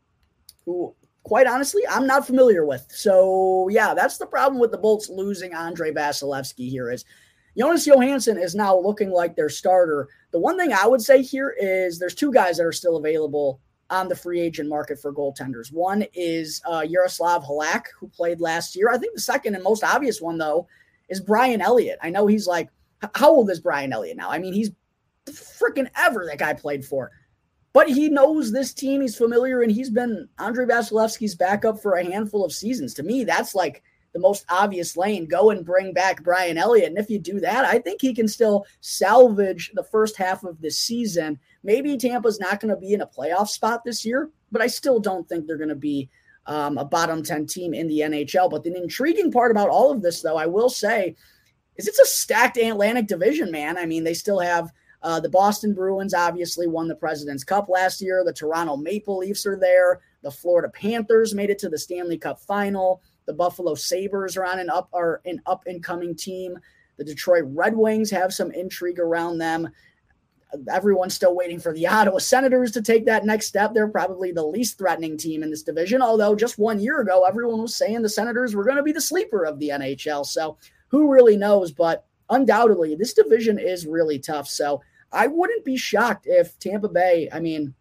who 0.66 0.94
quite 1.24 1.48
honestly, 1.48 1.82
I'm 1.90 2.08
not 2.08 2.28
familiar 2.28 2.66
with. 2.66 2.86
So 2.90 3.68
yeah, 3.70 3.94
that's 3.94 4.18
the 4.18 4.26
problem 4.26 4.60
with 4.60 4.72
the 4.72 4.78
Bolts 4.78 5.10
losing 5.10 5.54
Andrei 5.54 5.92
Vasilevskiy 5.92 6.70
here 6.70 6.92
is 6.92 7.06
Jonas 7.58 7.86
Johansson 7.86 8.38
is 8.38 8.56
now 8.56 8.78
looking 8.78 9.12
like 9.12 9.36
their 9.36 9.50
starter. 9.50 10.08
The 10.32 10.40
one 10.40 10.58
thing 10.58 10.74
I 10.74 10.88
would 10.88 11.02
say 11.02 11.22
here 11.22 11.56
is 11.60 12.00
there's 12.00 12.16
two 12.16 12.32
guys 12.34 12.58
that 12.58 12.66
are 12.66 12.72
still 12.72 12.98
available 12.98 13.60
on 13.90 14.08
the 14.08 14.16
free 14.16 14.40
agent 14.40 14.70
market 14.70 15.00
for 15.00 15.14
goaltenders. 15.14 15.72
One 15.72 16.06
is 16.14 16.62
uh, 16.66 16.82
Jaroslav 16.82 17.46
Halak, 17.46 17.86
who 18.00 18.08
played 18.08 18.42
last 18.42 18.76
year. 18.76 18.90
I 18.90 18.98
think 18.98 19.14
the 19.14 19.22
second 19.22 19.54
and 19.54 19.64
most 19.64 19.84
obvious 19.84 20.20
one, 20.20 20.38
though, 20.38 20.68
is 21.10 21.20
Brian 21.20 21.62
Elliott. 21.62 22.00
I 22.02 22.10
know 22.10 22.26
he's 22.26 22.48
like, 22.48 22.70
how 23.14 23.30
old 23.30 23.52
is 23.52 23.60
Brian 23.60 23.94
Elliott 23.94 24.18
now? 24.18 24.32
I 24.32 24.40
mean, 24.40 24.54
he's 24.54 24.72
freaking 25.28 25.90
ever 25.96 26.26
that 26.26 26.40
guy 26.40 26.54
played 26.54 26.84
for. 26.84 27.12
But 27.74 27.90
he 27.90 28.08
knows 28.08 28.52
this 28.52 28.74
team. 28.74 29.02
He's 29.02 29.18
familiar, 29.18 29.62
and 29.62 29.72
he's 29.72 29.90
been 29.90 30.30
Andrei 30.38 30.66
Vasilevskiy's 30.66 31.36
backup 31.36 31.82
for 31.82 31.96
a 31.96 32.06
handful 32.06 32.46
of 32.46 32.54
seasons. 32.54 32.94
To 32.96 33.04
me, 33.04 33.24
that's 33.24 33.56
like 33.56 33.84
the 34.14 34.20
most 34.20 34.46
obvious 34.48 34.96
lane. 34.96 35.28
Go 35.28 35.50
and 35.50 35.66
bring 35.66 35.92
back 35.92 36.24
Brian 36.24 36.58
Elliott. 36.58 36.90
And 36.90 36.98
if 37.00 37.10
you 37.10 37.18
do 37.18 37.40
that, 37.40 37.66
I 37.66 37.80
think 37.80 38.00
he 38.00 38.14
can 38.14 38.28
still 38.28 38.66
salvage 38.82 39.72
the 39.74 39.84
first 39.84 40.16
half 40.16 40.44
of 40.44 40.62
the 40.62 40.70
season. 40.70 41.40
Maybe 41.64 41.98
Tampa's 41.98 42.40
not 42.40 42.60
going 42.60 42.74
to 42.74 42.80
be 42.80 42.94
in 42.94 43.02
a 43.02 43.08
playoff 43.08 43.50
spot 43.50 43.84
this 43.84 44.06
year, 44.06 44.30
but 44.52 44.62
I 44.62 44.68
still 44.68 45.00
don't 45.00 45.28
think 45.28 45.48
they're 45.48 45.58
going 45.58 45.70
to 45.70 45.76
be 45.76 46.10
um, 46.46 46.78
a 46.78 46.86
bottom 46.86 47.24
10 47.24 47.48
team 47.48 47.74
in 47.74 47.88
the 47.88 48.02
NHL. 48.02 48.52
But 48.52 48.64
the 48.64 48.76
intriguing 48.76 49.32
part 49.32 49.50
about 49.50 49.70
all 49.70 49.92
of 49.92 50.04
this, 50.04 50.22
though, 50.22 50.38
I 50.38 50.46
will 50.46 50.70
say, 50.70 51.16
is 51.78 51.88
it's 51.88 52.00
a 52.00 52.06
stacked 52.06 52.58
Atlantic 52.58 53.08
division, 53.08 53.50
man. 53.50 53.78
I 53.78 53.88
mean, 53.88 54.04
they 54.04 54.14
still 54.14 54.40
have 54.40 54.72
uh, 55.04 55.20
the 55.20 55.30
Boston 55.30 55.74
Bruins 55.74 56.13
obviously 56.13 56.66
won 56.66 56.88
the 56.88 56.96
President's 56.96 57.44
Cup 57.44 57.68
last 57.68 58.02
year. 58.02 58.24
The 58.24 58.32
Toronto 58.32 58.78
Maple 58.78 59.18
Leafs 59.18 59.46
are 59.46 59.58
there. 59.58 60.00
The 60.22 60.32
Florida 60.32 60.70
Panthers 60.70 61.36
made 61.36 61.50
it 61.50 61.60
to 61.60 61.70
the 61.70 61.78
Stanley 61.78 62.18
Cup 62.18 62.39
final. 62.39 63.02
The 63.26 63.34
Buffalo 63.34 63.76
Sabres 63.76 64.38
are 64.38 64.46
on 64.46 64.60
an 64.60 64.70
up 64.70 64.89
are 64.94 65.22
an 65.26 65.42
up 65.46 65.63
and 65.68 65.84
coming 65.84 66.16
team. 66.16 66.58
The 66.98 67.04
Detroit 67.04 67.44
Red 67.48 67.76
Wings 67.76 68.10
have 68.12 68.34
some 68.34 68.52
intrigue 68.52 69.00
around 69.00 69.39
them. 69.39 69.70
Everyone's 70.72 71.16
still 71.16 71.36
waiting 71.36 71.60
for 71.60 71.74
the 71.74 71.88
Ottawa 71.88 72.20
Senators 72.20 72.72
to 72.72 72.82
take 72.82 73.06
that 73.06 73.26
next 73.26 73.48
step. 73.48 73.74
They're 73.74 73.89
probably 73.89 74.32
the 74.32 74.46
least 74.46 74.78
threatening 74.78 75.18
team 75.18 75.44
in 75.44 75.50
this 75.50 75.63
division, 75.63 76.02
although 76.02 76.34
just 76.34 76.58
one 76.58 76.80
year 76.80 77.02
ago, 77.02 77.26
everyone 77.28 77.62
was 77.62 77.76
saying 77.76 78.04
the 78.04 78.10
Senators 78.10 78.56
were 78.56 78.63
going 78.63 78.78
to 78.78 78.84
be 78.84 78.94
the 78.94 79.02
sleeper 79.02 79.44
of 79.44 79.60
the 79.60 79.70
NHL. 79.70 80.26
So 80.26 80.58
who 80.88 81.12
really 81.12 81.36
knows? 81.36 81.74
But 81.74 82.06
undoubtedly, 82.30 82.96
this 82.96 83.13
division 83.13 83.60
is 83.60 83.86
really 83.86 84.20
tough. 84.20 84.48
So 84.48 84.82
I 85.13 85.28
wouldn't 85.28 85.63
be 85.63 85.78
shocked 85.78 86.26
if 86.28 86.58
Tampa 86.60 86.89
Bay, 86.89 87.30
I 87.32 87.39
mean, 87.39 87.73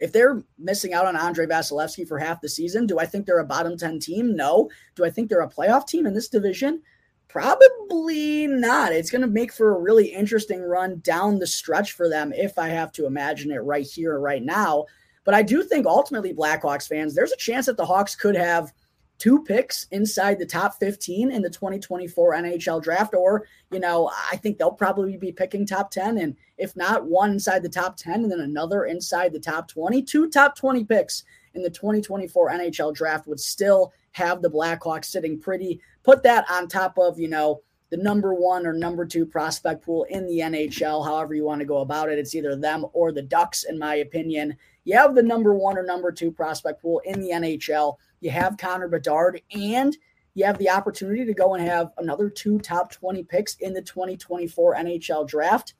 if 0.00 0.12
they're 0.12 0.42
missing 0.58 0.94
out 0.94 1.06
on 1.06 1.16
Andrei 1.16 1.46
Vasilevskiy 1.46 2.08
for 2.08 2.18
half 2.18 2.40
the 2.40 2.48
season, 2.48 2.86
do 2.86 2.98
I 2.98 3.04
think 3.04 3.26
they're 3.26 3.38
a 3.38 3.44
bottom 3.44 3.76
10 3.76 4.00
team? 4.00 4.34
No. 4.34 4.70
Do 4.96 5.04
I 5.04 5.10
think 5.10 5.28
they're 5.28 5.42
a 5.42 5.48
playoff 5.48 5.86
team 5.86 6.06
in 6.06 6.14
this 6.14 6.28
division? 6.28 6.80
Probably 7.28 8.46
not. 8.46 8.92
It's 8.92 9.10
going 9.10 9.20
to 9.20 9.28
make 9.28 9.52
for 9.52 9.76
a 9.76 9.80
really 9.80 10.06
interesting 10.06 10.62
run 10.62 11.00
down 11.00 11.38
the 11.38 11.46
stretch 11.46 11.92
for 11.92 12.08
them 12.08 12.32
if 12.32 12.58
I 12.58 12.68
have 12.68 12.90
to 12.92 13.06
imagine 13.06 13.52
it 13.52 13.58
right 13.58 13.86
here, 13.86 14.18
right 14.18 14.42
now. 14.42 14.86
But 15.24 15.34
I 15.34 15.42
do 15.42 15.62
think 15.62 15.86
ultimately, 15.86 16.32
Blackhawks 16.32 16.88
fans, 16.88 17.14
there's 17.14 17.32
a 17.32 17.36
chance 17.36 17.66
that 17.66 17.76
the 17.76 17.84
Hawks 17.84 18.16
could 18.16 18.34
have 18.34 18.72
two 19.20 19.44
picks 19.44 19.86
inside 19.90 20.38
the 20.38 20.46
top 20.46 20.80
15 20.80 21.30
in 21.30 21.42
the 21.42 21.50
2024 21.50 22.32
NHL 22.32 22.82
draft. 22.82 23.14
Or, 23.14 23.46
you 23.70 23.78
know, 23.78 24.10
I 24.32 24.36
think 24.36 24.58
they'll 24.58 24.72
probably 24.72 25.16
be 25.18 25.30
picking 25.30 25.66
top 25.66 25.90
10. 25.90 26.18
And 26.18 26.34
if 26.58 26.74
not, 26.74 27.04
one 27.04 27.30
inside 27.30 27.62
the 27.62 27.68
top 27.68 27.96
10 27.96 28.22
and 28.22 28.32
then 28.32 28.40
another 28.40 28.86
inside 28.86 29.32
the 29.32 29.38
top 29.38 29.68
20. 29.68 30.02
Two 30.02 30.28
top 30.30 30.56
20 30.56 30.84
picks 30.84 31.22
in 31.54 31.62
the 31.62 31.70
2024 31.70 32.50
NHL 32.50 32.94
draft 32.94 33.26
would 33.26 33.38
still 33.38 33.92
have 34.12 34.40
the 34.40 34.50
Blackhawks 34.50 35.04
sitting 35.04 35.38
pretty. 35.38 35.80
Put 36.02 36.22
that 36.22 36.50
on 36.50 36.66
top 36.66 36.98
of, 36.98 37.20
you 37.20 37.28
know, 37.28 37.60
the 37.90 37.96
number 37.96 38.32
one 38.32 38.66
or 38.66 38.72
number 38.72 39.04
two 39.04 39.26
prospect 39.26 39.84
pool 39.84 40.04
in 40.04 40.26
the 40.26 40.38
NHL, 40.38 41.04
however 41.04 41.34
you 41.34 41.44
want 41.44 41.60
to 41.60 41.66
go 41.66 41.78
about 41.78 42.08
it. 42.08 42.18
It's 42.18 42.34
either 42.34 42.56
them 42.56 42.86
or 42.92 43.12
the 43.12 43.22
Ducks, 43.22 43.64
in 43.64 43.78
my 43.78 43.96
opinion. 43.96 44.56
You 44.84 44.96
have 44.96 45.14
the 45.14 45.22
number 45.22 45.54
one 45.54 45.76
or 45.76 45.82
number 45.82 46.10
two 46.12 46.30
prospect 46.30 46.80
pool 46.80 47.02
in 47.04 47.20
the 47.20 47.30
NHL 47.30 47.96
you 48.20 48.30
have 48.30 48.56
Connor 48.56 48.88
Bedard, 48.88 49.42
and 49.52 49.96
you 50.34 50.44
have 50.44 50.58
the 50.58 50.70
opportunity 50.70 51.24
to 51.24 51.34
go 51.34 51.54
and 51.54 51.66
have 51.66 51.90
another 51.98 52.30
two 52.30 52.58
top 52.60 52.92
20 52.92 53.24
picks 53.24 53.56
in 53.56 53.74
the 53.74 53.82
2024 53.82 54.76
NHL 54.76 55.26
draft. 55.26 55.74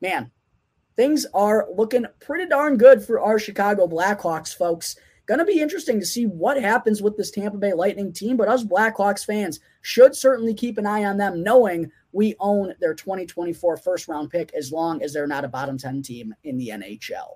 Man, 0.00 0.30
things 0.96 1.26
are 1.34 1.68
looking 1.74 2.06
pretty 2.20 2.46
darn 2.46 2.76
good 2.76 3.02
for 3.02 3.20
our 3.20 3.38
Chicago 3.38 3.86
Blackhawks, 3.86 4.54
folks. 4.54 4.96
Going 5.26 5.38
to 5.38 5.44
be 5.44 5.60
interesting 5.60 6.00
to 6.00 6.06
see 6.06 6.24
what 6.24 6.60
happens 6.60 7.02
with 7.02 7.16
this 7.16 7.30
Tampa 7.30 7.58
Bay 7.58 7.74
Lightning 7.74 8.12
team, 8.12 8.36
but 8.36 8.48
us 8.48 8.64
Blackhawks 8.64 9.24
fans 9.24 9.60
should 9.82 10.16
certainly 10.16 10.54
keep 10.54 10.78
an 10.78 10.86
eye 10.86 11.04
on 11.04 11.18
them, 11.18 11.42
knowing 11.42 11.90
we 12.12 12.34
own 12.40 12.74
their 12.80 12.94
2024 12.94 13.76
first 13.76 14.08
round 14.08 14.30
pick 14.30 14.52
as 14.54 14.72
long 14.72 15.02
as 15.02 15.12
they're 15.12 15.26
not 15.26 15.44
a 15.44 15.48
bottom 15.48 15.76
10 15.76 16.02
team 16.02 16.34
in 16.44 16.56
the 16.56 16.68
NHL. 16.68 17.34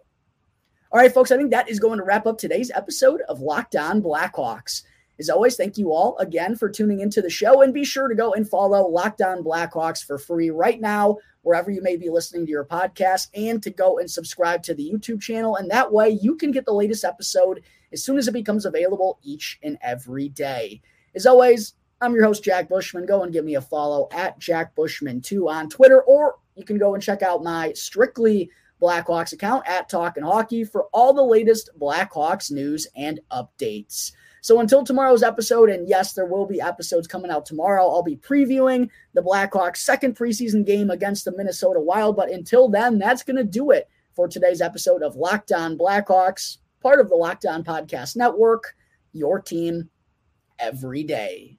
All 0.93 1.01
right, 1.01 1.11
folks, 1.11 1.31
I 1.31 1.39
think 1.39 1.53
that 1.53 1.71
is 1.71 1.81
going 1.81 1.97
to 1.97 2.05
wrap 2.05 2.27
up 2.27 2.37
today's 2.37 2.71
episode 2.71 3.23
of 3.23 3.41
Locked 3.41 3.77
On 3.77 4.03
Blackhawks. 4.03 4.83
As 5.19 5.31
always, 5.31 5.57
thank 5.57 5.79
you 5.79 5.91
all 5.91 6.19
again 6.19 6.55
for 6.55 6.69
tuning 6.69 7.01
into 7.01 7.23
the 7.23 7.31
show 7.31 7.63
and 7.63 7.73
be 7.73 7.83
sure 7.83 8.09
to 8.09 8.15
go 8.15 8.35
and 8.35 8.47
follow 8.47 8.87
Locked 8.87 9.23
On 9.23 9.43
Blackhawks 9.43 10.05
for 10.05 10.19
free 10.19 10.51
right 10.51 10.79
now 10.79 11.17
wherever 11.41 11.71
you 11.71 11.81
may 11.81 11.97
be 11.97 12.11
listening 12.11 12.45
to 12.45 12.51
your 12.51 12.67
podcast, 12.67 13.29
and 13.35 13.63
to 13.63 13.71
go 13.71 13.99
and 14.01 14.11
subscribe 14.11 14.63
to 14.65 14.75
the 14.75 14.93
YouTube 14.93 15.23
channel. 15.23 15.57
And 15.57 15.71
that 15.71 15.91
way 15.91 16.11
you 16.11 16.37
can 16.37 16.51
get 16.51 16.67
the 16.67 16.75
latest 16.75 17.05
episode 17.05 17.63
as 17.91 18.05
soon 18.05 18.19
as 18.19 18.29
it 18.29 18.33
becomes 18.33 18.67
available 18.67 19.19
each 19.23 19.59
and 19.63 19.79
every 19.81 20.29
day. 20.29 20.83
As 21.15 21.25
always, 21.25 21.73
I'm 22.03 22.13
your 22.13 22.25
host, 22.25 22.45
Jack 22.45 22.69
Bushman. 22.69 23.07
Go 23.07 23.23
and 23.23 23.33
give 23.33 23.47
me 23.47 23.55
a 23.55 23.63
follow 23.63 24.09
at 24.13 24.39
Jack 24.39 24.77
Bushman2 24.77 25.49
on 25.49 25.71
Twitter, 25.71 26.03
or 26.03 26.37
you 26.55 26.67
can 26.67 26.77
go 26.77 26.93
and 26.93 27.03
check 27.03 27.23
out 27.23 27.43
my 27.43 27.73
strictly 27.73 28.51
Blackhawks 28.83 29.33
account 29.33 29.67
at 29.69 29.89
Talking 29.89 30.25
Hockey 30.25 30.65
for 30.65 30.87
all 30.93 31.13
the 31.13 31.23
latest 31.23 31.71
Blackhawks 31.79 32.51
news 32.51 32.87
and 32.97 33.21
updates. 33.31 34.13
So 34.41 34.59
until 34.59 34.83
tomorrow's 34.83 35.23
episode, 35.23 35.71
and 35.71 35.89
yes, 35.89 36.15
there 36.15 36.27
will 36.27 36.47
be 36.47 36.61
episodes 36.61 37.07
coming 37.07 37.31
out 37.31 37.47
tomorrow, 37.47 37.89
I'll 37.89 38.03
be 38.03 38.17
previewing 38.17 38.91
the 39.15 39.23
Blackhawks' 39.23 39.77
second 39.77 40.17
preseason 40.17 40.67
game 40.67 40.91
against 40.91 41.25
the 41.25 41.37
Minnesota 41.37 41.79
Wild. 41.79 42.17
But 42.17 42.31
until 42.31 42.69
then, 42.69 42.99
that's 42.99 43.23
going 43.23 43.37
to 43.37 43.45
do 43.45 43.71
it 43.71 43.89
for 44.17 44.27
today's 44.27 44.61
episode 44.61 45.05
of 45.05 45.15
Locked 45.15 45.53
On 45.53 45.79
Blackhawks, 45.79 46.59
part 46.83 46.99
of 46.99 47.09
the 47.09 47.15
Locked 47.15 47.47
On 47.47 47.63
Podcast 47.63 48.17
Network, 48.17 48.75
your 49.13 49.41
team 49.41 49.89
every 50.59 51.05
day. 51.05 51.59